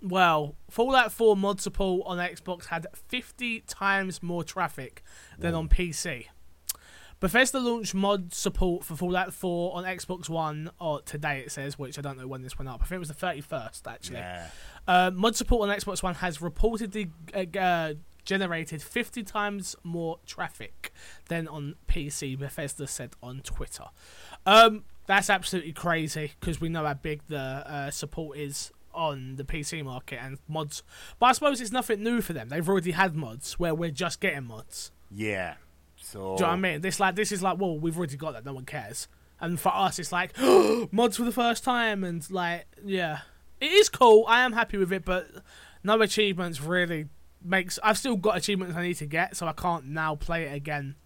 Well, 0.00 0.54
Fallout 0.70 1.10
4 1.12 1.36
mod 1.36 1.60
support 1.60 2.02
on 2.06 2.18
Xbox 2.18 2.66
had 2.66 2.86
50 2.92 3.60
times 3.60 4.22
more 4.22 4.44
traffic 4.44 5.02
than 5.38 5.54
on 5.54 5.68
PC. 5.68 6.26
Bethesda 7.20 7.58
launched 7.58 7.94
mod 7.94 8.32
support 8.32 8.84
for 8.84 8.94
Fallout 8.96 9.34
4 9.34 9.76
on 9.76 9.84
Xbox 9.84 10.28
One 10.28 10.70
or 10.80 11.00
today 11.02 11.40
it 11.40 11.50
says, 11.50 11.78
which 11.78 11.98
I 11.98 12.02
don't 12.02 12.18
know 12.18 12.28
when 12.28 12.42
this 12.42 12.58
went 12.58 12.68
up. 12.68 12.80
I 12.82 12.86
think 12.86 12.96
it 12.96 13.00
was 13.00 13.08
the 13.08 13.14
31st 13.14 13.86
actually. 13.86 14.18
Yeah. 14.18 14.48
Uh, 14.86 15.10
mod 15.12 15.34
support 15.34 15.68
on 15.68 15.76
Xbox 15.76 16.02
One 16.02 16.14
has 16.16 16.38
reportedly 16.38 17.10
uh, 17.34 17.58
uh, 17.58 17.94
generated 18.24 18.82
50 18.82 19.22
times 19.24 19.74
more 19.82 20.18
traffic 20.26 20.92
than 21.28 21.48
on 21.48 21.74
PC, 21.88 22.38
Bethesda 22.38 22.86
said 22.86 23.14
on 23.22 23.40
Twitter. 23.40 23.84
Um, 24.46 24.84
that's 25.06 25.30
absolutely 25.30 25.72
crazy 25.72 26.32
because 26.38 26.60
we 26.60 26.68
know 26.68 26.84
how 26.84 26.94
big 26.94 27.22
the 27.28 27.38
uh, 27.38 27.90
support 27.90 28.38
is 28.38 28.70
on 28.94 29.36
the 29.36 29.44
PC 29.44 29.82
market 29.84 30.18
and 30.22 30.38
mods. 30.46 30.82
But 31.18 31.26
I 31.26 31.32
suppose 31.32 31.60
it's 31.60 31.72
nothing 31.72 32.02
new 32.02 32.20
for 32.20 32.32
them. 32.32 32.48
They've 32.48 32.68
already 32.68 32.90
had 32.92 33.16
mods 33.16 33.58
where 33.58 33.74
we're 33.74 33.90
just 33.90 34.20
getting 34.20 34.44
mods. 34.44 34.92
Yeah. 35.10 35.54
So 36.08 36.18
Do 36.20 36.24
you 36.24 36.28
know 36.40 36.46
what 36.46 36.52
I 36.52 36.56
mean? 36.56 36.80
This 36.80 36.98
like 36.98 37.14
this 37.16 37.32
is 37.32 37.42
like, 37.42 37.58
well, 37.58 37.78
we've 37.78 37.96
already 37.96 38.16
got 38.16 38.32
that. 38.32 38.44
No 38.44 38.54
one 38.54 38.64
cares. 38.64 39.08
And 39.40 39.60
for 39.60 39.74
us, 39.74 39.98
it's 39.98 40.10
like 40.10 40.32
mods 40.92 41.16
for 41.16 41.24
the 41.24 41.32
first 41.32 41.64
time, 41.64 42.02
and 42.02 42.28
like, 42.30 42.66
yeah, 42.84 43.20
it 43.60 43.70
is 43.70 43.88
cool. 43.88 44.24
I 44.26 44.40
am 44.44 44.52
happy 44.54 44.78
with 44.78 44.92
it, 44.92 45.04
but 45.04 45.28
no 45.84 46.00
achievements 46.00 46.60
really 46.60 47.06
makes. 47.44 47.78
I've 47.82 47.98
still 47.98 48.16
got 48.16 48.36
achievements 48.38 48.74
I 48.74 48.82
need 48.82 48.94
to 48.94 49.06
get, 49.06 49.36
so 49.36 49.46
I 49.46 49.52
can't 49.52 49.86
now 49.86 50.16
play 50.16 50.44
it 50.44 50.54
again. 50.54 50.96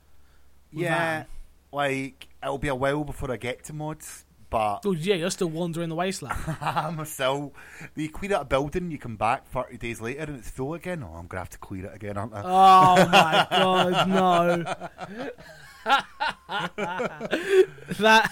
Yeah. 0.70 0.90
that. 0.98 1.28
Like 1.72 2.28
it'll 2.42 2.58
be 2.58 2.68
a 2.68 2.74
while 2.74 3.02
before 3.04 3.30
I 3.30 3.36
get 3.36 3.64
to 3.64 3.72
mods, 3.72 4.24
but 4.52 4.80
Oh 4.86 4.92
yeah, 4.92 5.16
you're 5.16 5.30
still 5.30 5.48
wandering 5.50 5.88
the 5.88 5.94
wasteland. 5.96 6.38
I'm 6.60 7.04
still. 7.06 7.52
You 7.96 8.08
clear 8.10 8.34
out 8.36 8.42
a 8.42 8.44
building, 8.44 8.90
you 8.92 8.98
come 8.98 9.16
back 9.16 9.46
30 9.48 9.78
days 9.78 10.00
later 10.00 10.20
and 10.22 10.36
it's 10.36 10.50
full 10.50 10.74
again. 10.74 11.02
Oh, 11.02 11.14
I'm 11.16 11.26
gonna 11.26 11.40
have 11.40 11.50
to 11.50 11.58
clear 11.58 11.86
it 11.86 11.94
again, 11.96 12.16
aren't 12.16 12.34
I? 12.34 12.42
oh 12.44 13.08
my 13.08 13.46
god, 13.50 14.08
no. 14.08 14.64
that 17.98 18.30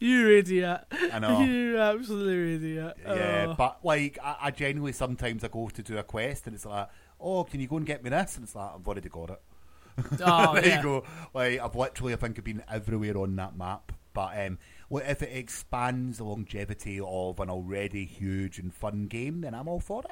you 0.00 0.28
idiot. 0.36 0.80
I 1.12 1.18
know. 1.18 1.40
You 1.40 1.78
absolute 1.78 2.56
idiot. 2.62 2.96
Yeah, 3.02 3.46
Oh. 3.50 3.54
but 3.56 3.78
like 3.84 4.18
I, 4.22 4.36
I 4.42 4.50
genuinely 4.50 4.92
sometimes 4.92 5.44
I 5.44 5.48
go 5.48 5.68
to 5.68 5.82
do 5.82 5.98
a 5.98 6.02
quest 6.02 6.46
and 6.46 6.54
it's 6.54 6.66
like, 6.66 6.88
oh, 7.20 7.44
can 7.44 7.60
you 7.60 7.66
go 7.68 7.76
and 7.76 7.86
get 7.86 8.02
me 8.02 8.10
this? 8.10 8.36
And 8.36 8.44
it's 8.44 8.54
like 8.54 8.70
I've 8.74 8.86
already 8.86 9.08
got 9.08 9.30
it. 9.30 9.40
Oh, 10.24 10.54
there 10.54 10.66
yeah. 10.66 10.76
you 10.78 10.82
go. 10.82 11.04
Like 11.34 11.60
I've 11.60 11.74
literally, 11.74 12.12
I 12.12 12.16
think 12.16 12.38
I've 12.38 12.44
been 12.44 12.62
everywhere 12.70 13.16
on 13.18 13.36
that 13.36 13.56
map. 13.56 13.92
But 14.12 14.38
um, 14.46 14.58
well, 14.88 15.04
if 15.06 15.22
it 15.22 15.30
expands 15.32 16.18
the 16.18 16.24
longevity 16.24 17.00
of 17.04 17.38
an 17.40 17.48
already 17.50 18.04
huge 18.04 18.58
and 18.58 18.72
fun 18.74 19.06
game, 19.06 19.40
then 19.42 19.54
I'm 19.54 19.68
all 19.68 19.80
for 19.80 20.02
it. 20.04 20.10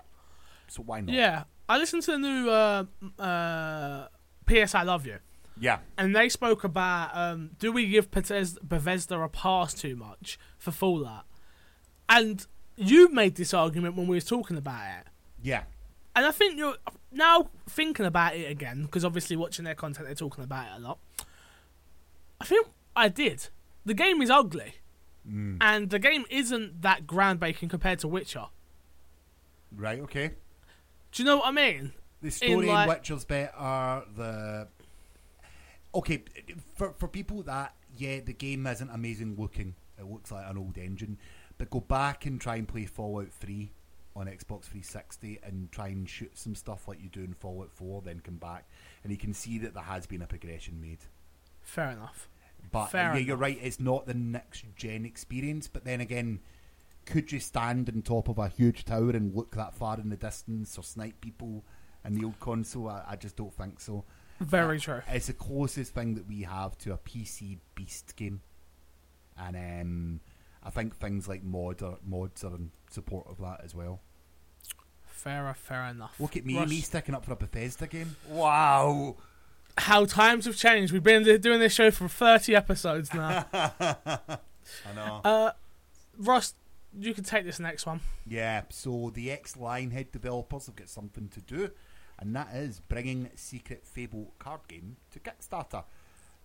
So 0.68 0.82
why 0.82 1.01
not? 1.01 1.14
Yeah, 1.14 1.44
I 1.68 1.78
listened 1.78 2.03
to 2.05 2.12
the 2.12 2.18
new 2.18 2.49
uh, 2.51 2.84
uh, 3.20 4.09
PS 4.46 4.74
I 4.74 4.82
Love 4.84 5.07
You, 5.07 5.18
Yeah. 5.59 5.78
and 5.96 6.14
they 6.14 6.28
spoke 6.28 6.62
about 6.64 7.11
um, 7.14 7.51
do 7.59 7.72
we 7.72 7.88
give 7.88 8.11
Bethesda, 8.11 8.61
Bethesda 8.62 9.18
a 9.20 9.28
pass 9.28 9.74
too 9.74 9.96
much 9.96 10.38
for 10.59 10.70
Fallout? 10.70 11.24
And 12.09 12.46
you 12.76 13.09
made 13.11 13.34
this 13.34 13.53
argument 13.53 13.96
when 13.96 14.07
we 14.07 14.16
were 14.16 14.20
talking 14.20 14.57
about 14.57 14.82
it, 15.01 15.07
Yeah. 15.42 15.64
and 16.14 16.24
I 16.24 16.30
think 16.30 16.57
you're 16.59 16.76
now 17.11 17.49
thinking 17.68 18.07
about 18.07 18.36
it 18.36 18.51
again 18.51 18.82
because 18.82 19.05
obviously 19.05 19.34
watching 19.36 19.64
their 19.64 19.74
content, 19.74 20.07
they're 20.07 20.14
talking 20.14 20.44
about 20.44 20.66
it 20.66 20.76
a 20.76 20.78
lot. 20.86 20.99
I 22.40 22.44
think 22.44 22.66
I 22.94 23.09
did. 23.09 23.49
The 23.89 23.95
game 23.95 24.20
is 24.20 24.30
ugly, 24.30 24.74
Mm. 25.26 25.57
and 25.61 25.89
the 25.91 25.99
game 25.99 26.24
isn't 26.30 26.82
that 26.82 27.07
groundbreaking 27.07 27.70
compared 27.70 27.99
to 28.01 28.09
Witcher. 28.09 28.47
Right. 29.74 29.99
Okay. 30.01 30.28
Do 31.12 31.22
you 31.22 31.26
know 31.26 31.39
what 31.39 31.49
I 31.49 31.51
mean? 31.53 31.93
The 32.20 32.30
story 32.30 32.53
in, 32.68 32.74
like- 32.74 32.89
Witcher's 32.89 33.24
better. 33.24 33.51
The 34.14 34.68
okay 35.95 36.22
for 36.76 36.93
for 36.99 37.09
people 37.09 37.43
that 37.45 37.74
yeah, 37.97 38.20
the 38.20 38.32
game 38.32 38.66
isn't 38.66 38.91
amazing 38.91 39.36
looking. 39.36 39.74
It 39.99 40.05
looks 40.05 40.30
like 40.30 40.49
an 40.49 40.59
old 40.59 40.78
engine, 40.78 41.18
but 41.57 41.70
go 41.70 41.80
back 41.80 42.26
and 42.26 42.41
try 42.41 42.57
and 42.57 42.68
play 42.68 42.84
Fallout 42.86 43.32
Three 43.32 43.72
on 44.14 44.26
Xbox 44.26 44.64
360 44.64 45.39
and 45.43 45.70
try 45.72 45.89
and 45.89 46.09
shoot 46.09 46.36
some 46.36 46.55
stuff 46.55 46.89
like 46.89 47.01
you 47.03 47.09
do 47.09 47.22
in 47.22 47.32
Fallout 47.34 47.70
4. 47.72 48.03
Then 48.03 48.20
come 48.20 48.36
back 48.36 48.68
and 49.03 49.11
you 49.12 49.18
can 49.18 49.32
see 49.32 49.59
that 49.59 49.74
there 49.74 49.82
has 49.84 50.07
been 50.07 50.22
a 50.22 50.26
progression 50.26 50.80
made. 50.80 50.99
Fair 51.62 51.91
enough. 51.91 52.28
But 52.71 52.87
Fair 52.87 53.14
yeah, 53.14 53.21
you're 53.21 53.37
right. 53.37 53.59
It's 53.61 53.81
not 53.81 54.07
the 54.07 54.14
next 54.14 54.64
gen 54.77 55.05
experience. 55.05 55.69
But 55.69 55.85
then 55.85 56.01
again, 56.01 56.41
could 57.07 57.33
you 57.33 57.41
stand 57.41 57.89
on 57.89 58.03
top 58.03 58.29
of 58.29 58.39
a 58.39 58.49
huge 58.49 58.85
tower 58.85 59.11
and 59.11 59.35
look 59.35 59.55
that 59.57 59.75
far 59.75 59.99
in 59.99 60.11
the 60.11 60.16
distance 60.16 60.77
or 60.77 60.83
snipe 60.83 61.21
people 61.21 61.64
in 62.05 62.14
the 62.14 62.25
old 62.25 62.39
console? 62.41 62.89
I, 62.89 63.03
I 63.11 63.16
just 63.16 63.37
don't 63.37 63.55
think 63.55 63.81
so. 63.81 64.05
Very 64.41 64.79
true. 64.79 65.03
It's 65.09 65.27
the 65.27 65.33
closest 65.33 65.95
thing 65.95 66.14
that 66.14 66.29
we 66.29 66.43
have 66.43 66.79
to 66.79 66.93
a 66.93 66.99
PC 66.99 67.59
beast 67.75 68.14
game, 68.14 68.41
and 69.37 69.57
um, 69.57 70.21
I 70.62 70.71
think 70.71 70.97
things 70.97 71.27
like 71.27 71.43
mod 71.43 71.83
are, 71.83 71.99
mods 72.07 72.45
are 72.45 72.55
in 72.55 72.71
support 72.89 73.27
of 73.29 73.39
that 73.39 73.62
as 73.64 73.75
well. 73.75 74.01
Fair, 75.07 75.53
fair 75.55 75.87
enough. 75.87 76.14
Look 76.21 76.37
at 76.37 76.47
me, 76.47 76.57
Russ, 76.57 76.71
me 76.71 76.81
sticking 76.81 77.16
up 77.16 77.25
for 77.25 77.33
a 77.33 77.37
Bethesda 77.37 77.89
game. 77.89 78.14
Wow. 78.29 79.16
How 79.79 80.05
times 80.05 80.45
have 80.47 80.57
changed. 80.57 80.93
We've 80.93 81.03
been 81.03 81.22
doing 81.41 81.61
this 81.61 81.72
show 81.72 81.91
for 81.91 82.09
30 82.09 82.55
episodes 82.55 83.14
now. 83.14 83.47
I 83.53 84.95
know. 84.95 85.20
uh, 85.24 85.53
Ross, 86.18 86.55
you 86.99 87.14
can 87.14 87.24
take 87.24 87.45
this 87.45 87.61
next 87.61 87.87
one. 87.87 88.01
Yeah, 88.26 88.62
so 88.70 89.11
the 89.14 89.31
ex 89.31 89.55
Lionhead 89.55 90.11
developers 90.11 90.66
have 90.66 90.76
got 90.76 90.89
something 90.89 91.29
to 91.29 91.41
do, 91.41 91.70
and 92.18 92.35
that 92.35 92.49
is 92.55 92.81
bringing 92.81 93.31
Secret 93.37 93.87
Fable 93.87 94.35
card 94.39 94.62
game 94.68 94.97
to 95.12 95.20
Kickstarter. 95.20 95.85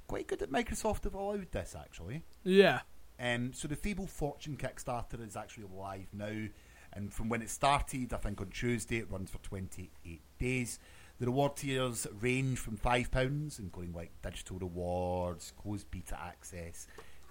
Quite 0.08 0.28
good 0.28 0.40
that 0.40 0.52
Microsoft 0.52 1.06
have 1.06 1.16
allowed 1.16 1.52
this, 1.52 1.76
actually. 1.80 2.22
Yeah. 2.44 2.82
Um, 3.20 3.52
so 3.54 3.68
the 3.68 3.76
Fable 3.76 4.08
Fortune 4.08 4.58
Kickstarter 4.58 5.26
is 5.26 5.36
actually 5.36 5.66
live 5.76 6.08
now, 6.14 6.48
and 6.94 7.12
from 7.12 7.30
when 7.30 7.42
it 7.42 7.50
started, 7.50 8.14
I 8.14 8.18
think 8.18 8.40
on 8.42 8.48
Tuesday, 8.50 8.98
it 8.98 9.10
runs 9.12 9.32
for 9.32 9.40
28 9.40 10.22
days. 10.38 10.80
The 11.20 11.28
reward 11.28 11.56
tiers 11.56 12.08
range 12.20 12.60
from 12.60 12.78
£5, 12.78 13.60
including 13.60 13.94
like 13.94 14.12
digital 14.22 14.60
rewards, 14.60 15.54
closed 15.62 15.90
beta 15.92 16.20
access, 16.20 16.88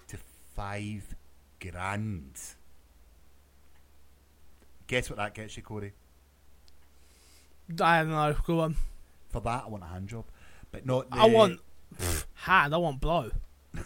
to 0.07 0.17
5 0.55 1.15
grand. 1.59 2.39
Guess 4.87 5.09
what 5.09 5.17
that 5.17 5.33
gets 5.33 5.57
you, 5.57 5.63
Corey? 5.63 5.93
I 7.81 7.99
don't 7.99 8.09
know. 8.09 8.35
Go 8.45 8.59
on. 8.61 8.75
For 9.29 9.41
that, 9.41 9.63
I 9.65 9.69
want 9.69 9.83
a 9.83 9.87
hand 9.87 10.09
job, 10.09 10.25
but 10.71 10.85
not. 10.85 11.09
The, 11.09 11.17
I 11.17 11.25
want 11.25 11.59
hand. 12.33 12.75
I 12.75 12.77
want 12.77 12.99
blow. 12.99 13.31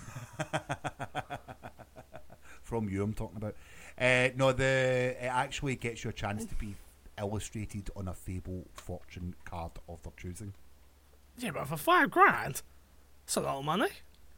from 2.63 2.89
you. 2.89 3.03
I'm 3.03 3.13
talking 3.13 3.37
about. 3.37 3.55
Uh, 3.99 4.29
no, 4.35 4.51
the 4.51 5.15
it 5.19 5.31
actually 5.31 5.75
gets 5.75 6.03
you 6.03 6.09
a 6.09 6.13
chance 6.13 6.45
to 6.45 6.55
be 6.55 6.75
illustrated 7.19 7.89
on 7.95 8.07
a 8.07 8.13
Fable 8.13 8.67
Fortune 8.73 9.35
card 9.45 9.71
of 9.87 10.01
their 10.03 10.13
choosing. 10.17 10.53
Yeah, 11.37 11.51
but 11.51 11.67
for 11.67 11.77
five 11.77 12.11
grand, 12.11 12.61
that's 13.25 13.37
a 13.37 13.41
lot 13.41 13.57
of 13.59 13.65
money. 13.65 13.87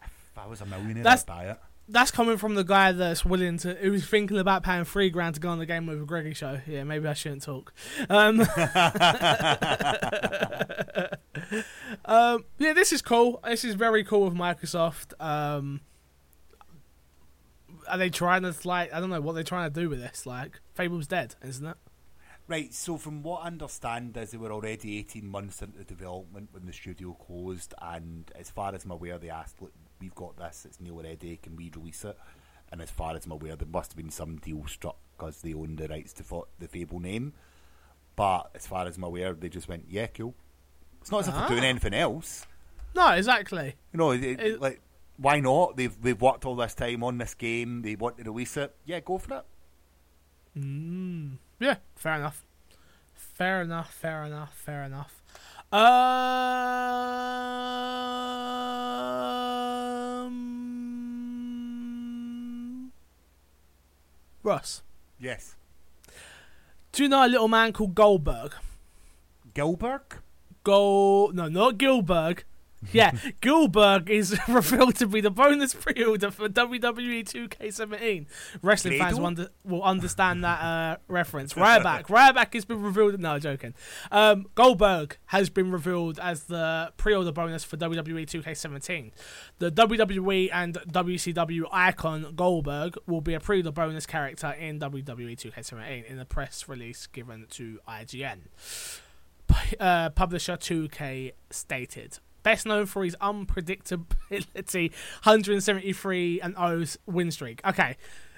If 0.03 0.37
I 0.37 0.45
was 0.47 0.61
a 0.61 0.65
millionaire, 0.65 1.03
That's- 1.03 1.23
I'd 1.23 1.27
buy 1.27 1.45
it. 1.45 1.57
That's 1.91 2.11
coming 2.11 2.37
from 2.37 2.53
the 2.53 2.63
guy 2.63 2.91
that's 2.91 3.25
willing 3.25 3.57
to, 3.59 3.73
who's 3.73 4.05
thinking 4.05 4.37
about 4.37 4.61
paying 4.61 4.83
three 4.83 5.09
grand 5.09 5.33
to 5.33 5.41
go 5.41 5.49
on 5.49 5.57
the 5.57 5.65
GameOverGreggy 5.65 6.35
show. 6.35 6.59
Yeah, 6.67 6.83
maybe 6.83 7.07
I 7.07 7.13
shouldn't 7.13 7.41
talk. 7.41 7.73
Um, 8.11 8.41
um, 12.05 12.45
yeah, 12.59 12.73
this 12.73 12.91
is 12.93 13.01
cool. 13.01 13.39
This 13.43 13.65
is 13.65 13.73
very 13.75 14.03
cool 14.03 14.25
with 14.25 14.35
Microsoft. 14.35 15.19
Um, 15.19 15.81
are 17.87 17.97
they 17.97 18.11
trying 18.11 18.43
to 18.43 18.53
like? 18.65 18.93
I 18.93 18.99
don't 18.99 19.09
know 19.09 19.21
what 19.21 19.33
they're 19.33 19.43
trying 19.43 19.73
to 19.73 19.79
do 19.79 19.89
with 19.89 19.99
this. 19.99 20.27
Like, 20.27 20.59
Fable's 20.75 21.07
dead, 21.07 21.33
isn't 21.43 21.65
it? 21.65 21.77
Right, 22.49 22.73
so 22.73 22.97
from 22.97 23.21
what 23.21 23.43
I 23.43 23.47
understand 23.47 24.17
is 24.17 24.31
they 24.31 24.37
were 24.39 24.51
already 24.51 24.97
18 24.97 25.27
months 25.29 25.61
into 25.61 25.83
development 25.83 26.49
when 26.51 26.65
the 26.65 26.73
studio 26.73 27.13
closed, 27.13 27.75
and 27.79 28.29
as 28.35 28.49
far 28.49 28.73
as 28.73 28.83
I'm 28.85 28.89
aware, 28.91 29.19
they 29.19 29.29
asked, 29.29 29.61
look, 29.61 29.71
we've 30.01 30.15
got 30.15 30.35
this, 30.35 30.65
it's 30.65 30.81
nearly 30.81 31.09
ready, 31.09 31.37
can 31.37 31.55
we 31.55 31.71
release 31.75 32.03
it? 32.03 32.17
And 32.71 32.81
as 32.81 32.89
far 32.89 33.15
as 33.15 33.25
I'm 33.27 33.33
aware, 33.33 33.55
there 33.55 33.67
must 33.67 33.91
have 33.91 33.97
been 33.97 34.09
some 34.09 34.37
deal 34.37 34.65
struck 34.65 34.95
because 35.15 35.41
they 35.41 35.53
own 35.53 35.75
the 35.75 35.87
rights 35.87 36.11
to 36.13 36.23
the 36.57 36.67
Fable 36.67 36.99
name. 36.99 37.33
But 38.15 38.49
as 38.55 38.65
far 38.65 38.87
as 38.87 38.97
I'm 38.97 39.03
aware, 39.03 39.33
they 39.33 39.49
just 39.49 39.67
went, 39.69 39.85
yeah, 39.87 40.07
cool. 40.07 40.33
It's 41.01 41.11
not 41.11 41.19
as 41.21 41.27
if 41.27 41.35
they're 41.35 41.47
doing 41.49 41.63
Ah. 41.63 41.67
anything 41.67 41.93
else. 41.93 42.47
No, 42.95 43.09
exactly. 43.11 43.75
You 43.93 43.97
know, 43.99 44.09
it, 44.11 44.23
it- 44.23 44.39
It- 44.39 44.61
like, 44.61 44.81
why 45.17 45.39
not? 45.39 45.77
They've, 45.77 46.01
they've 46.01 46.19
worked 46.19 46.45
all 46.45 46.55
this 46.55 46.73
time 46.73 47.03
on 47.03 47.19
this 47.19 47.35
game, 47.35 47.83
they 47.83 47.95
want 47.95 48.17
to 48.17 48.23
release 48.23 48.57
it. 48.57 48.75
Yeah, 48.85 49.01
go 49.01 49.19
for 49.19 49.37
it. 49.37 49.45
Mm. 50.59 51.37
Yeah, 51.59 51.75
fair 51.95 52.15
enough. 52.15 52.43
Fair 53.13 53.61
enough. 53.61 53.93
Fair 53.93 54.23
enough. 54.23 54.55
Fair 54.55 54.83
enough. 54.83 55.21
Um, 60.39 62.91
Russ, 64.43 64.83
Yes. 65.19 65.55
Do 66.91 67.03
you 67.03 67.09
know 67.09 67.25
a 67.25 67.27
little 67.27 67.47
man 67.47 67.71
called 67.71 67.93
Goldberg? 67.93 68.53
Goldberg? 69.53 70.01
Go 70.63 71.29
no, 71.33 71.47
not 71.47 71.77
Gillberg. 71.77 72.43
Yeah, 72.91 73.11
Gillberg 73.41 74.09
is 74.09 74.37
revealed 74.47 74.95
to 74.97 75.07
be 75.07 75.21
the 75.21 75.29
bonus 75.29 75.73
pre-order 75.73 76.31
for 76.31 76.47
WWE 76.47 77.23
2K17. 77.23 78.25
Wrestling 78.61 78.99
fans 78.99 79.19
will, 79.19 79.25
under, 79.25 79.49
will 79.63 79.83
understand 79.83 80.43
that 80.43 80.61
uh, 80.61 80.97
reference. 81.07 81.53
Ryback, 81.53 82.03
Ryback 82.03 82.53
has 82.53 82.65
been 82.65 82.81
revealed. 82.81 83.19
No, 83.19 83.37
joking. 83.37 83.73
Um, 84.11 84.47
Goldberg 84.55 85.17
has 85.27 85.49
been 85.49 85.71
revealed 85.71 86.19
as 86.19 86.43
the 86.43 86.93
pre-order 86.97 87.31
bonus 87.31 87.63
for 87.63 87.77
WWE 87.77 88.25
2K17. 88.25 89.11
The 89.59 89.71
WWE 89.71 90.49
and 90.51 90.75
WCW 90.75 91.63
icon 91.71 92.33
Goldberg 92.35 92.97
will 93.07 93.21
be 93.21 93.33
a 93.33 93.39
pre-order 93.39 93.71
bonus 93.71 94.05
character 94.05 94.51
in 94.51 94.79
WWE 94.79 95.37
2K17 95.37 96.05
in 96.05 96.19
a 96.19 96.25
press 96.25 96.67
release 96.69 97.07
given 97.07 97.45
to 97.51 97.79
IGN 97.87 98.39
uh, 99.79 100.09
publisher 100.09 100.57
2K 100.57 101.33
stated. 101.49 102.19
Best 102.43 102.65
known 102.65 102.85
for 102.85 103.03
his 103.03 103.15
unpredictability, 103.21 104.91
173 105.23 106.41
and 106.41 106.55
0 106.55 106.83
win 107.05 107.31
streak. 107.31 107.61
Okay, 107.67 107.97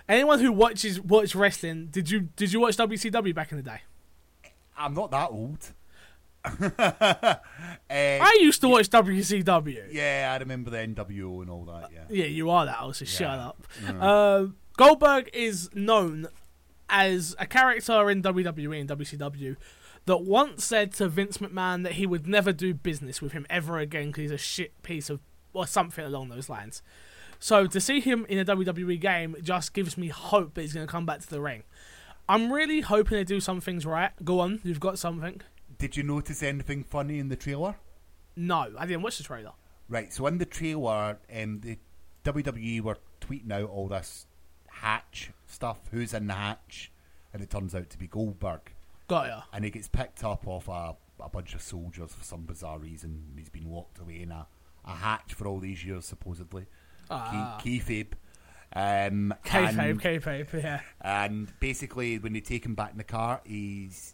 anyone 0.09 0.39
who 0.39 0.51
watches 0.51 0.99
watch 0.99 1.35
wrestling, 1.35 1.87
did 1.91 2.09
you 2.09 2.21
did 2.35 2.51
you 2.53 2.59
watch 2.59 2.77
WCW 2.77 3.33
back 3.35 3.51
in 3.51 3.57
the 3.57 3.63
day? 3.63 3.81
I'm 4.77 4.93
not 4.93 5.11
that 5.11 5.29
old. 5.29 5.73
uh, 6.43 7.35
I 7.89 8.39
used 8.41 8.61
to 8.61 8.67
watch 8.69 8.89
WCW. 8.89 9.83
yeah, 9.91 10.31
I 10.33 10.37
remember 10.41 10.71
the 10.71 10.77
NWO 10.77 11.41
and 11.41 11.49
all 11.51 11.65
that. 11.65 11.89
Yeah. 11.93 12.05
Yeah, 12.09 12.25
you 12.25 12.49
are 12.49 12.65
that 12.65 12.81
old, 12.81 12.95
so 12.95 13.05
shut 13.05 13.21
Yeah. 13.21 13.47
up. 13.47 13.63
Uh, 13.99 14.45
Goldberg 14.77 15.29
is 15.33 15.69
known 15.75 16.27
as 16.89 17.35
a 17.37 17.45
character 17.45 18.09
in 18.09 18.23
WWE 18.23 18.79
and 18.81 18.89
WCW 18.89 19.55
that 20.05 20.17
once 20.17 20.63
said 20.65 20.93
to 20.93 21.07
Vince 21.07 21.37
McMahon 21.37 21.83
that 21.83 21.93
he 21.93 22.05
would 22.05 22.27
never 22.27 22.51
do 22.51 22.73
business 22.73 23.21
with 23.21 23.33
him 23.33 23.45
ever 23.49 23.77
again 23.77 24.07
because 24.07 24.21
he's 24.21 24.31
a 24.31 24.37
shit 24.37 24.81
piece 24.83 25.09
of 25.09 25.19
or 25.53 25.67
something 25.67 26.05
along 26.05 26.29
those 26.29 26.49
lines. 26.49 26.81
So 27.39 27.67
to 27.67 27.81
see 27.81 27.99
him 27.99 28.25
in 28.29 28.37
a 28.37 28.45
WWE 28.45 28.99
game 28.99 29.35
just 29.41 29.73
gives 29.73 29.97
me 29.97 30.07
hope 30.07 30.53
that 30.53 30.61
he's 30.61 30.73
going 30.73 30.85
to 30.85 30.91
come 30.91 31.05
back 31.05 31.21
to 31.21 31.29
the 31.29 31.41
ring. 31.41 31.63
I'm 32.29 32.53
really 32.53 32.81
hoping 32.81 33.17
they 33.17 33.23
do 33.23 33.39
some 33.39 33.59
things 33.59 33.85
right. 33.85 34.11
Go 34.23 34.39
on, 34.39 34.61
you've 34.63 34.79
got 34.79 34.99
something. 34.99 35.41
Did 35.77 35.97
you 35.97 36.03
notice 36.03 36.43
anything 36.43 36.83
funny 36.83 37.19
in 37.19 37.29
the 37.29 37.35
trailer? 37.35 37.75
No, 38.35 38.67
I 38.77 38.85
didn't 38.85 39.01
watch 39.01 39.17
the 39.17 39.23
trailer. 39.23 39.51
Right. 39.89 40.13
So 40.13 40.27
in 40.27 40.37
the 40.37 40.45
trailer, 40.45 41.17
um, 41.35 41.59
the 41.59 41.77
WWE 42.23 42.81
were 42.81 42.97
tweeting 43.19 43.51
out 43.51 43.69
all 43.69 43.87
this 43.87 44.27
hatch 44.67 45.31
stuff. 45.47 45.79
Who's 45.91 46.13
in 46.13 46.27
the 46.27 46.33
hatch? 46.35 46.91
And 47.33 47.41
it 47.41 47.49
turns 47.49 47.75
out 47.75 47.89
to 47.89 47.97
be 47.97 48.07
Goldberg. 48.07 48.73
Got 49.11 49.27
ya. 49.27 49.41
and 49.53 49.63
he 49.65 49.69
gets 49.71 49.87
picked 49.89 50.23
up 50.23 50.47
off 50.47 50.67
a, 50.69 50.95
a 51.21 51.29
bunch 51.29 51.53
of 51.53 51.61
soldiers 51.61 52.13
for 52.13 52.23
some 52.23 52.43
bizarre 52.43 52.79
reason. 52.79 53.33
He's 53.37 53.49
been 53.49 53.69
locked 53.69 53.99
away 53.99 54.21
in 54.21 54.31
a, 54.31 54.47
a 54.85 54.91
hatch 54.95 55.33
for 55.33 55.47
all 55.47 55.59
these 55.59 55.83
years, 55.83 56.05
supposedly. 56.05 56.65
Ah. 57.09 57.59
Key, 57.61 57.79
kayfabe. 57.79 58.13
Um, 58.73 59.33
Kayfabe, 59.45 59.79
and, 59.89 60.01
kayfabe, 60.01 60.63
yeah. 60.63 60.79
and 61.01 61.51
basically, 61.59 62.17
when 62.19 62.31
they 62.31 62.39
take 62.39 62.65
him 62.65 62.73
back 62.73 62.91
in 62.93 62.97
the 62.97 63.03
car, 63.03 63.41
his 63.43 64.13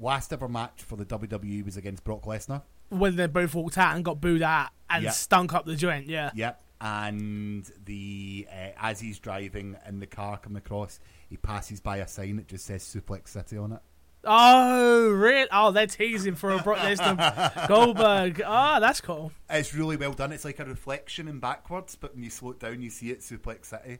last 0.00 0.32
ever 0.32 0.48
match 0.48 0.82
for 0.82 0.96
the 0.96 1.04
WWE 1.04 1.62
was 1.62 1.76
against 1.76 2.02
Brock 2.02 2.22
Lesnar. 2.22 2.62
When 2.88 3.16
they 3.16 3.26
both 3.26 3.54
walked 3.54 3.76
out 3.76 3.94
and 3.94 4.02
got 4.02 4.18
booed 4.18 4.40
out 4.42 4.70
and 4.88 5.04
Yeah. 5.04 5.10
stunk 5.10 5.52
up 5.52 5.66
the 5.66 5.76
joint, 5.76 6.06
yeah. 6.08 6.30
Yep. 6.34 6.62
And 6.80 7.70
the 7.84 8.48
uh, 8.50 8.70
as 8.80 8.98
he's 8.98 9.18
driving 9.18 9.76
in 9.86 10.00
the 10.00 10.06
car 10.06 10.38
coming 10.38 10.56
across, 10.56 10.98
he 11.28 11.36
passes 11.36 11.80
by 11.80 11.98
a 11.98 12.08
sign 12.08 12.36
that 12.36 12.48
just 12.48 12.64
says 12.64 12.82
Suplex 12.82 13.28
City 13.28 13.58
on 13.58 13.72
it. 13.72 13.80
Oh, 14.24 15.10
really? 15.10 15.48
Oh, 15.50 15.72
they're 15.72 15.86
teasing 15.86 16.34
for 16.34 16.52
a 16.52 16.58
Brock 16.62 16.78
Lesnar 16.78 17.66
Goldberg. 17.68 18.40
Oh, 18.44 18.78
that's 18.80 19.00
cool. 19.00 19.32
It's 19.50 19.74
really 19.74 19.96
well 19.96 20.12
done. 20.12 20.32
It's 20.32 20.44
like 20.44 20.60
a 20.60 20.64
reflection 20.64 21.28
in 21.28 21.40
backwards, 21.40 21.96
but 21.96 22.14
when 22.14 22.22
you 22.24 22.30
slow 22.30 22.52
it 22.52 22.60
down, 22.60 22.80
you 22.82 22.90
see 22.90 23.10
it 23.10 23.20
Suplex 23.20 23.66
City. 23.66 23.98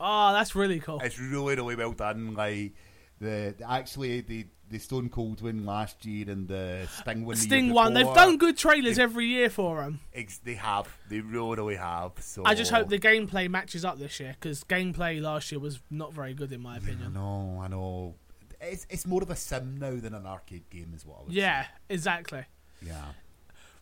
Oh, 0.00 0.32
that's 0.32 0.54
really 0.56 0.80
cool. 0.80 1.00
It's 1.00 1.18
really, 1.20 1.54
really 1.54 1.76
well 1.76 1.92
done. 1.92 2.34
Like 2.34 2.74
the, 3.20 3.54
the- 3.56 3.70
actually 3.70 4.20
the 4.22 4.46
the 4.68 4.78
Stone 4.78 5.10
Cold 5.10 5.42
win 5.42 5.66
last 5.66 6.06
year 6.06 6.30
and 6.30 6.48
the 6.48 6.88
Sting 6.90 7.26
one. 7.26 7.34
the 7.34 7.40
Sting 7.42 7.64
year 7.66 7.74
one. 7.74 7.92
They've 7.92 8.06
done 8.14 8.38
good 8.38 8.56
trailers 8.56 8.98
every 8.98 9.26
year 9.26 9.50
for 9.50 9.82
them. 9.82 10.00
They 10.44 10.54
have. 10.54 10.88
They 11.10 11.20
really, 11.20 11.56
really 11.56 11.76
have. 11.76 12.12
So 12.20 12.42
I 12.46 12.54
just 12.54 12.70
hope 12.70 12.88
the 12.88 12.98
gameplay 12.98 13.50
matches 13.50 13.84
up 13.84 13.98
this 13.98 14.18
year 14.18 14.34
because 14.40 14.64
gameplay 14.64 15.20
last 15.20 15.52
year 15.52 15.58
was 15.58 15.78
not 15.90 16.14
very 16.14 16.32
good 16.32 16.52
in 16.52 16.62
my 16.62 16.76
I 16.76 16.78
opinion. 16.78 17.12
know. 17.12 17.60
I 17.62 17.68
know. 17.68 18.14
It's 18.62 18.86
it's 18.88 19.06
more 19.06 19.22
of 19.22 19.30
a 19.30 19.36
sim 19.36 19.76
now 19.78 19.96
than 19.96 20.14
an 20.14 20.24
arcade 20.26 20.70
game, 20.70 20.92
is 20.94 21.04
what 21.04 21.18
I 21.20 21.22
would 21.24 21.32
Yeah, 21.32 21.66
exactly. 21.88 22.42
say. 22.42 22.86
Yeah. 22.88 23.04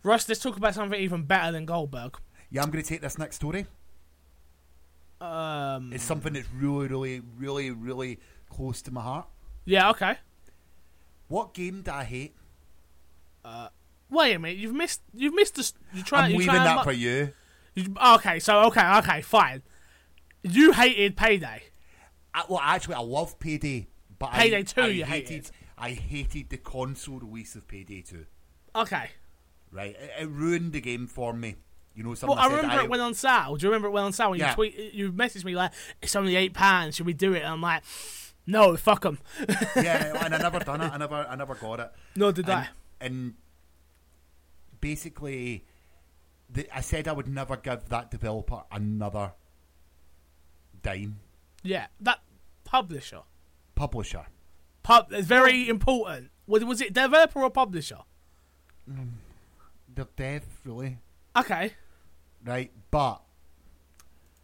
Russ, 0.02 0.26
let's 0.28 0.40
talk 0.40 0.56
about 0.56 0.74
something 0.74 0.98
even 0.98 1.24
better 1.24 1.52
than 1.52 1.66
Goldberg. 1.66 2.16
Yeah, 2.50 2.62
I'm 2.62 2.70
going 2.70 2.82
to 2.82 2.88
take 2.88 3.02
this 3.02 3.18
next 3.18 3.36
story. 3.36 3.66
Um, 5.20 5.92
It's 5.92 6.02
something 6.04 6.32
that's 6.32 6.48
really, 6.54 6.88
really, 6.88 7.20
really, 7.36 7.70
really 7.70 8.18
close 8.48 8.80
to 8.82 8.90
my 8.90 9.02
heart. 9.02 9.26
yeah, 9.66 9.90
okay. 9.90 10.16
What 11.28 11.52
game 11.54 11.82
do 11.82 11.90
I 11.90 12.04
hate? 12.04 12.34
Uh, 13.44 13.68
Wait 14.08 14.34
a 14.34 14.38
minute, 14.38 14.56
you've 14.58 14.74
missed. 14.74 15.02
You've 15.14 15.34
missed 15.34 15.54
the. 15.54 15.70
You 15.94 16.02
try. 16.02 16.22
I'm 16.22 16.32
leaving 16.32 16.46
try 16.46 16.64
that 16.64 16.82
for 16.84 16.90
you. 16.92 17.32
you, 17.76 17.94
Okay, 18.14 18.40
so 18.40 18.62
okay, 18.64 18.84
okay, 18.98 19.20
fine. 19.22 19.62
You 20.42 20.72
hated 20.72 21.16
Payday. 21.16 21.62
I, 22.34 22.44
well, 22.48 22.58
actually, 22.60 22.94
I 22.96 23.00
love 23.00 23.38
Payday, 23.38 23.86
but 24.20 24.30
Payday 24.32 24.58
I, 24.58 24.62
2 24.62 24.80
I 24.80 24.86
you 24.86 25.04
hated, 25.04 25.28
hated. 25.30 25.50
I 25.76 25.90
hated 25.90 26.50
the 26.50 26.58
console 26.58 27.18
release 27.18 27.56
of 27.56 27.66
Payday 27.66 28.02
2. 28.02 28.26
Okay. 28.76 29.10
Right, 29.72 29.96
it, 29.98 30.10
it 30.20 30.28
ruined 30.28 30.72
the 30.72 30.80
game 30.80 31.08
for 31.08 31.32
me. 31.32 31.56
You 31.94 32.04
know, 32.04 32.14
Well, 32.22 32.38
I 32.38 32.46
remember 32.46 32.84
it 32.84 32.90
went 32.90 33.02
on 33.02 33.14
sale. 33.14 33.56
Do 33.56 33.66
you 33.66 33.70
remember 33.70 33.88
it 33.88 33.90
went 33.90 34.04
on 34.06 34.12
sale 34.12 34.30
when 34.30 34.38
Yeah. 34.38 34.50
you 34.50 34.54
tweet? 34.54 34.94
You 34.94 35.12
messaged 35.12 35.44
me 35.44 35.56
like, 35.56 35.72
"It's 36.00 36.14
only 36.14 36.36
eight 36.36 36.54
pounds. 36.54 36.96
Should 36.96 37.06
we 37.06 37.12
do 37.12 37.32
it?" 37.34 37.40
And 37.40 37.48
I'm 37.48 37.60
like, 37.60 37.82
"No, 38.46 38.76
fuck 38.76 39.02
them." 39.02 39.18
yeah, 39.74 40.16
and 40.24 40.34
I 40.34 40.38
never 40.38 40.60
done 40.60 40.82
it. 40.82 40.92
I 40.92 40.96
never, 40.96 41.26
I 41.28 41.34
never 41.34 41.56
got 41.56 41.80
it. 41.80 41.92
No, 42.14 42.30
did 42.30 42.48
and, 42.48 42.58
I? 42.60 42.68
And 43.00 43.34
basically, 44.80 45.64
the, 46.48 46.68
I 46.74 46.80
said 46.80 47.08
I 47.08 47.12
would 47.12 47.28
never 47.28 47.56
give 47.56 47.88
that 47.88 48.10
developer 48.10 48.62
another 48.70 49.32
dime. 50.82 51.18
Yeah, 51.62 51.86
that 52.00 52.20
publisher. 52.64 53.22
Publisher. 53.80 54.26
Pub. 54.82 55.06
It's 55.10 55.26
very 55.26 55.66
important. 55.66 56.30
Was, 56.46 56.62
was 56.66 56.82
it 56.82 56.92
developer 56.92 57.40
or 57.42 57.48
publisher? 57.48 58.00
Mm, 58.86 59.08
They're 59.94 60.06
deaf, 60.16 60.42
really. 60.66 60.98
Okay, 61.34 61.72
Right, 62.44 62.70
but 62.90 63.22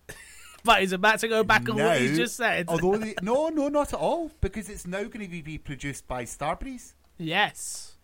but 0.65 0.81
he's 0.81 0.93
about 0.93 1.19
to 1.21 1.29
go 1.29 1.45
back 1.45 1.69
on 1.69 1.77
what 1.77 2.01
he 2.01 2.17
just 2.17 2.37
said. 2.37 2.65
Although, 2.69 2.97
they, 2.97 3.15
no, 3.23 3.49
no, 3.49 3.69
not 3.69 3.93
at 3.93 3.99
all, 3.99 4.31
because 4.41 4.71
it's 4.71 4.87
now 4.87 5.03
going 5.05 5.29
to 5.31 5.43
be 5.43 5.59
produced 5.59 6.09
by 6.09 6.25
Starbreeze. 6.25 6.95
yes. 7.19 7.96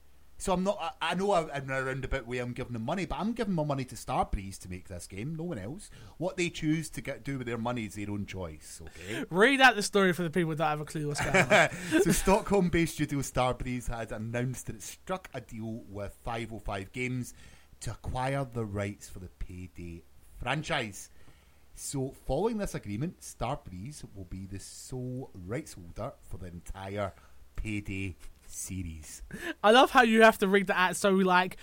So 0.42 0.52
I'm 0.52 0.64
not. 0.64 0.96
I, 1.00 1.12
I 1.12 1.14
know 1.14 1.34
I'm 1.34 1.48
in 1.50 1.70
a 1.70 1.84
roundabout 1.84 2.26
way 2.26 2.38
I'm 2.38 2.52
giving 2.52 2.72
them 2.72 2.84
money, 2.84 3.06
but 3.06 3.20
I'm 3.20 3.32
giving 3.32 3.54
my 3.54 3.62
money 3.62 3.84
to 3.84 3.94
Starbreeze 3.94 4.58
to 4.62 4.68
make 4.68 4.88
this 4.88 5.06
game. 5.06 5.36
No 5.36 5.44
one 5.44 5.58
else. 5.58 5.88
What 6.18 6.36
they 6.36 6.50
choose 6.50 6.90
to 6.90 7.00
get 7.00 7.22
do 7.22 7.38
with 7.38 7.46
their 7.46 7.58
money 7.58 7.84
is 7.84 7.94
their 7.94 8.10
own 8.10 8.26
choice. 8.26 8.82
Okay. 8.82 9.24
Read 9.30 9.60
out 9.60 9.76
the 9.76 9.84
story 9.84 10.12
for 10.12 10.24
the 10.24 10.30
people 10.30 10.52
that 10.56 10.64
have 10.64 10.80
a 10.80 10.84
clue 10.84 11.06
what's 11.06 11.20
going 11.20 11.46
on. 11.46 11.68
so 12.02 12.10
Stockholm-based 12.10 12.94
studio 12.94 13.20
Starbreeze 13.20 13.86
has 13.86 14.10
announced 14.10 14.66
that 14.66 14.74
it 14.74 14.82
struck 14.82 15.28
a 15.32 15.40
deal 15.40 15.84
with 15.88 16.12
505 16.24 16.90
Games 16.90 17.34
to 17.82 17.92
acquire 17.92 18.44
the 18.44 18.64
rights 18.64 19.08
for 19.08 19.20
the 19.20 19.28
Payday 19.38 20.02
franchise. 20.40 21.10
So, 21.76 22.16
following 22.26 22.58
this 22.58 22.74
agreement, 22.74 23.20
Starbreeze 23.20 24.02
will 24.16 24.24
be 24.24 24.46
the 24.46 24.58
sole 24.58 25.30
rights 25.46 25.74
holder 25.74 26.14
for 26.28 26.38
the 26.38 26.46
entire 26.46 27.12
Payday 27.54 28.16
series. 28.52 29.22
I 29.62 29.70
love 29.70 29.90
how 29.90 30.02
you 30.02 30.22
have 30.22 30.38
to 30.38 30.48
read 30.48 30.66
the 30.66 30.78
out 30.78 30.96
so 30.96 31.10
like 31.10 31.56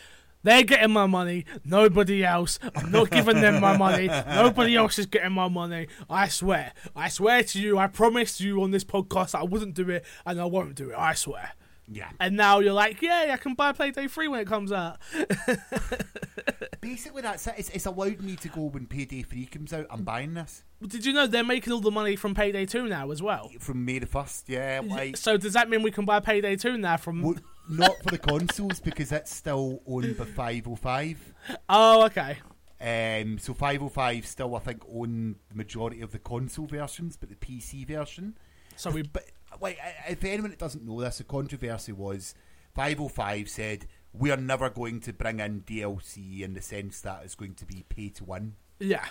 they're 0.44 0.64
getting 0.64 0.92
my 0.92 1.06
money, 1.06 1.46
nobody 1.66 2.24
else. 2.24 2.60
I'm 2.76 2.92
not 2.92 3.10
giving 3.10 3.42
them 3.42 3.60
my 3.60 3.76
money. 3.76 4.08
Nobody 4.08 4.76
else 4.76 4.98
is 4.98 5.06
getting 5.06 5.34
my 5.34 5.50
money. 5.50 5.88
I 6.10 6.30
swear. 6.30 6.74
I 6.96 7.10
swear 7.10 7.44
to 7.44 7.60
you, 7.60 7.78
I 7.78 7.88
promised 7.88 8.40
you 8.40 8.62
on 8.64 8.72
this 8.72 8.86
podcast 8.86 9.36
I 9.36 9.44
wouldn't 9.44 9.74
do 9.74 9.90
it 9.90 10.06
and 10.26 10.40
I 10.40 10.46
won't 10.46 10.76
do 10.76 10.92
it. 10.92 10.96
I 10.98 11.14
swear. 11.14 11.52
Yeah. 11.92 12.10
And 12.20 12.38
now 12.38 12.60
you're 12.60 12.74
like, 12.74 13.02
yeah, 13.02 13.32
I 13.34 13.38
can 13.38 13.56
buy 13.56 13.72
Payday 13.72 14.08
3 14.08 14.28
when 14.28 14.40
it 14.40 14.48
comes 14.48 14.72
out. 14.72 15.00
Basically, 16.82 17.22
that's 17.22 17.48
it. 17.48 17.56
It's, 17.58 17.70
it's 17.70 17.86
allowed 17.86 18.22
me 18.22 18.36
to 18.38 18.48
go 18.48 18.62
when 18.62 18.86
Payday 18.86 19.24
3 19.24 19.46
comes 19.48 19.74
out. 19.74 19.88
I'm 19.90 20.04
buying 20.04 20.34
this 20.34 20.64
Did 20.86 21.06
you 21.06 21.14
know 21.14 21.26
they're 21.28 21.44
making 21.44 21.74
all 21.74 21.82
the 21.82 21.92
money 21.92 22.16
from 22.16 22.36
Payday 22.36 22.66
2 22.68 22.88
now 22.88 23.12
as 23.12 23.22
well? 23.22 23.50
from 23.60 23.86
May 23.86 24.00
the 24.00 24.06
1st. 24.06 24.44
Yeah, 24.48 24.82
like. 24.86 25.18
So 25.18 25.38
does 25.38 25.54
that 25.54 25.70
mean 25.70 25.82
we 25.82 25.92
can 25.92 26.06
buy 26.06 26.20
Payday 26.20 26.56
2 26.58 26.78
now 26.78 26.98
from 26.98 27.22
Well, 27.24 27.36
not 27.70 27.98
for 28.04 28.12
the 28.12 28.18
consoles 28.18 28.80
because 28.80 29.12
it's 29.12 29.34
still 29.34 29.82
owned 29.88 30.18
by 30.18 30.26
505. 30.26 31.34
Oh, 31.70 32.06
okay. 32.06 32.38
Um, 32.82 33.40
so 33.40 33.54
505 33.54 34.26
still, 34.26 34.56
I 34.56 34.60
think, 34.60 34.84
own 34.90 35.36
the 35.50 35.56
majority 35.56 36.02
of 36.02 36.12
the 36.12 36.20
console 36.20 36.66
versions, 36.66 37.18
but 37.18 37.30
the 37.30 37.36
PC 37.36 37.86
version. 37.86 38.38
So 38.78 38.92
we 38.92 39.02
But 39.02 39.26
like, 39.62 39.78
if 40.08 40.24
anyone 40.24 40.52
that 40.52 40.60
doesn't 40.60 40.86
know 40.86 41.02
this, 41.02 41.18
the 41.20 41.24
controversy 41.24 41.92
was 41.92 42.36
505 42.76 43.50
said 43.50 43.86
we 44.14 44.32
are 44.32 44.38
never 44.38 44.70
going 44.70 45.00
to 45.02 45.14
bring 45.14 45.40
in 45.40 45.62
DLC 45.62 46.42
in 46.42 46.54
the 46.54 46.62
sense 46.62 47.02
that 47.02 47.22
it's 47.24 47.36
going 47.36 47.54
to 47.56 47.66
be 47.66 47.86
pay 47.90 48.10
to 48.10 48.24
win, 48.24 48.56
Yeah. 48.80 49.06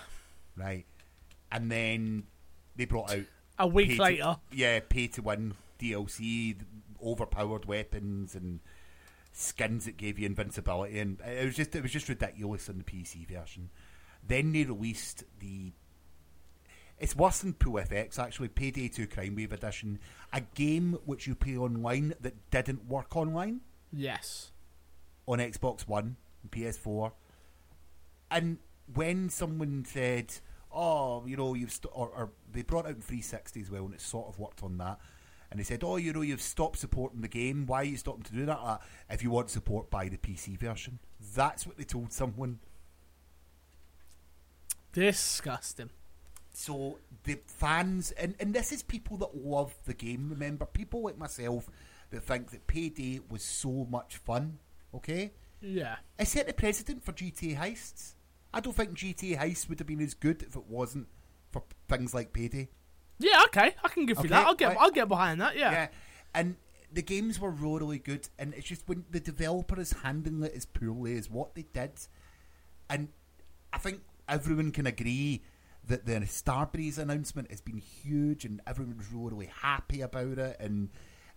right? 0.55 0.85
And 1.51 1.71
then 1.71 2.23
they 2.75 2.85
brought 2.85 3.11
out 3.11 3.23
A 3.57 3.67
week 3.67 3.89
pay 3.89 3.95
to- 3.95 4.01
later. 4.01 4.35
yeah, 4.51 4.79
pay 4.87 5.07
to 5.07 5.21
win 5.21 5.53
DLC, 5.79 6.57
overpowered 7.01 7.65
weapons 7.65 8.35
and 8.35 8.59
skins 9.31 9.85
that 9.85 9.95
gave 9.97 10.19
you 10.19 10.25
invincibility, 10.25 10.99
and 10.99 11.21
it 11.21 11.45
was 11.45 11.55
just 11.55 11.73
it 11.75 11.81
was 11.83 11.91
just 11.93 12.09
ridiculous 12.09 12.67
in 12.67 12.77
the 12.79 12.83
PC 12.83 13.25
version. 13.27 13.69
Then 14.25 14.51
they 14.51 14.63
released 14.65 15.23
the. 15.39 15.71
It's 16.99 17.15
worse 17.15 17.39
than 17.39 17.53
Pool 17.53 17.75
FX 17.81 18.19
actually. 18.19 18.49
Payday 18.49 18.89
Two 18.89 19.07
Crime 19.07 19.35
Wave 19.35 19.53
Edition, 19.53 19.99
a 20.33 20.41
game 20.41 20.97
which 21.05 21.27
you 21.27 21.35
play 21.35 21.55
online 21.57 22.13
that 22.19 22.49
didn't 22.51 22.85
work 22.87 23.15
online 23.15 23.61
Yes. 23.91 24.51
on 25.27 25.39
Xbox 25.39 25.87
One, 25.87 26.17
and 26.43 26.51
PS4, 26.51 27.13
and 28.29 28.57
when 28.93 29.29
someone 29.29 29.85
said, 29.85 30.33
"Oh, 30.71 31.25
you 31.25 31.37
know, 31.37 31.53
you've 31.53 31.71
st-, 31.71 31.91
or, 31.95 32.09
or 32.09 32.31
they 32.51 32.63
brought 32.63 32.85
out 32.85 32.95
in 32.95 33.01
360 33.01 33.61
as 33.61 33.71
well, 33.71 33.85
and 33.85 33.93
it 33.93 34.01
sort 34.01 34.27
of 34.27 34.37
worked 34.37 34.61
on 34.61 34.77
that." 34.79 34.99
And 35.51 35.59
they 35.59 35.63
said, 35.63 35.83
"Oh, 35.83 35.95
you 35.95 36.11
know, 36.13 36.21
you've 36.21 36.41
stopped 36.41 36.77
supporting 36.79 37.21
the 37.21 37.27
game. 37.27 37.65
Why 37.65 37.81
are 37.81 37.85
you 37.85 37.97
stopping 37.97 38.23
to 38.23 38.33
do 38.33 38.45
that? 38.45 38.59
Uh, 38.59 38.77
if 39.09 39.23
you 39.23 39.31
want 39.31 39.49
support, 39.49 39.89
buy 39.89 40.09
the 40.09 40.17
PC 40.17 40.57
version." 40.59 40.99
That's 41.35 41.65
what 41.65 41.77
they 41.77 41.83
told 41.85 42.11
someone. 42.11 42.59
Disgusting. 44.91 45.89
So 46.59 46.99
the 47.23 47.39
fans, 47.47 48.11
and, 48.11 48.35
and 48.37 48.53
this 48.53 48.73
is 48.73 48.83
people 48.83 49.15
that 49.19 49.33
love 49.33 49.73
the 49.85 49.93
game. 49.93 50.27
Remember, 50.29 50.65
people 50.65 51.03
like 51.03 51.17
myself 51.17 51.69
that 52.09 52.21
think 52.21 52.51
that 52.51 52.67
Payday 52.67 53.21
was 53.29 53.43
so 53.43 53.87
much 53.89 54.17
fun. 54.17 54.59
Okay, 54.93 55.31
Yeah. 55.61 55.95
it 56.19 56.27
set 56.27 56.47
the 56.47 56.53
precedent 56.53 57.05
for 57.05 57.13
GTA 57.13 57.57
heists. 57.57 58.15
I 58.53 58.59
don't 58.59 58.75
think 58.75 58.93
GTA 58.93 59.37
heists 59.37 59.69
would 59.69 59.79
have 59.79 59.87
been 59.87 60.01
as 60.01 60.13
good 60.13 60.43
if 60.43 60.57
it 60.57 60.65
wasn't 60.67 61.07
for 61.49 61.63
things 61.87 62.13
like 62.13 62.33
Payday. 62.33 62.67
Yeah, 63.19 63.41
okay. 63.45 63.75
I 63.81 63.87
can 63.87 64.05
give 64.05 64.17
you 64.21 64.27
that. 64.27 64.45
I'll 64.45 64.53
get 64.53 64.67
right. 64.67 64.77
I'll 64.81 64.91
get 64.91 65.07
behind 65.07 65.39
that, 65.39 65.55
yeah. 65.55 65.71
Yeah, 65.71 65.87
and 66.33 66.57
the 66.91 67.01
games 67.01 67.39
were 67.39 67.51
really, 67.51 67.79
really 67.79 67.99
good, 67.99 68.27
and 68.37 68.53
it's 68.53 68.67
just 68.67 68.85
when 68.85 69.05
the 69.11 69.21
developer 69.21 69.79
is 69.79 69.93
handling 70.03 70.43
it 70.43 70.53
as 70.53 70.65
poorly 70.65 71.17
as 71.17 71.29
what 71.29 71.55
they 71.55 71.63
did, 71.71 71.91
and 72.89 73.07
I 73.71 73.77
think 73.77 74.01
everyone 74.27 74.71
can 74.71 74.87
agree 74.87 75.41
that 75.89 76.05
the 76.05 76.13
Starbreeze 76.21 76.97
announcement 76.97 77.51
has 77.51 77.61
been 77.61 77.77
huge, 77.77 78.45
and 78.45 78.61
everyone's 78.65 79.11
really, 79.11 79.29
really 79.31 79.51
happy 79.61 80.01
about 80.01 80.37
it, 80.39 80.57
and 80.59 80.89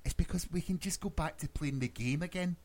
it's 0.05 0.15
because 0.15 0.49
we 0.51 0.61
can 0.61 0.79
just 0.79 1.01
go 1.01 1.11
back 1.11 1.39
to 1.39 1.49
playing 1.49 1.81
the 1.81 1.89
game 1.89 2.23
again. 2.23 2.57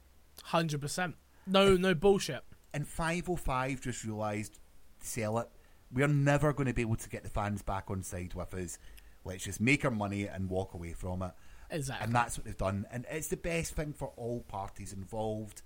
Hundred 0.43 0.81
percent. 0.81 1.15
No 1.47 1.75
no 1.75 1.93
bullshit. 1.95 2.43
and 2.73 2.87
505 2.87 3.81
just 3.81 4.03
realised 4.03 4.59
sell 4.99 5.39
it. 5.39 5.49
We're 5.91 6.07
never 6.07 6.53
going 6.53 6.67
to 6.67 6.73
be 6.73 6.81
able 6.81 6.97
to 6.97 7.09
get 7.09 7.23
the 7.23 7.29
fans 7.29 7.61
back 7.63 7.89
on 7.89 8.03
side 8.03 8.33
with 8.33 8.53
us. 8.53 8.77
Let's 9.23 9.45
just 9.45 9.61
make 9.61 9.83
our 9.85 9.91
money 9.91 10.27
and 10.27 10.49
walk 10.49 10.73
away 10.73 10.93
from 10.93 11.21
it. 11.23 11.31
Exactly. 11.69 12.05
And 12.05 12.13
that's 12.15 12.37
what 12.37 12.45
they've 12.45 12.57
done. 12.57 12.85
And 12.91 13.05
it's 13.09 13.29
the 13.29 13.37
best 13.37 13.73
thing 13.73 13.93
for 13.93 14.11
all 14.17 14.41
parties 14.41 14.93
involved. 14.93 15.61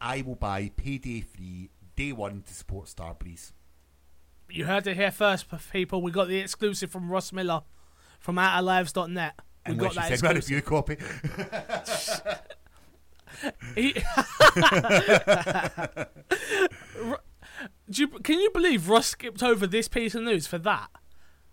I 0.00 0.22
will 0.22 0.34
buy 0.36 0.70
payday 0.76 1.20
free 1.20 1.70
day 1.96 2.12
one 2.12 2.42
to 2.42 2.54
support 2.54 2.86
Starbreeze. 2.86 3.52
You 4.50 4.66
heard 4.66 4.86
it 4.86 4.96
here 4.96 5.10
first, 5.10 5.46
people. 5.72 6.02
We 6.02 6.10
got 6.10 6.28
the 6.28 6.38
exclusive 6.38 6.90
from 6.90 7.10
Ross 7.10 7.32
Miller 7.32 7.62
from 8.18 8.36
OutOfLives.net. 8.36 9.34
We 9.66 9.72
Unless 9.72 9.94
got 9.94 10.08
that 10.08 10.10
a 10.10 10.14
exclusive. 10.36 10.64
copy. 10.64 10.96
He- 13.74 13.94
you, 17.88 18.08
can 18.08 18.40
you 18.40 18.50
believe 18.50 18.88
Ross 18.88 19.08
skipped 19.08 19.42
over 19.42 19.66
this 19.66 19.88
piece 19.88 20.14
of 20.14 20.22
news 20.22 20.46
for 20.46 20.58
that? 20.58 20.88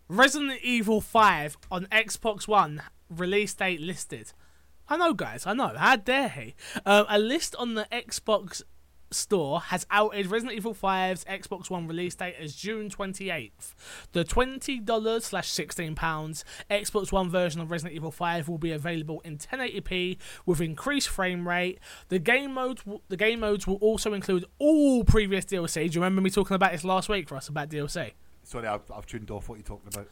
Resident 0.10 0.60
Evil 0.64 1.02
5 1.02 1.58
on 1.70 1.86
Xbox 1.88 2.48
One 2.48 2.82
release 3.10 3.54
date 3.54 3.82
listed. 3.82 4.32
I 4.90 4.96
know, 4.98 5.14
guys, 5.14 5.46
I 5.46 5.54
know. 5.54 5.74
How 5.76 5.98
dare 5.98 6.30
he? 6.30 6.56
Um, 6.86 7.06
a 7.10 7.20
list 7.20 7.56
on 7.60 7.74
the 7.76 7.86
Xbox 7.92 8.62
store 9.12 9.60
has 9.62 9.86
outed 9.90 10.28
Resident 10.28 10.58
Evil 10.58 10.74
5's 10.74 11.24
Xbox 11.26 11.70
One 11.70 11.88
release 11.88 12.16
date 12.16 12.36
as 12.40 12.56
June 12.56 12.90
28th. 12.90 13.74
The 14.12 14.24
$20 14.24 15.22
slash 15.22 15.50
£16 15.50 16.44
Xbox 16.70 17.12
One 17.12 17.30
version 17.30 17.62
of 17.62 17.72
Resident 17.72 17.96
Evil 17.96 18.12
5 18.12 18.50
will 18.50 18.58
be 18.58 18.72
available 18.72 19.22
in 19.24 19.38
1080p 19.38 20.18
with 20.46 20.62
increased 20.62 21.10
frame 21.10 21.48
rate. 21.48 21.80
The 22.10 22.20
game 22.20 22.54
mode 22.54 22.78
w- 22.80 23.02
the 23.08 23.18
game 23.18 23.40
modes 23.40 23.66
will 23.66 23.76
also 23.78 24.14
include 24.14 24.46
all 24.60 25.04
previous 25.04 25.46
DLC. 25.46 25.76
Do 25.90 25.96
you 25.96 26.02
remember 26.02 26.22
me 26.22 26.30
talking 26.30 26.56
about 26.56 26.72
this 26.72 26.84
last 26.84 27.10
week, 27.10 27.32
Russ, 27.32 27.48
about 27.48 27.70
DLC? 27.70 28.12
Sorry, 28.44 28.68
I've, 28.68 28.90
I've 28.94 29.06
tuned 29.06 29.30
off 29.32 29.50
what 29.50 29.56
you're 29.56 29.64
talking 29.64 29.90
about. 29.94 30.08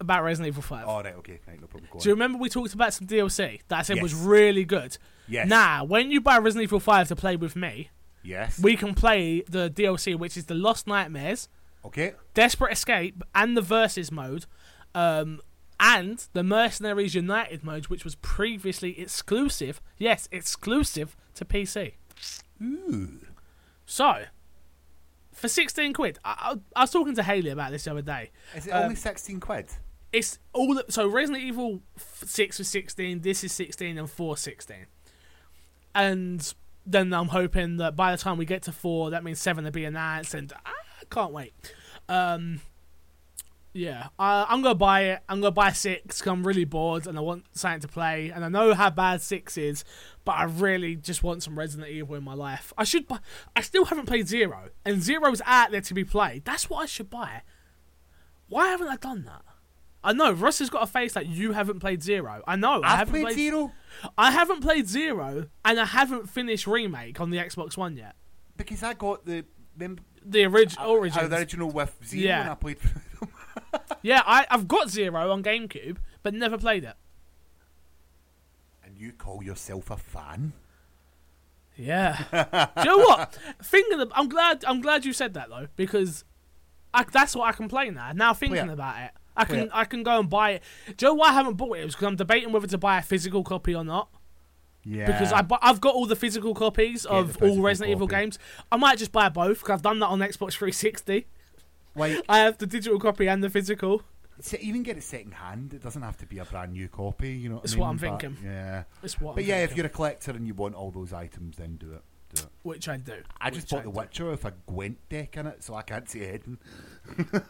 About 0.00 0.24
Resident 0.24 0.48
Evil 0.48 0.62
5. 0.62 0.84
Oh, 0.88 1.02
right, 1.02 1.14
okay. 1.16 1.38
Right, 1.46 1.60
no 1.60 1.68
problem. 1.68 1.88
Go 1.92 2.00
Do 2.00 2.08
you 2.08 2.14
on. 2.14 2.18
remember 2.18 2.38
we 2.38 2.48
talked 2.48 2.74
about 2.74 2.92
some 2.92 3.06
DLC 3.06 3.60
that 3.68 3.78
I 3.78 3.82
said 3.82 4.02
was 4.02 4.12
really 4.12 4.64
good? 4.64 4.98
Yes. 5.28 5.48
Now, 5.48 5.84
when 5.84 6.10
you 6.10 6.20
buy 6.20 6.38
Resident 6.38 6.64
Evil 6.64 6.80
5 6.80 7.08
to 7.08 7.16
play 7.16 7.36
with 7.36 7.54
me, 7.54 7.90
Yes. 8.24 8.58
we 8.58 8.76
can 8.76 8.94
play 8.94 9.42
the 9.42 9.68
DLC, 9.70 10.16
which 10.18 10.36
is 10.36 10.46
the 10.46 10.54
Lost 10.54 10.86
Nightmares, 10.86 11.48
okay. 11.84 12.14
Desperate 12.32 12.72
Escape, 12.72 13.22
and 13.34 13.56
the 13.56 13.60
Versus 13.62 14.10
mode, 14.10 14.46
um, 14.94 15.40
and 15.78 16.26
the 16.32 16.42
Mercenaries 16.42 17.14
United 17.14 17.62
mode, 17.64 17.86
which 17.88 18.02
was 18.04 18.14
previously 18.16 18.98
exclusive. 18.98 19.80
Yes, 19.98 20.28
exclusive 20.32 21.16
to 21.34 21.44
PC. 21.44 21.92
Ooh. 22.62 23.20
So, 23.84 24.22
for 25.32 25.48
16 25.48 25.92
quid, 25.92 26.18
I, 26.24 26.54
I, 26.74 26.78
I 26.80 26.82
was 26.84 26.90
talking 26.90 27.14
to 27.16 27.22
Haley 27.22 27.50
about 27.50 27.72
this 27.72 27.84
the 27.84 27.90
other 27.90 28.02
day. 28.02 28.30
Is 28.56 28.66
it 28.66 28.70
Um, 28.70 28.84
only 28.84 28.96
16 28.96 29.40
quid? 29.40 29.66
It's 30.12 30.38
all 30.52 30.80
so 30.88 31.08
Resident 31.08 31.42
Evil 31.42 31.80
f- 31.96 32.22
6 32.24 32.58
was 32.58 32.68
16, 32.68 33.20
this 33.20 33.42
is 33.44 33.52
16, 33.52 33.98
and 33.98 34.08
4 34.08 34.36
16. 34.36 34.86
And 35.94 36.54
then 36.86 37.12
I'm 37.12 37.28
hoping 37.28 37.78
that 37.78 37.96
by 37.96 38.12
the 38.12 38.18
time 38.18 38.38
we 38.38 38.44
get 38.44 38.62
to 38.62 38.72
4, 38.72 39.10
that 39.10 39.24
means 39.24 39.40
7 39.40 39.64
will 39.64 39.70
be 39.70 39.84
announced, 39.84 40.34
and 40.34 40.52
I 40.64 40.72
can't 41.10 41.32
wait. 41.32 41.54
Um, 42.08 42.60
yeah, 43.76 44.06
I, 44.20 44.46
I'm 44.48 44.62
gonna 44.62 44.76
buy 44.76 45.02
it. 45.02 45.20
I'm 45.28 45.40
gonna 45.40 45.50
buy 45.50 45.72
six. 45.72 46.22
Cause 46.22 46.30
I'm 46.30 46.46
really 46.46 46.64
bored 46.64 47.08
and 47.08 47.18
I 47.18 47.20
want 47.20 47.44
something 47.52 47.80
to 47.80 47.88
play. 47.88 48.30
And 48.32 48.44
I 48.44 48.48
know 48.48 48.72
how 48.72 48.88
bad 48.88 49.20
six 49.20 49.58
is, 49.58 49.84
but 50.24 50.36
I 50.36 50.44
really 50.44 50.94
just 50.94 51.24
want 51.24 51.42
some 51.42 51.58
Resident 51.58 51.90
Evil 51.90 52.14
in 52.14 52.22
my 52.22 52.34
life. 52.34 52.72
I 52.78 52.84
should 52.84 53.08
buy. 53.08 53.18
I 53.56 53.62
still 53.62 53.86
haven't 53.86 54.06
played 54.06 54.28
zero, 54.28 54.68
and 54.84 55.02
zero's 55.02 55.42
out 55.44 55.72
there 55.72 55.80
to 55.80 55.94
be 55.94 56.04
played. 56.04 56.44
That's 56.44 56.70
what 56.70 56.78
I 56.84 56.86
should 56.86 57.10
buy. 57.10 57.42
Why 58.48 58.68
haven't 58.68 58.88
I 58.88 58.96
done 58.96 59.24
that? 59.24 59.42
I 60.04 60.12
know 60.12 60.30
Russ 60.32 60.58
has 60.60 60.68
got 60.70 60.82
a 60.82 60.86
face 60.86 61.16
like 61.16 61.26
you 61.28 61.52
haven't 61.52 61.80
played 61.80 62.02
zero. 62.02 62.42
I 62.46 62.56
know 62.56 62.82
I 62.82 62.92
I've 62.92 62.98
haven't 63.08 63.22
played, 63.22 63.34
Zero 63.36 63.72
I 64.18 64.30
haven't 64.30 64.60
played 64.60 64.86
zero, 64.86 65.46
and 65.64 65.80
I 65.80 65.86
haven't 65.86 66.28
finished 66.28 66.66
remake 66.66 67.20
on 67.20 67.30
the 67.30 67.38
Xbox 67.38 67.76
One 67.76 67.96
yet. 67.96 68.14
because 68.56 68.82
I 68.82 68.92
got 68.94 69.24
the. 69.24 69.44
Remember, 69.76 70.02
The 70.24 70.44
orig- 70.46 70.74
uh, 70.78 71.26
the 71.26 71.36
original 71.36 71.70
with 71.70 71.96
Zero 72.04 72.22
Yeah. 72.28 72.40
and 72.42 72.50
I 72.50 72.54
played. 72.54 72.78
Yeah, 74.02 74.22
I, 74.26 74.46
I've 74.50 74.68
got 74.68 74.90
zero 74.90 75.30
on 75.32 75.42
GameCube, 75.42 75.96
but 76.22 76.34
never 76.34 76.58
played 76.58 76.84
it. 76.84 76.94
and 78.84 78.98
you 78.98 79.12
call 79.12 79.42
yourself 79.42 79.90
a 79.90 79.96
fan? 79.96 80.52
Yeah. 81.76 82.22
Do 82.76 82.82
you 82.82 82.96
know 82.98 83.04
what? 83.04 83.36
Thinking, 83.62 84.00
of, 84.00 84.12
I'm 84.14 84.28
glad. 84.28 84.64
I'm 84.66 84.80
glad 84.80 85.04
you 85.04 85.12
said 85.12 85.34
that 85.34 85.48
though, 85.48 85.68
because 85.76 86.24
I, 86.92 87.04
that's 87.04 87.34
what 87.34 87.48
I 87.48 87.52
complain 87.52 87.94
now. 87.94 88.12
Now 88.12 88.34
thinking 88.34 88.68
about 88.70 89.00
it, 89.02 89.10
I 89.36 89.44
can 89.44 89.58
it. 89.58 89.70
I 89.72 89.84
can 89.84 90.02
go 90.02 90.18
and 90.20 90.28
buy 90.30 90.50
it. 90.52 90.62
Do 90.96 91.06
you 91.06 91.10
know 91.10 91.14
why 91.14 91.28
I 91.30 91.32
haven't 91.32 91.54
bought 91.56 91.76
it? 91.76 91.80
It 91.80 91.84
was 91.86 91.94
because 91.94 92.06
I'm 92.06 92.16
debating 92.16 92.52
whether 92.52 92.66
to 92.66 92.78
buy 92.78 92.98
a 92.98 93.02
physical 93.02 93.42
copy 93.42 93.74
or 93.74 93.84
not. 93.84 94.08
Yeah. 94.84 95.06
Because 95.06 95.32
I 95.32 95.44
I've 95.62 95.80
got 95.80 95.94
all 95.94 96.06
the 96.06 96.16
physical 96.16 96.54
copies 96.54 97.06
of 97.06 97.38
the 97.38 97.48
all 97.48 97.60
Resident 97.62 97.90
Evil 97.96 98.06
games. 98.06 98.38
I 98.70 98.76
might 98.76 98.98
just 98.98 99.12
buy 99.12 99.28
both 99.30 99.60
because 99.60 99.70
I've 99.74 99.82
done 99.82 99.98
that 100.00 100.06
on 100.08 100.18
Xbox 100.20 100.52
360. 100.54 101.26
Wait. 101.94 102.22
I 102.28 102.38
have 102.40 102.58
the 102.58 102.66
digital 102.66 102.98
copy 102.98 103.26
and 103.28 103.42
the 103.42 103.48
physical. 103.48 104.02
se- 104.40 104.58
even 104.60 104.82
get 104.82 104.96
it 104.98 105.02
second 105.02 105.32
hand. 105.32 105.72
It 105.72 105.82
doesn't 105.82 106.02
have 106.02 106.16
to 106.18 106.26
be 106.26 106.38
a 106.38 106.44
brand 106.44 106.72
new 106.72 106.88
copy. 106.88 107.32
You 107.32 107.48
know. 107.48 107.54
What 107.56 107.62
That's 107.64 107.74
I 107.76 107.78
what? 107.78 107.86
I'm 107.88 107.96
But, 107.96 108.20
thinking. 108.20 108.36
yeah. 108.44 108.82
That's 109.00 109.20
what. 109.20 109.36
But 109.36 109.44
I'm 109.44 109.48
yeah, 109.50 109.64
if 109.64 109.74
you're 109.76 109.86
a 109.86 109.90
collector 109.90 110.32
and 110.32 110.46
you 110.46 110.52
want 110.54 110.74
all 110.74 110.90
those 110.90 111.12
items, 111.12 111.56
then 111.56 111.76
do 111.76 111.92
it. 111.92 112.02
Do 112.34 112.42
it. 112.42 112.48
which 112.62 112.88
I 112.88 112.96
do. 112.98 113.22
I 113.40 113.48
just 113.50 113.66
which 113.66 113.70
bought 113.70 113.84
The 113.84 113.90
do. 113.92 113.98
Witcher 114.00 114.30
with 114.30 114.44
a 114.44 114.52
Gwent 114.66 114.98
deck 115.08 115.36
in 115.36 115.46
it, 115.46 115.62
so 115.62 115.74
I 115.74 115.82
can't 115.82 116.08
see 116.10 116.24
Eden. 116.24 116.58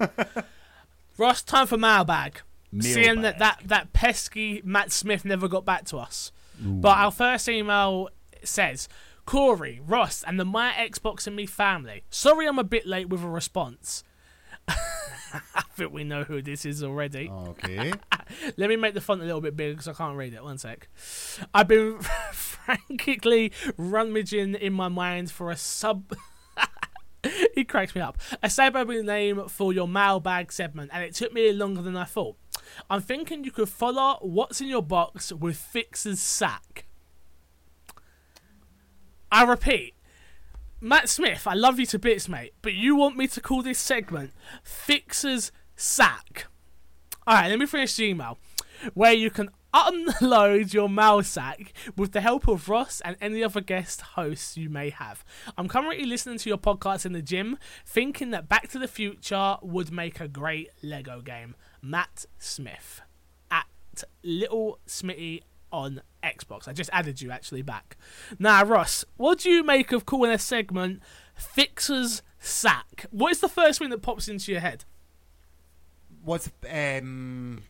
Ross, 1.16 1.42
time 1.42 1.66
for 1.66 1.76
mailbag. 1.76 2.40
Seeing 2.80 3.20
that, 3.20 3.38
that 3.38 3.60
that 3.66 3.92
pesky 3.92 4.60
Matt 4.64 4.90
Smith 4.90 5.24
never 5.24 5.46
got 5.46 5.64
back 5.64 5.84
to 5.86 5.98
us. 5.98 6.32
But 6.60 6.98
our 6.98 7.10
first 7.10 7.48
email 7.48 8.08
says, 8.42 8.88
Corey, 9.26 9.80
Ross, 9.84 10.22
and 10.26 10.38
the 10.38 10.44
My 10.44 10.72
Xbox 10.72 11.26
and 11.26 11.36
Me 11.36 11.46
family. 11.46 12.04
Sorry 12.10 12.46
I'm 12.46 12.58
a 12.58 12.64
bit 12.64 12.86
late 12.86 13.08
with 13.08 13.22
a 13.22 13.28
response. 13.28 14.04
I 14.68 15.62
think 15.74 15.92
we 15.92 16.04
know 16.04 16.24
who 16.24 16.42
this 16.42 16.64
is 16.64 16.82
already. 16.84 17.28
Okay. 17.28 17.92
Let 18.56 18.68
me 18.68 18.76
make 18.76 18.94
the 18.94 19.00
font 19.00 19.20
a 19.20 19.24
little 19.24 19.40
bit 19.40 19.56
bigger 19.56 19.72
because 19.72 19.88
I 19.88 19.92
can't 19.92 20.16
read 20.16 20.34
it. 20.34 20.42
One 20.42 20.58
sec. 20.58 20.88
I've 21.52 21.68
been 21.68 21.98
frantically 22.32 23.52
rummaging 23.76 24.54
in 24.54 24.72
my 24.72 24.88
mind 24.88 25.30
for 25.30 25.50
a 25.50 25.56
sub. 25.56 26.14
he 27.56 27.64
cracks 27.64 27.94
me 27.94 28.00
up. 28.00 28.18
A 28.42 28.50
suburban 28.50 29.06
name 29.06 29.48
for 29.48 29.72
your 29.72 29.88
mailbag 29.88 30.52
segment, 30.52 30.90
and 30.92 31.02
it 31.02 31.14
took 31.14 31.32
me 31.32 31.52
longer 31.52 31.82
than 31.82 31.96
I 31.96 32.04
thought. 32.04 32.36
I'm 32.90 33.00
thinking 33.00 33.44
you 33.44 33.50
could 33.50 33.68
follow 33.68 34.18
what's 34.20 34.60
in 34.60 34.68
your 34.68 34.82
box 34.82 35.32
with 35.32 35.56
Fixer's 35.56 36.20
sack. 36.20 36.86
I 39.30 39.44
repeat, 39.44 39.94
Matt 40.80 41.08
Smith, 41.08 41.46
I 41.46 41.54
love 41.54 41.80
you 41.80 41.86
to 41.86 41.98
bits, 41.98 42.28
mate, 42.28 42.52
but 42.62 42.74
you 42.74 42.94
want 42.94 43.16
me 43.16 43.26
to 43.28 43.40
call 43.40 43.62
this 43.62 43.78
segment 43.78 44.32
Fixer's 44.62 45.50
Sack. 45.76 46.46
Alright, 47.26 47.50
let 47.50 47.58
me 47.58 47.66
finish 47.66 47.96
the 47.96 48.04
email. 48.04 48.38
Where 48.92 49.12
you 49.12 49.30
can 49.30 49.50
unload 49.74 50.72
your 50.72 50.88
mail 50.88 51.22
sack 51.22 51.72
with 51.96 52.12
the 52.12 52.20
help 52.20 52.46
of 52.46 52.68
Ross 52.68 53.00
and 53.00 53.16
any 53.20 53.42
other 53.42 53.60
guest 53.60 54.00
hosts 54.00 54.56
you 54.56 54.70
may 54.70 54.90
have. 54.90 55.24
I'm 55.58 55.68
currently 55.68 56.06
listening 56.06 56.38
to 56.38 56.48
your 56.48 56.58
podcast 56.58 57.04
in 57.04 57.12
the 57.12 57.22
gym, 57.22 57.58
thinking 57.84 58.30
that 58.30 58.48
Back 58.48 58.68
to 58.68 58.78
the 58.78 58.86
Future 58.86 59.56
would 59.62 59.90
make 59.90 60.20
a 60.20 60.28
great 60.28 60.70
Lego 60.82 61.20
game. 61.20 61.56
Matt 61.82 62.26
Smith 62.38 63.02
at 63.50 63.66
Little 64.22 64.78
Smitty 64.86 65.40
on 65.72 66.02
Xbox. 66.22 66.68
I 66.68 66.72
just 66.72 66.90
added 66.92 67.20
you 67.20 67.32
actually 67.32 67.62
back. 67.62 67.96
Now, 68.38 68.64
Ross, 68.64 69.04
what 69.16 69.40
do 69.40 69.50
you 69.50 69.64
make 69.64 69.90
of 69.90 70.06
calling 70.06 70.30
a 70.30 70.38
segment 70.38 71.02
Fixer's 71.34 72.22
Sack? 72.38 73.06
What 73.10 73.32
is 73.32 73.40
the 73.40 73.48
first 73.48 73.80
thing 73.80 73.90
that 73.90 74.02
pops 74.02 74.28
into 74.28 74.52
your 74.52 74.60
head? 74.60 74.84
What's 76.22 76.50
um 76.70 77.64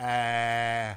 uh 0.00 0.94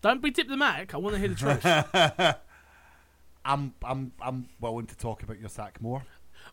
Don't 0.00 0.20
be 0.22 0.30
diplomatic. 0.30 0.94
I 0.94 0.96
want 0.98 1.14
to 1.14 1.20
hear 1.20 1.28
the 1.28 1.34
truth. 1.34 1.64
I'm 3.44 3.74
I'm 3.84 4.12
I'm 4.20 4.48
willing 4.60 4.86
to 4.86 4.96
talk 4.96 5.22
about 5.22 5.38
your 5.40 5.48
sack 5.48 5.80
more. 5.80 6.04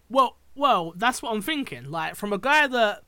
well, 0.09 0.37
well, 0.55 0.93
that's 0.95 1.21
what 1.21 1.31
I'm 1.33 1.41
thinking. 1.41 1.89
Like 1.91 2.15
from 2.15 2.33
a 2.33 2.37
guy 2.37 2.67
that 2.67 3.03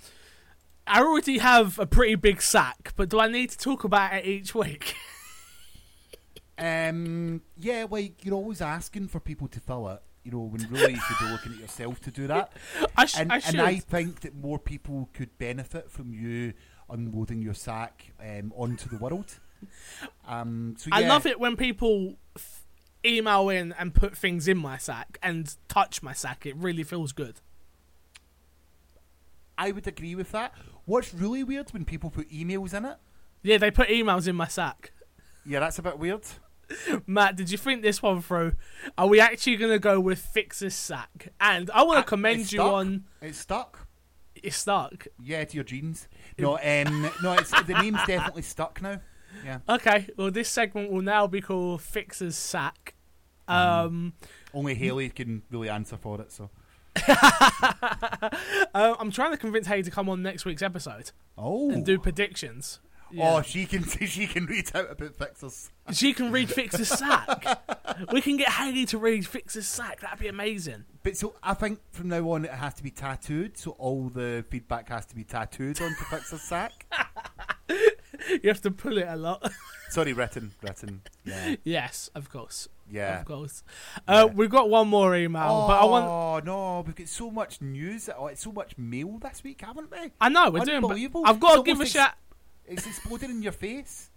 I 0.88 1.02
already 1.02 1.38
have 1.40 1.78
a 1.80 1.86
pretty 1.86 2.16
big 2.16 2.42
sack, 2.42 2.94
but 2.96 3.10
do 3.10 3.20
I 3.20 3.28
need 3.28 3.50
to 3.52 3.58
talk 3.58 3.84
about 3.84 4.14
it 4.16 4.26
each 4.26 4.54
week? 4.56 4.96
Um 6.58 7.42
yeah, 7.58 7.88
like 7.90 8.24
you're 8.24 8.36
always 8.36 8.62
asking 8.62 9.08
for 9.08 9.20
people 9.20 9.48
to 9.48 9.60
fill 9.60 9.88
it. 9.90 10.02
You 10.24 10.32
know, 10.32 10.40
when 10.42 10.68
really 10.70 10.94
you 10.94 11.00
should 11.00 11.18
be 11.26 11.32
looking 11.32 11.54
at 11.54 11.58
yourself 11.60 12.00
to 12.02 12.12
do 12.12 12.28
that. 12.28 12.54
I, 12.98 13.06
sh- 13.06 13.18
and, 13.18 13.32
I 13.34 13.42
and. 13.48 13.60
I 13.62 13.76
think 13.78 14.20
that 14.20 14.36
more 14.36 14.60
people 14.60 15.10
could 15.14 15.36
benefit 15.40 15.90
from 15.90 16.14
you 16.14 16.54
unloading 16.92 17.42
your 17.42 17.54
sack 17.54 18.12
um, 18.20 18.52
onto 18.56 18.90
the 18.90 18.98
world. 18.98 19.40
Um, 20.28 20.76
so 20.78 20.90
yeah, 20.90 20.98
I 20.98 21.08
love 21.08 21.26
it 21.26 21.40
when 21.40 21.56
people 21.56 22.16
f- 22.36 22.64
email 23.06 23.50
in 23.50 23.74
and 23.74 23.94
put 23.94 24.18
things 24.18 24.48
in 24.48 24.58
my 24.58 24.78
sack 24.78 25.18
and 25.22 25.56
touch 25.68 26.02
my 26.04 26.14
sack. 26.14 26.46
It 26.46 26.56
really 26.56 26.84
feels 26.84 27.12
good. 27.12 27.42
I 29.58 29.72
would 29.72 29.86
agree 29.88 30.16
with 30.16 30.32
that. 30.32 30.54
What's 30.86 31.14
really 31.14 31.44
weird 31.44 31.72
when 31.72 31.86
people 31.86 32.10
put 32.10 32.30
emails 32.32 32.74
in 32.74 32.86
it? 32.86 32.98
Yeah, 33.44 33.58
they 33.58 33.72
put 33.72 33.90
emails 33.90 34.28
in 34.28 34.36
my 34.36 34.48
sack. 34.48 34.92
Yeah, 35.46 35.60
that's 35.60 35.78
a 35.80 35.82
bit 35.82 36.00
weird. 36.00 36.24
Matt, 37.08 37.36
did 37.36 37.52
you 37.52 37.58
think 37.58 37.82
this 37.82 38.02
one 38.02 38.22
through? 38.22 38.54
Are 38.98 39.08
we 39.08 39.20
actually 39.20 39.58
going 39.58 39.72
to 39.72 39.80
go 39.80 40.00
with 40.00 40.20
Fix's 40.20 40.74
sack? 40.76 41.30
And 41.40 41.70
I 41.72 41.84
want 41.84 42.00
to 42.00 42.04
commend 42.04 42.40
you 42.52 42.60
stuck. 42.60 42.72
on 42.72 43.04
It's 43.22 43.40
stuck. 43.40 43.88
it's 44.44 44.58
stuck. 44.58 45.08
Yeah, 45.22 45.44
to 45.44 45.56
your 45.56 45.64
jeans. 45.64 46.08
No, 46.38 46.58
um, 46.58 47.10
no, 47.22 47.34
it's 47.34 47.52
the 47.52 47.74
name's 47.82 48.00
definitely 48.08 48.42
stuck 48.42 48.82
now. 48.82 49.02
Yeah, 49.46 49.60
Okay, 49.68 50.08
well, 50.18 50.30
this 50.30 50.50
segment 50.50 50.92
will 50.92 51.02
now 51.02 51.26
be 51.26 51.42
called 51.42 51.82
Fixer's 51.82 52.36
sack. 52.36 52.96
Um, 53.48 54.14
only 54.54 54.76
Haley 54.76 55.10
can 55.10 55.42
really 55.50 55.70
answer 55.70 55.98
for 55.98 56.20
it. 56.22 56.32
So, 56.32 56.50
uh, 57.08 58.30
I'm 58.74 59.12
trying 59.12 59.32
to 59.32 59.38
convince 59.38 59.68
Hay 59.68 59.82
to 59.82 59.92
come 59.92 60.10
on 60.10 60.22
next 60.22 60.46
week's 60.46 60.62
episode 60.62 61.12
oh, 61.38 61.72
and 61.72 61.86
do 61.86 61.98
predictions. 61.98 62.80
Yeah. 63.14 63.36
oh, 63.36 63.42
she 63.42 63.66
can 63.66 63.84
she 64.08 64.28
can 64.28 64.46
read 64.46 64.72
out 64.76 64.92
about 64.92 65.16
fixers. 65.16 65.70
She 65.92 66.14
can 66.14 66.32
read 66.32 66.50
Fix's 66.50 66.88
sack. 66.88 67.44
we 68.12 68.22
can 68.22 68.38
get 68.38 68.50
Haley 68.50 68.86
to 68.88 68.98
read 68.98 69.28
Fix's 69.28 69.68
sack. 69.68 70.00
That'd 70.02 70.20
be 70.20 70.28
amazing. 70.28 70.86
But 71.04 71.18
so 71.18 71.36
I 71.44 71.54
think 71.54 71.80
from 71.92 72.08
now 72.10 72.30
on 72.32 72.46
it 72.46 72.52
has 72.52 72.74
to 72.76 72.84
be 72.84 72.92
tattooed. 72.92 73.58
So 73.58 73.72
all 73.72 74.10
the 74.10 74.46
feedback 74.50 74.90
has 74.90 75.06
to 75.08 75.16
be 75.16 75.24
tattooed 75.24 75.82
onto 75.82 76.04
fixer's 76.06 76.42
sack. 76.42 76.86
You 78.30 78.50
have 78.50 78.62
to 78.62 78.72
pull 78.72 78.98
it 79.00 79.08
a 79.08 79.16
lot. 79.16 79.52
Sorry, 79.90 80.14
written, 80.14 80.52
written. 80.62 81.02
Yeah, 81.26 81.56
yes, 81.64 82.10
of 82.14 82.30
course. 82.30 82.70
yeah. 82.90 83.20
Of 83.20 83.26
course. 83.26 83.64
Uh, 84.08 84.30
We've 84.34 84.50
got 84.50 84.70
one 84.70 84.88
more 84.88 85.16
email, 85.16 85.44
Oh 85.48 85.68
but 85.68 85.82
I 85.82 85.86
want. 85.86 86.06
Oh 86.06 86.40
no, 86.46 86.84
we've 86.86 86.96
got 86.96 87.08
so 87.08 87.32
much 87.32 87.62
news, 87.62 88.10
oh, 88.16 88.28
it's 88.28 88.42
so 88.44 88.52
much 88.52 88.78
mail 88.78 89.18
this 89.20 89.44
week, 89.44 89.62
haven't 89.62 89.90
we? 89.92 90.12
I 90.22 90.30
know 90.30 90.52
we're 90.52 90.64
doing. 90.66 90.82
But. 90.82 90.98
I've 91.26 91.40
got 91.40 91.56
to 91.58 91.64
give 91.64 91.78
a 91.78 91.80
almost 91.80 91.94
shout. 91.94 92.14
It's 92.72 92.88
exploded 92.88 93.30
in 93.30 93.42
your 93.44 93.52
face. 93.52 94.10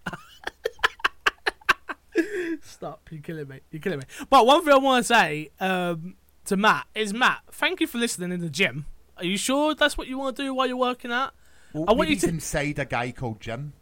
Stop! 2.63 3.09
You're 3.11 3.21
killing 3.23 3.49
me. 3.49 3.61
You're 3.71 3.81
killing 3.83 3.99
me. 3.99 4.05
But 4.31 4.47
one 4.47 4.65
thing 4.65 4.73
I 4.73 4.79
want 4.79 5.05
to 5.05 5.15
say 5.15 5.51
um, 5.61 6.15
to 6.47 6.57
Matt 6.57 6.87
is 6.95 7.13
Matt. 7.13 7.41
Thank 7.51 7.81
you 7.81 7.87
for 7.89 7.99
listening 7.99 8.31
in 8.33 8.41
the 8.41 8.49
gym. 8.49 8.87
Are 9.17 9.25
you 9.25 9.37
sure 9.37 9.75
that's 9.75 9.99
what 9.99 10.07
you 10.07 10.19
want 10.19 10.37
to 10.37 10.43
do 10.45 10.55
while 10.55 10.67
you're 10.69 10.77
working 10.77 11.11
out? 11.13 11.35
Well, 11.73 11.85
I 11.89 11.93
want 11.93 12.09
you 12.09 12.15
he's 12.15 12.23
to- 12.23 12.29
inside 12.29 12.79
a 12.79 12.85
guy 12.85 13.11
called 13.11 13.41
Jim. 13.41 13.73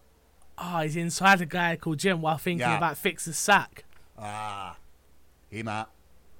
Oh, 0.56 0.80
he's 0.80 0.96
inside 0.96 1.40
a 1.42 1.46
guy 1.46 1.76
called 1.76 1.98
Jim 1.98 2.22
while 2.22 2.38
thinking 2.38 2.60
Yeah. 2.66 2.76
about 2.78 2.96
Fix's 2.96 3.36
sack. 3.38 3.84
Ah, 4.18 4.76
hey 5.50 5.62
Matt, 5.62 5.88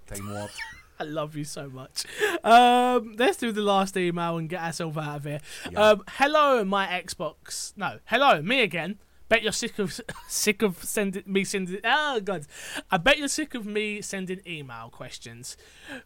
time 0.06 0.30
warp. 0.30 0.50
I 0.98 1.04
love 1.04 1.36
you 1.36 1.44
so 1.44 1.68
much. 1.68 2.04
Um, 2.44 3.14
let's 3.18 3.36
do 3.36 3.52
the 3.52 3.62
last 3.62 3.96
email 3.96 4.38
and 4.38 4.48
get 4.48 4.62
ourselves 4.62 4.96
out 4.96 5.16
of 5.16 5.24
here. 5.24 5.40
Yeah. 5.70 5.80
Um, 5.80 6.04
hello, 6.08 6.64
my 6.64 6.86
Xbox. 6.86 7.72
No, 7.76 7.98
hello, 8.06 8.42
me 8.42 8.62
again. 8.62 8.98
Bet 9.28 9.42
you're 9.42 9.52
sick 9.52 9.78
of 9.78 9.98
sick 10.28 10.60
of 10.62 10.84
sending 10.84 11.22
me 11.26 11.44
sending. 11.44 11.80
Oh 11.84 12.20
god, 12.20 12.46
I 12.90 12.98
bet 12.98 13.18
you're 13.18 13.28
sick 13.28 13.54
of 13.54 13.64
me 13.64 14.02
sending 14.02 14.40
email 14.46 14.90
questions. 14.90 15.56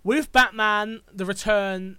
With 0.04 0.30
Batman: 0.30 1.00
The 1.12 1.26
Return. 1.26 1.98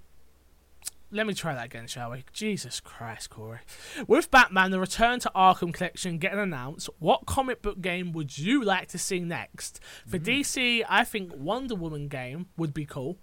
Let 1.09 1.25
me 1.25 1.33
try 1.33 1.53
that 1.53 1.65
again, 1.65 1.87
shall 1.87 2.11
we? 2.11 2.25
Jesus 2.33 2.81
Christ, 2.81 3.29
Corey. 3.29 3.59
With 4.07 4.29
Batman: 4.29 4.71
The 4.71 4.79
Return 4.79 5.19
to 5.21 5.31
Arkham 5.33 5.73
Collection 5.73 6.17
getting 6.17 6.39
announced, 6.39 6.89
what 6.99 7.25
comic 7.25 7.61
book 7.61 7.79
game 7.79 8.11
would 8.11 8.37
you 8.37 8.63
like 8.63 8.89
to 8.89 8.97
see 8.97 9.19
next? 9.21 9.79
For 10.05 10.19
DC, 10.19 10.83
I 10.87 11.03
think 11.05 11.31
Wonder 11.33 11.75
Woman 11.75 12.09
game 12.09 12.47
would 12.57 12.73
be 12.73 12.85
cool. 12.85 13.17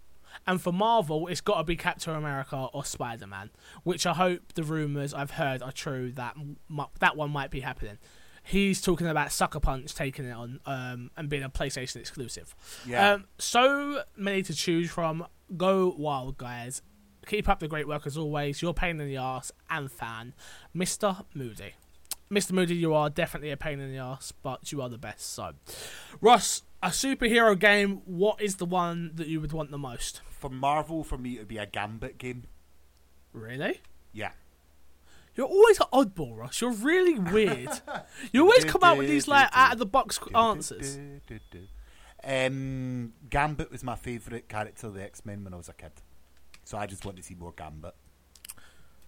And 0.47 0.61
for 0.61 0.73
Marvel, 0.73 1.29
it's 1.29 1.41
got 1.41 1.59
to 1.59 1.65
be 1.65 1.77
Captain 1.77 2.15
America 2.15 2.69
or 2.73 2.85
Spider 2.85 3.27
Man, 3.27 3.51
which 3.83 4.07
I 4.07 4.15
hope 4.15 4.55
the 4.55 4.65
rumors 4.65 5.15
I've 5.15 5.33
heard 5.33 5.63
are 5.63 5.71
true. 5.73 6.11
That 6.13 6.37
m- 6.37 6.57
that 7.01 7.17
one 7.17 7.31
might 7.31 7.51
be 7.51 7.61
happening. 7.61 7.99
He's 8.43 8.83
talking 8.83 9.07
about 9.07 9.33
Sucker 9.33 9.61
Punch 9.61 9.95
taking 9.95 10.27
it 10.27 10.33
on 10.33 10.61
um, 10.67 11.11
and 11.17 11.29
being 11.29 11.43
a 11.43 11.49
PlayStation 11.49 11.97
exclusive. 11.97 12.55
Yeah. 12.87 13.13
Um, 13.13 13.25
so 13.39 14.03
many 14.17 14.43
to 14.43 14.55
choose 14.55 14.91
from. 14.91 15.27
Go 15.57 15.95
wild, 15.97 16.37
guys. 16.37 16.83
Keep 17.27 17.49
up 17.49 17.61
the 17.61 17.69
great 17.69 17.89
work 17.89 18.07
as 18.07 18.17
always. 18.17 18.61
You're 18.63 18.73
a 18.73 18.75
pain 18.75 19.01
in 19.01 19.07
the 19.09 19.17
ass 19.17 19.53
and 19.71 19.91
fan, 19.91 20.35
Mr. 20.77 21.25
Moody. 21.35 21.75
Mr. 22.31 22.53
Moody, 22.53 22.75
you 22.75 22.95
are 22.95 23.11
definitely 23.11 23.51
a 23.51 23.57
pain 23.57 23.81
in 23.81 23.93
the 23.93 23.99
ass, 23.99 24.33
but 24.43 24.73
you 24.73 24.81
are 24.83 24.89
the 24.89 24.99
best. 24.99 25.33
So, 25.33 25.53
Ross, 26.21 26.63
a 26.83 26.89
superhero 26.89 27.59
game. 27.59 28.03
What 28.07 28.41
is 28.41 28.57
the 28.57 28.65
one 28.67 29.13
that 29.15 29.27
you 29.29 29.41
would 29.41 29.53
want 29.53 29.71
the 29.71 29.79
most? 29.79 30.21
For 30.31 30.51
Marvel, 30.51 31.05
for 31.05 31.19
me, 31.19 31.35
it 31.37 31.39
would 31.41 31.49
be 31.49 31.59
a 31.59 31.67
Gambit 31.67 32.19
game. 32.19 32.45
Really? 33.33 33.81
Yeah. 34.13 34.31
You're 35.37 35.47
always 35.49 35.81
an 35.81 35.87
oddball, 35.93 36.37
Ross. 36.39 36.61
You're 36.61 36.73
really 36.73 37.19
weird. 37.19 37.69
You 38.33 38.43
always 38.43 38.65
come 38.65 38.83
out 38.83 38.97
with 38.99 39.09
these 39.09 39.29
like 39.29 39.49
out 39.53 39.73
of 39.75 39.79
the 39.79 39.87
box 39.87 40.19
answers. 40.35 40.99
Um, 42.23 43.13
Gambit 43.29 43.71
was 43.71 43.85
my 43.85 43.97
favourite 43.97 44.49
character 44.49 44.87
of 44.87 44.95
the 44.95 45.03
X 45.03 45.27
Men 45.27 45.45
when 45.45 45.53
I 45.53 45.57
was 45.57 45.69
a 45.69 45.73
kid, 45.75 45.93
so 46.65 46.79
I 46.79 46.87
just 46.87 47.05
want 47.05 47.17
to 47.19 47.23
see 47.23 47.35
more 47.35 47.53
Gambit. 47.57 47.95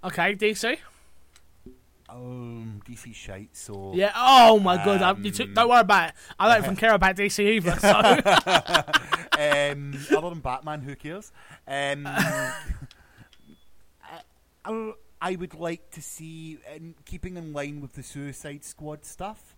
Okay, 0.04 0.34
DC. 0.34 0.78
Um, 2.08 2.80
DC 2.88 3.12
shite. 3.14 3.56
So 3.56 3.92
Yeah. 3.94 4.12
Oh 4.14 4.60
my 4.60 4.76
god. 4.76 5.02
I, 5.02 5.12
you 5.20 5.32
took, 5.32 5.48
Um, 5.48 5.54
don't 5.54 5.68
worry 5.68 5.80
about 5.80 6.10
it. 6.10 6.14
I 6.38 6.48
don't 6.54 6.64
even 6.64 6.76
care 6.76 6.94
about 6.94 7.16
DC 7.16 7.40
either. 7.40 7.74
So 7.80 7.88
um, 9.72 9.94
other 10.16 10.30
than 10.30 10.38
Batman, 10.40 10.82
who 10.82 10.94
cares? 10.94 11.32
Um, 11.66 12.06
I, 12.06 12.54
I- 14.64 14.92
I 15.20 15.34
would 15.34 15.54
like 15.54 15.90
to 15.92 16.02
see, 16.02 16.58
and 16.70 16.94
keeping 17.06 17.36
in 17.38 17.52
line 17.54 17.80
with 17.80 17.94
the 17.94 18.02
Suicide 18.02 18.64
Squad 18.64 19.04
stuff, 19.06 19.55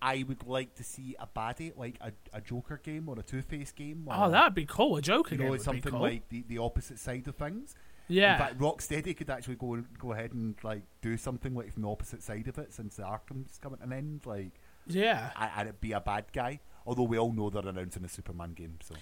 I 0.00 0.24
would 0.28 0.46
like 0.46 0.74
to 0.76 0.84
see 0.84 1.16
a 1.18 1.26
baddie 1.26 1.76
like 1.76 1.96
a, 2.00 2.12
a 2.32 2.40
Joker 2.40 2.80
game 2.82 3.08
or 3.08 3.18
a 3.18 3.22
Two 3.22 3.42
Face 3.42 3.72
game. 3.72 4.04
Or, 4.06 4.14
oh, 4.16 4.30
that'd 4.30 4.54
be 4.54 4.66
cool. 4.66 4.96
A 4.96 5.02
Joker 5.02 5.34
you 5.34 5.38
game 5.38 5.46
know, 5.48 5.52
be 5.54 5.58
something 5.58 5.92
cool. 5.92 6.00
like 6.00 6.28
the, 6.28 6.44
the 6.48 6.58
opposite 6.58 6.98
side 6.98 7.26
of 7.28 7.36
things. 7.36 7.74
Yeah. 8.08 8.34
In 8.34 8.38
fact, 8.38 8.58
Rocksteady 8.58 9.16
could 9.16 9.30
actually 9.30 9.56
go 9.56 9.82
go 9.98 10.12
ahead 10.12 10.32
and 10.32 10.54
like 10.62 10.82
do 11.00 11.16
something 11.16 11.54
like 11.54 11.72
from 11.72 11.82
the 11.82 11.88
opposite 11.88 12.22
side 12.22 12.46
of 12.46 12.58
it, 12.58 12.72
since 12.72 12.96
the 12.96 13.02
Arkham's 13.02 13.58
coming 13.60 13.78
to 13.78 13.84
an 13.84 13.92
end. 13.92 14.26
Like, 14.26 14.60
yeah. 14.86 15.30
And 15.36 15.68
it'd 15.68 15.80
be 15.80 15.92
a 15.92 16.00
bad 16.00 16.26
guy. 16.32 16.60
Although 16.86 17.04
we 17.04 17.18
all 17.18 17.32
know 17.32 17.50
they're 17.50 17.66
announcing 17.66 18.04
a 18.04 18.08
Superman 18.08 18.52
game, 18.52 18.78
so 18.82 18.94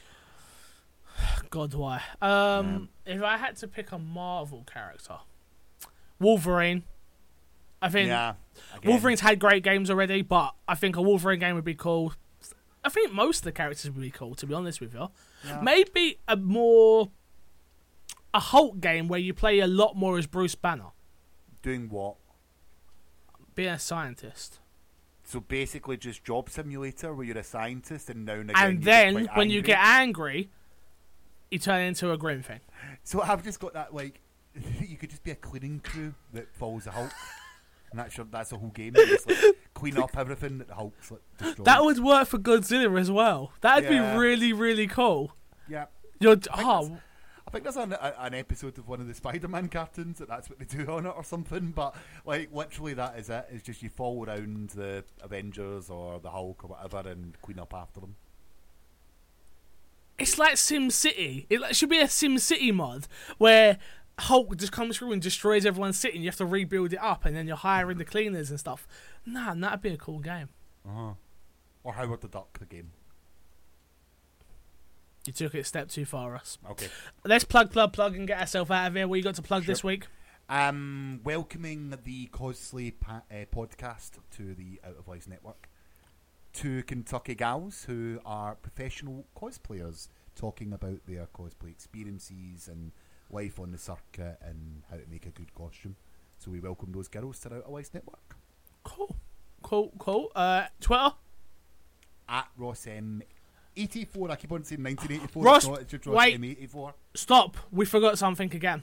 God, 1.51 1.75
why? 1.75 2.03
Um, 2.23 2.89
if 3.05 3.23
I 3.23 3.37
had 3.37 3.57
to 3.57 3.69
pick 3.69 3.93
a 3.93 3.99
Marvel 3.99 4.65
character, 4.65 5.19
Wolverine. 6.19 6.85
I 7.85 7.89
think 7.91 8.09
yeah. 8.09 8.35
again, 8.77 8.91
Wolverine's 8.91 9.21
had 9.21 9.39
great 9.39 9.63
games 9.63 9.91
already, 9.91 10.23
but 10.23 10.55
I 10.67 10.75
think 10.75 10.97
a 10.97 11.03
Wolverine 11.03 11.39
game 11.39 11.55
would 11.55 11.65
be 11.65 11.75
cool. 11.75 12.15
I 12.83 12.89
think 12.89 13.13
most 13.13 13.39
of 13.39 13.45
the 13.45 13.53
characters 13.53 13.91
would 13.91 14.01
be 14.01 14.11
cool, 14.11 14.35
to 14.37 14.47
be 14.47 14.55
honest 14.55 14.81
with 14.81 14.95
you. 14.95 15.09
yeah. 15.45 15.61
Maybe 15.61 16.19
a 16.27 16.37
more 16.37 17.11
a 18.33 18.41
Hulk 18.41 18.81
game 18.81 19.09
where 19.09 19.21
you 19.21 19.33
play 19.33 19.61
a 19.61 19.67
lot 19.67 19.97
more 19.97 20.19
as 20.19 20.27
Bruce 20.27 20.55
Banner, 20.55 20.93
doing 21.63 21.89
what? 21.89 22.17
being 23.55 23.69
a 23.69 23.79
scientist, 23.79 24.59
So 25.25 25.41
basically, 25.41 25.97
just 25.97 26.25
job 26.25 26.51
simulator 26.51 27.15
where 27.15 27.25
you're 27.25 27.39
a 27.39 27.45
scientist, 27.45 28.11
and 28.11 28.25
now 28.25 28.35
and 28.35 28.51
again, 28.51 28.67
and 28.67 28.83
then 28.83 29.29
when 29.35 29.51
you 29.51 29.63
get 29.63 29.79
angry, 29.79 30.51
you 31.51 31.59
turn 31.59 31.83
into 31.83 32.13
a 32.13 32.19
green 32.19 32.43
thing. 32.43 32.61
So 33.05 33.23
I've 33.23 33.45
just 33.45 33.61
got 33.61 33.75
that 33.75 33.95
like 33.95 34.21
you 34.81 34.97
could 34.97 35.11
just 35.11 35.25
be 35.25 35.31
a 35.31 35.37
cleaning 35.37 35.81
crew 35.81 36.15
that 36.33 36.53
follows 36.55 36.85
the 36.85 36.91
Hulk, 36.91 37.13
and 37.95 38.01
that's 38.01 38.17
your, 38.17 38.27
that's 38.29 38.51
the 38.51 38.59
whole 38.59 38.71
game. 38.71 38.93
Just 38.95 39.29
like 39.29 39.39
clean 39.75 39.97
up 39.99 40.17
everything 40.19 40.59
that 40.59 40.67
the 40.67 40.75
Hulk's 40.75 41.13
like 41.13 41.21
destroyed. 41.39 41.65
That 41.65 41.85
would 41.85 42.01
work 42.01 42.27
for 42.27 42.39
Godzilla 42.39 42.99
as 43.01 43.09
well. 43.09 43.53
That'd 43.61 43.89
Yeah. 43.89 44.15
be 44.15 44.19
really, 44.19 44.53
really 44.53 44.89
cool. 44.89 45.33
yeah. 45.69 45.87
You're 46.19 46.37
oh, 46.53 46.99
I 47.47 47.51
think 47.53 47.67
oh. 47.67 47.71
there's 47.71 47.77
an, 47.77 47.93
a, 47.93 48.15
an 48.19 48.35
episode 48.35 48.79
of 48.79 48.89
one 48.89 49.01
of 49.01 49.07
the 49.07 49.15
Spider-Man 49.15 49.69
cartoons 49.69 50.19
that 50.19 50.27
that's 50.29 50.51
what 50.51 50.59
they 50.59 50.65
do 50.65 50.87
on 50.91 51.07
it 51.07 51.13
or 51.17 51.23
something. 51.23 51.71
But 51.71 51.95
like 52.27 52.49
literally, 52.53 52.95
that 52.95 53.17
is 53.17 53.31
it. 53.31 53.47
It's 53.51 53.63
just 53.63 53.81
you 53.81 53.91
follow 53.91 54.25
around 54.25 54.71
the 54.71 55.05
Avengers 55.23 55.89
or 55.89 56.19
the 56.19 56.31
Hulk 56.31 56.65
or 56.65 56.69
whatever 56.69 57.09
and 57.09 57.41
clean 57.43 57.61
up 57.61 57.73
after 57.75 58.01
them. 58.01 58.17
it's 60.19 60.37
like 60.39 60.57
Sim 60.57 60.91
City. 60.91 61.47
It 61.51 61.77
should 61.77 61.91
be 61.91 62.01
a 62.01 62.09
Sim 62.09 62.39
City 62.39 62.73
mod 62.73 63.07
where 63.39 63.79
Hulk 64.19 64.57
just 64.57 64.73
comes 64.73 64.97
through 64.97 65.13
and 65.13 65.21
destroys 65.21 65.67
everyone's 65.67 65.99
city, 65.99 66.15
and 66.15 66.23
you 66.25 66.31
have 66.31 66.37
to 66.37 66.47
rebuild 66.47 66.93
it 66.93 67.01
up, 67.03 67.25
and 67.25 67.37
then 67.37 67.47
you're 67.49 67.57
hiring 67.57 67.99
the 67.99 68.05
cleaners 68.05 68.51
and 68.51 68.61
stuff. 68.61 68.87
Nah, 69.27 69.55
that'd 69.55 69.81
be 69.83 69.91
a 69.91 69.97
cool 69.97 70.21
game. 70.21 70.49
Uh-huh. 70.89 71.15
Or 71.83 71.93
Howard 71.95 72.21
the 72.21 72.29
Duck, 72.29 72.59
the 72.59 72.67
game. 72.67 72.93
You 75.27 75.33
took 75.33 75.55
it 75.55 75.61
a 75.61 75.65
step 75.65 75.89
too 75.89 76.05
far, 76.05 76.33
Russ. 76.33 76.59
Okay. 76.71 76.89
Let's 77.25 77.45
plug, 77.45 77.71
plug, 77.73 77.93
plug, 77.93 78.15
and 78.15 78.27
get 78.29 78.39
ourselves 78.41 78.71
out 78.71 78.89
of 78.89 78.95
here. 78.95 79.09
What 79.09 79.17
you 79.17 79.23
got 79.23 79.35
to 79.37 79.43
plug 79.43 79.65
this 79.65 79.81
Sure. 79.81 79.89
week? 79.89 80.07
Um, 80.51 81.21
welcoming 81.25 81.89
the 82.05 82.27
Cosplay 82.29 82.93
pa- 83.01 83.23
uh, 83.31 83.47
podcast 83.51 84.19
to 84.33 84.55
the 84.55 84.81
Out 84.85 84.97
of 84.99 85.09
Lives 85.09 85.27
Network. 85.27 85.71
Two 86.53 86.83
Kentucky 86.83 87.35
gals 87.35 87.85
who 87.85 88.21
are 88.27 88.55
professional 88.55 89.25
cosplayers 89.35 90.09
talking 90.37 90.73
about 90.75 91.07
their 91.07 91.27
cosplay 91.35 91.71
experiences 91.71 92.69
and 92.69 92.93
life 93.35 93.59
on 93.59 93.73
the 93.73 93.79
circuit 93.79 94.39
and 94.43 94.83
how 94.91 94.97
to 94.97 95.03
make 95.11 95.27
a 95.27 95.31
good 95.31 95.53
costume. 95.55 95.97
So 96.39 96.51
we 96.51 96.61
welcome 96.61 96.93
those 96.93 97.09
girls 97.09 97.39
to 97.41 97.49
the 97.49 97.57
Out 97.57 97.65
of 97.65 97.95
Network. 97.95 98.37
Cool, 98.85 99.17
cool, 99.63 99.93
cool. 99.99 100.31
Uh, 100.35 100.65
Twitter. 100.81 101.13
At 102.29 102.49
Ross 102.57 102.87
M84, 102.87 104.31
I 104.31 104.37
keep 104.37 104.53
on 104.53 104.65
saying 104.65 104.83
1984. 104.83 105.43
Ross, 105.43 105.57
it's 105.57 105.67
not, 105.69 105.81
it's 105.81 105.91
just 105.91 106.07
Ross 106.07 106.17
wait. 106.17 106.41
M84. 106.41 106.93
Stop. 107.15 107.57
We 107.71 107.85
forgot 107.85 108.19
something 108.19 108.55
again. 108.55 108.83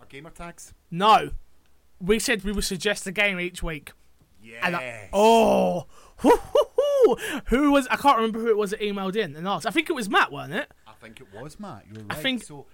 Our 0.00 0.06
gamer 0.06 0.30
tags? 0.30 0.74
No, 0.90 1.30
we 2.00 2.18
said 2.18 2.42
we 2.44 2.52
would 2.52 2.64
suggest 2.64 3.06
a 3.06 3.12
game 3.12 3.38
each 3.40 3.62
week. 3.62 3.92
Yes. 4.42 4.60
And 4.62 4.76
I- 4.76 5.08
oh, 5.12 5.86
who 7.46 7.70
was? 7.72 7.86
I 7.88 7.96
can't 7.96 8.16
remember 8.16 8.40
who 8.40 8.48
it 8.48 8.56
was 8.56 8.70
that 8.70 8.80
emailed 8.80 9.16
in 9.16 9.36
and 9.36 9.46
asked. 9.46 9.66
I 9.66 9.70
think 9.70 9.88
it 9.90 9.92
was 9.94 10.08
Matt, 10.08 10.32
wasn't 10.32 10.54
it? 10.54 10.70
I 10.86 10.92
think 11.00 11.20
it 11.20 11.26
was 11.38 11.58
Matt. 11.60 11.84
You're 11.92 12.04
I 12.08 12.14
right. 12.14 12.22
think- 12.22 12.42
So, 12.44 12.66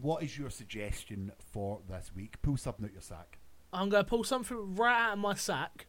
what 0.00 0.22
is 0.22 0.38
your 0.38 0.50
suggestion 0.50 1.32
for 1.52 1.80
this 1.88 2.10
week? 2.14 2.40
Pull 2.42 2.56
something 2.56 2.84
out 2.84 2.92
your 2.92 3.02
sack. 3.02 3.38
I'm 3.72 3.88
gonna 3.88 4.04
pull 4.04 4.24
something 4.24 4.76
right 4.76 5.08
out 5.08 5.14
of 5.14 5.18
my 5.18 5.34
sack, 5.34 5.86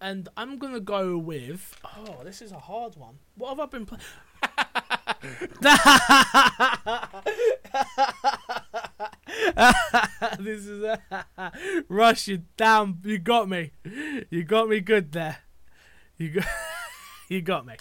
and 0.00 0.28
I'm 0.36 0.58
gonna 0.58 0.80
go 0.80 1.18
with. 1.18 1.76
Oh, 1.84 2.22
this 2.24 2.42
is 2.42 2.52
a 2.52 2.58
hard 2.58 2.96
one. 2.96 3.18
What 3.36 3.50
have 3.50 3.60
I 3.60 3.66
been 3.66 3.86
playing? 3.86 4.02
this 10.38 10.66
is 10.66 10.82
a 10.82 11.00
Rush. 11.88 12.28
You 12.28 12.44
damn, 12.56 13.00
you 13.04 13.18
got 13.18 13.48
me. 13.48 13.72
You 14.30 14.44
got 14.44 14.68
me 14.68 14.80
good 14.80 15.12
there. 15.12 15.38
You 16.16 16.30
got, 16.30 16.46
you 17.28 17.42
got 17.42 17.66
me. 17.66 17.74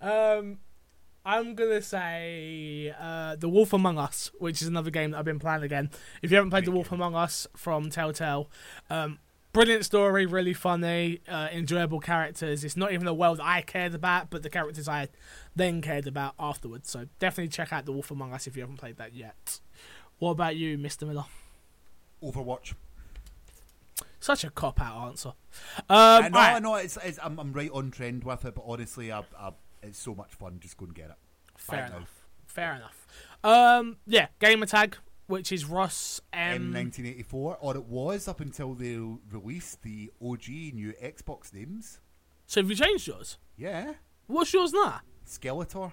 Um, 0.00 0.58
I'm 1.24 1.54
gonna 1.54 1.82
say 1.82 2.92
uh, 2.98 3.36
The 3.36 3.48
Wolf 3.48 3.72
Among 3.72 3.98
Us, 3.98 4.30
which 4.38 4.60
is 4.60 4.68
another 4.68 4.90
game 4.90 5.12
that 5.12 5.18
I've 5.18 5.24
been 5.24 5.38
playing 5.38 5.62
again. 5.62 5.90
If 6.20 6.30
you 6.30 6.36
haven't 6.36 6.50
played 6.50 6.64
The 6.64 6.72
Wolf 6.72 6.90
game. 6.90 7.00
Among 7.00 7.14
Us 7.14 7.46
from 7.56 7.90
Telltale, 7.90 8.50
um, 8.90 9.18
brilliant 9.52 9.84
story, 9.84 10.26
really 10.26 10.54
funny, 10.54 11.20
uh, 11.28 11.48
enjoyable 11.52 12.00
characters. 12.00 12.64
It's 12.64 12.76
not 12.76 12.92
even 12.92 13.06
a 13.06 13.14
world 13.14 13.38
I 13.40 13.62
cared 13.62 13.94
about, 13.94 14.30
but 14.30 14.42
the 14.42 14.50
characters 14.50 14.88
I 14.88 15.08
then 15.54 15.80
cared 15.80 16.06
about 16.06 16.34
afterwards. 16.38 16.90
So 16.90 17.06
definitely 17.18 17.50
check 17.50 17.72
out 17.72 17.86
The 17.86 17.92
Wolf 17.92 18.10
Among 18.10 18.32
Us 18.32 18.46
if 18.46 18.56
you 18.56 18.62
haven't 18.62 18.78
played 18.78 18.96
that 18.96 19.14
yet. 19.14 19.60
What 20.18 20.32
about 20.32 20.56
you, 20.56 20.76
Mr. 20.76 21.06
Miller? 21.06 21.24
Overwatch. 22.22 22.74
Such 24.18 24.44
a 24.44 24.50
cop 24.50 24.80
out 24.80 25.08
answer. 25.08 25.32
Um, 25.78 25.84
I 25.88 26.28
know, 26.28 26.38
alright. 26.38 26.54
I 26.54 26.58
know. 26.60 26.74
It's, 26.76 26.96
it's 27.04 27.18
I'm, 27.22 27.38
I'm 27.40 27.52
right 27.52 27.70
on 27.72 27.90
trend 27.90 28.22
with 28.22 28.44
it, 28.44 28.54
but 28.54 28.64
honestly, 28.64 29.10
I, 29.10 29.24
I, 29.36 29.50
it's 29.82 29.98
so 29.98 30.14
much 30.14 30.32
fun. 30.34 30.58
Just 30.60 30.76
go 30.76 30.86
and 30.86 30.94
get 30.94 31.10
it. 31.10 31.16
Fair 31.56 31.88
now. 31.88 31.96
enough. 31.96 32.24
Fair 32.46 32.74
enough. 32.74 33.06
Um, 33.44 33.96
yeah, 34.06 34.26
gamer 34.40 34.66
tag, 34.66 34.96
which 35.26 35.52
is 35.52 35.64
Ross 35.64 36.20
M. 36.32 36.72
M1984, 36.72 37.56
or 37.60 37.76
it 37.76 37.84
was 37.84 38.28
up 38.28 38.40
until 38.40 38.74
they 38.74 38.96
released 39.30 39.82
the 39.82 40.10
OG 40.22 40.48
new 40.74 40.92
Xbox 41.02 41.52
names. 41.52 42.00
So 42.46 42.60
have 42.60 42.68
you 42.70 42.76
changed 42.76 43.06
yours? 43.06 43.38
Yeah, 43.56 43.94
What's 44.26 44.52
yours 44.54 44.72
now? 44.72 45.00
Skeletor. 45.26 45.92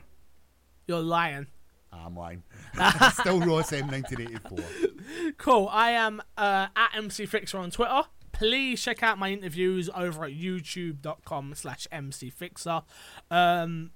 You're 0.87 1.01
lying. 1.01 1.47
I'm 1.91 2.15
lying. 2.15 2.43
Still 3.13 3.39
Ross 3.41 3.71
M1984. 3.71 4.95
Cool. 5.37 5.67
I 5.71 5.91
am 5.91 6.21
uh, 6.37 6.67
at 6.75 6.91
MC 6.95 7.25
Fixer 7.25 7.57
on 7.57 7.71
Twitter. 7.71 8.03
Please 8.39 8.81
check 8.81 9.03
out 9.03 9.19
my 9.19 9.31
interviews 9.31 9.89
over 9.93 10.23
at 10.23 10.31
youtube.com 10.31 11.53
slash 11.55 11.89
MC 11.91 12.29
Fixer. 12.29 12.83
Um, 13.29 13.91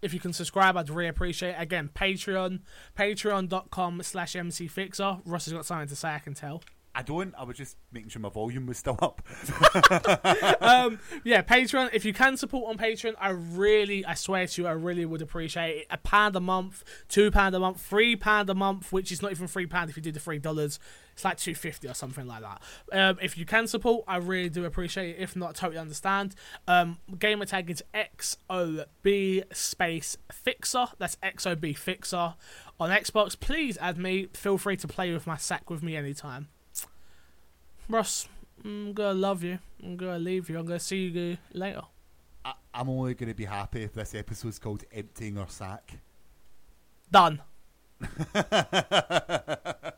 if 0.00 0.14
you 0.14 0.18
can 0.18 0.32
subscribe, 0.32 0.78
I'd 0.78 0.88
really 0.88 1.10
appreciate 1.10 1.50
it. 1.50 1.56
Again, 1.58 1.90
Patreon, 1.94 2.60
patreon.com 2.98 4.02
slash 4.02 4.34
MC 4.34 4.66
Fixer. 4.66 5.18
Ross 5.26 5.44
has 5.44 5.52
got 5.52 5.66
something 5.66 5.88
to 5.88 5.94
say, 5.94 6.08
I 6.08 6.20
can 6.20 6.32
tell. 6.32 6.62
I 6.92 7.02
don't. 7.02 7.32
I 7.38 7.44
was 7.44 7.56
just 7.56 7.76
making 7.92 8.10
sure 8.10 8.20
my 8.20 8.30
volume 8.30 8.66
was 8.66 8.76
still 8.76 8.98
up. 9.00 9.22
um, 10.60 10.98
yeah, 11.22 11.40
Patreon. 11.40 11.90
If 11.92 12.04
you 12.04 12.12
can 12.12 12.36
support 12.36 12.68
on 12.68 12.78
Patreon, 12.78 13.14
I 13.20 13.30
really, 13.30 14.04
I 14.04 14.14
swear 14.14 14.46
to 14.48 14.62
you, 14.62 14.66
I 14.66 14.72
really 14.72 15.04
would 15.04 15.22
appreciate 15.22 15.78
it. 15.78 15.86
A 15.90 15.98
pound 15.98 16.34
a 16.34 16.40
month, 16.40 16.82
two 17.08 17.30
pound 17.30 17.54
a 17.54 17.60
month, 17.60 17.80
three 17.80 18.16
pound 18.16 18.50
a 18.50 18.54
month, 18.54 18.92
which 18.92 19.12
is 19.12 19.22
not 19.22 19.30
even 19.30 19.46
three 19.46 19.66
pound 19.66 19.88
if 19.88 19.96
you 19.96 20.02
do 20.02 20.10
the 20.10 20.18
three 20.18 20.40
dollars. 20.40 20.80
It's 21.12 21.24
like 21.24 21.36
two 21.36 21.54
fifty 21.54 21.86
or 21.86 21.94
something 21.94 22.26
like 22.26 22.42
that. 22.42 22.62
Um, 22.92 23.18
if 23.22 23.38
you 23.38 23.46
can 23.46 23.68
support, 23.68 24.04
I 24.08 24.16
really 24.16 24.48
do 24.48 24.64
appreciate 24.64 25.10
it. 25.10 25.22
If 25.22 25.36
not, 25.36 25.54
totally 25.54 25.78
understand. 25.78 26.34
Um, 26.66 26.98
gamer 27.16 27.44
tag 27.44 27.70
is 27.70 27.84
XOB 27.94 29.54
space 29.54 30.16
fixer. 30.32 30.86
That's 30.98 31.16
XOB 31.16 31.76
fixer 31.76 32.34
on 32.80 32.90
Xbox. 32.90 33.38
Please 33.38 33.78
add 33.80 33.96
me. 33.96 34.26
Feel 34.32 34.58
free 34.58 34.76
to 34.78 34.88
play 34.88 35.12
with 35.12 35.28
my 35.28 35.36
sack 35.36 35.70
with 35.70 35.84
me 35.84 35.94
anytime. 35.94 36.48
Ross, 37.90 38.28
I'm 38.64 38.92
gonna 38.92 39.14
love 39.14 39.42
you. 39.42 39.58
I'm 39.82 39.96
gonna 39.96 40.20
leave 40.20 40.48
you. 40.48 40.56
I'm 40.56 40.64
gonna 40.64 40.78
see 40.78 41.06
you 41.08 41.36
later. 41.52 41.82
I, 42.44 42.54
I'm 42.72 42.88
only 42.88 43.14
going 43.14 43.28
to 43.28 43.34
be 43.34 43.46
happy 43.46 43.82
if 43.82 43.94
this 43.94 44.14
episode's 44.14 44.60
called 44.60 44.84
"Emptying 44.92 45.36
Our 45.36 45.48
Sack." 45.48 45.98
Done. 47.10 47.42